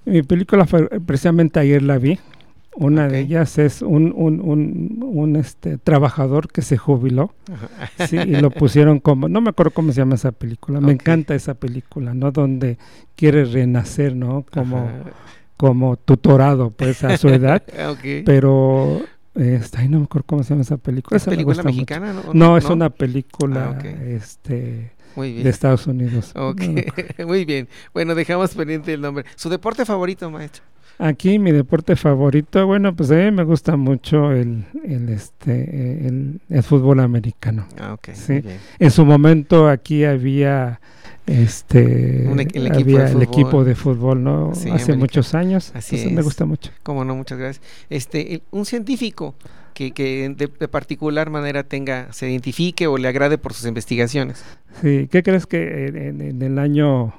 Mi 0.05 0.21
película, 0.21 0.67
precisamente 1.07 1.59
ayer 1.59 1.82
la 1.82 1.97
vi, 1.97 2.19
una 2.76 3.07
de 3.07 3.19
ellas 3.19 3.57
es 3.57 3.82
un, 3.82 4.13
un, 4.15 4.41
un, 4.41 4.99
un, 5.01 5.36
este, 5.36 5.78
trabajador 5.78 6.51
que 6.51 6.61
se 6.61 6.78
jubiló 6.78 7.34
sí, 8.07 8.17
y 8.17 8.36
lo 8.36 8.51
pusieron 8.51 8.99
como, 8.99 9.30
no 9.30 9.41
me 9.41 9.49
acuerdo 9.49 9.71
cómo 9.71 9.91
se 9.91 10.01
llama 10.01 10.15
esa 10.15 10.32
película, 10.32 10.82
me 10.82 10.91
encanta 10.91 11.36
esa 11.36 11.53
película, 11.53 12.13
¿no? 12.13 12.32
Donde 12.32 12.78
quiere 13.15 13.45
renacer, 13.45 14.15
¿no? 14.15 14.45
Como, 14.51 14.89
como 15.57 15.95
tutorado, 15.95 16.71
pues, 16.71 17.03
a 17.03 17.17
su 17.17 17.30
edad, 17.30 17.63
pero... 18.26 19.01
Este, 19.36 19.80
ay, 19.80 19.89
no 19.89 19.99
me 19.99 20.05
acuerdo 20.05 20.26
cómo 20.28 20.43
se 20.43 20.51
llama 20.51 20.61
esa 20.61 20.78
película. 20.78 21.17
¿Es 21.17 21.26
película 21.26 21.61
mexicana? 21.61 22.13
¿no? 22.13 22.34
No, 22.34 22.57
es 22.57 22.63
una 22.69 22.89
película 22.89 23.78
ah, 23.78 23.86
este, 23.86 24.93
de 25.15 25.49
Estados 25.49 25.88
Unidos. 25.88 26.34
Muy 27.28 27.43
bien. 27.43 27.67
Bueno, 27.93 28.15
dejamos 28.15 28.55
pendiente 28.55 28.93
el 28.93 29.01
nombre. 29.01 29.26
¿Su 29.36 29.49
deporte 29.49 29.86
favorito, 29.86 30.32
maestro? 30.32 30.63
Aquí 30.98 31.39
mi 31.39 31.52
deporte 31.52 31.96
favorito, 31.96 32.66
bueno, 32.66 32.96
pues 32.96 33.12
a 33.12 33.16
mí 33.16 33.32
me 33.32 33.43
gusta 33.43 33.76
mucho 33.76 34.32
el, 34.32 34.64
el 34.86 35.10
este, 35.10 36.08
el, 36.08 36.64
fútbol 36.64 37.02
americano. 37.02 37.68
Ah, 37.78 37.93
ok. 37.93 38.10
Sí. 38.14 38.41
En 38.80 38.91
su 38.91 39.06
momento 39.06 39.68
aquí 39.68 40.06
había 40.06 40.80
este 41.26 42.32
el, 42.32 42.39
equipo 42.39 42.76
había 42.76 43.10
el 43.10 43.22
equipo 43.22 43.64
de 43.66 43.76
fútbol, 43.76 44.24
¿no? 44.24 44.52
Hace 44.72 44.96
muchos 44.96 45.34
años. 45.34 45.72
Así 45.76 46.10
me 46.12 46.22
gusta 46.22 46.46
mucho. 46.46 46.72
Cómo 46.84 47.04
no, 47.04 47.14
muchas 47.16 47.39
gracias. 47.39 47.66
Este, 47.89 48.41
un 48.52 48.66
científico 48.66 49.36
que, 49.74 49.91
que 49.91 50.34
de, 50.38 50.48
particular 50.70 51.30
manera 51.30 51.64
tenga, 51.64 52.14
se 52.14 52.30
identifique 52.30 52.88
o 52.88 52.98
le 52.98 53.10
agrade 53.10 53.38
por 53.38 53.54
sus 53.54 53.66
investigaciones. 53.66 54.46
Sí, 54.82 55.10
¿qué 55.12 55.24
crees 55.24 55.46
que 55.46 55.88
en, 55.88 56.22
en 56.22 56.41
el 56.41 56.58
año 56.58 57.14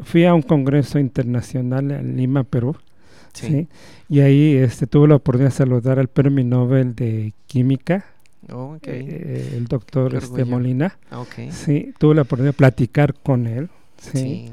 fui 0.00 0.24
a 0.24 0.34
un 0.34 0.42
congreso 0.42 0.98
internacional 0.98 1.92
en 1.92 2.16
Lima, 2.16 2.42
Perú? 2.42 2.74
Sí. 3.32 3.68
Y 4.08 4.20
ahí 4.20 4.56
este, 4.56 4.86
tuve 4.86 5.08
la 5.08 5.16
oportunidad 5.16 5.50
de 5.50 5.56
saludar 5.56 5.98
al 5.98 6.08
premio 6.08 6.44
Nobel 6.44 6.94
de 6.94 7.32
Química, 7.46 8.04
oh, 8.52 8.76
eh, 8.82 9.54
el 9.56 9.66
doctor 9.66 10.14
este, 10.14 10.44
Molina. 10.44 10.98
Ah, 11.10 11.24
sí, 11.50 11.92
tuve 11.98 12.14
la 12.14 12.22
oportunidad 12.22 12.52
de 12.52 12.56
platicar 12.56 13.14
con 13.14 13.46
él. 13.46 13.70
Sí. 13.98 14.50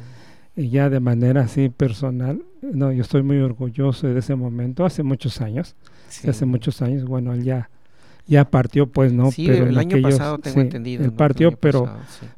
Y 0.55 0.69
ya 0.69 0.89
de 0.89 0.99
manera 0.99 1.41
así 1.41 1.69
personal, 1.69 2.41
no, 2.61 2.91
yo 2.91 3.01
estoy 3.01 3.23
muy 3.23 3.38
orgulloso 3.38 4.07
de 4.07 4.19
ese 4.19 4.36
momento, 4.36 4.86
hace 4.86 5.03
muchos 5.03 5.39
años, 5.41 5.75
hace 6.28 6.45
muchos 6.45 6.82
años, 6.82 7.05
bueno, 7.05 7.34
él 7.34 7.43
ya 7.43 7.69
ya 8.28 8.49
partió, 8.49 8.88
pues, 8.88 9.13
¿no? 9.13 9.32
Sí, 9.32 9.47
pero 9.47 9.67
el 9.67 9.78
año 9.78 10.01
pasado 10.01 10.38
tengo 10.38 10.61
entendido. 10.61 11.03
Él 11.03 11.13
partió, 11.13 11.51
pero 11.51 11.89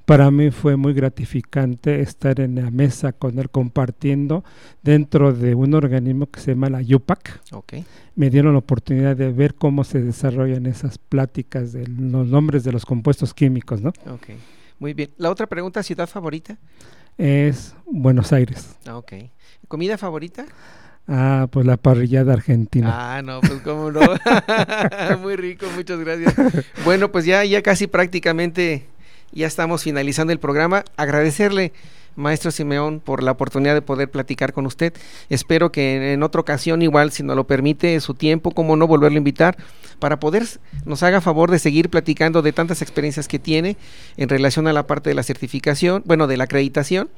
para 0.06 0.30
mí 0.32 0.52
fue 0.52 0.76
muy 0.76 0.94
gratificante 0.94 2.02
estar 2.02 2.40
en 2.40 2.56
la 2.56 2.72
mesa 2.72 3.12
con 3.12 3.40
él 3.40 3.50
compartiendo 3.50 4.44
dentro 4.84 5.34
de 5.34 5.56
un 5.56 5.74
organismo 5.74 6.28
que 6.28 6.40
se 6.40 6.54
llama 6.54 6.70
la 6.70 6.82
UPAC. 6.82 7.42
Okay. 7.52 7.86
Me 8.16 8.30
dieron 8.30 8.54
la 8.54 8.60
oportunidad 8.60 9.16
de 9.16 9.32
ver 9.32 9.56
cómo 9.56 9.84
se 9.84 10.02
desarrollan 10.02 10.66
esas 10.66 10.98
pláticas 10.98 11.74
de 11.74 11.88
los 11.88 12.28
nombres 12.28 12.64
de 12.64 12.72
los 12.72 12.86
compuestos 12.86 13.34
químicos, 13.34 13.82
¿no? 13.82 13.90
Ok, 13.90 14.30
muy 14.78 14.94
bien. 14.94 15.10
La 15.18 15.32
otra 15.32 15.48
pregunta, 15.48 15.82
¿ciudad 15.84 16.08
favorita? 16.08 16.58
Es 17.18 17.76
Buenos 17.86 18.32
Aires. 18.32 18.78
Ah, 18.86 18.98
ok. 18.98 19.14
¿Comida 19.68 19.98
favorita? 19.98 20.46
Ah, 21.12 21.48
pues 21.50 21.66
la 21.66 21.78
parrillada 21.78 22.34
argentina. 22.34 23.18
Ah, 23.18 23.22
no, 23.24 23.42
pues 23.42 23.62
cómo 23.64 23.92
no. 23.92 24.02
Muy 25.22 25.36
rico, 25.36 25.66
muchas 25.76 26.00
gracias. 26.00 26.36
Bueno, 26.86 27.12
pues 27.12 27.26
ya, 27.26 27.44
ya 27.44 27.64
casi 27.64 27.88
prácticamente 27.88 28.86
ya 29.32 29.48
estamos 29.48 29.84
finalizando 29.84 30.32
el 30.32 30.40
programa. 30.40 30.86
Agradecerle, 30.98 31.74
maestro 32.16 32.52
Simeón, 32.52 33.00
por 33.00 33.24
la 33.24 33.32
oportunidad 33.32 33.74
de 33.74 33.82
poder 33.82 34.12
platicar 34.12 34.54
con 34.54 34.68
usted. 34.68 34.94
Espero 35.30 35.72
que 35.72 36.14
en, 36.14 36.22
otra 36.22 36.42
ocasión, 36.42 36.84
igual, 36.84 37.12
si 37.12 37.24
nos 37.24 37.36
lo 37.36 37.48
permite 37.48 38.00
su 38.02 38.14
tiempo, 38.14 38.52
como 38.52 38.76
no 38.76 38.86
volverlo 38.86 39.16
a 39.16 39.18
invitar, 39.18 39.58
para 39.98 40.20
poder 40.20 40.46
nos 40.86 41.02
haga 41.02 41.22
favor 41.22 41.50
de 41.50 41.58
seguir 41.58 41.90
platicando 41.90 42.44
de 42.44 42.54
tantas 42.54 42.84
experiencias 42.84 43.28
que 43.28 43.40
tiene 43.40 43.78
en 44.16 44.30
relación 44.30 44.68
a 44.68 44.74
la 44.74 44.86
parte 44.86 45.10
de 45.10 45.16
la 45.16 45.24
certificación, 45.24 46.04
bueno, 46.06 46.28
de 46.28 46.38
la 46.38 46.44
acreditación 46.44 47.10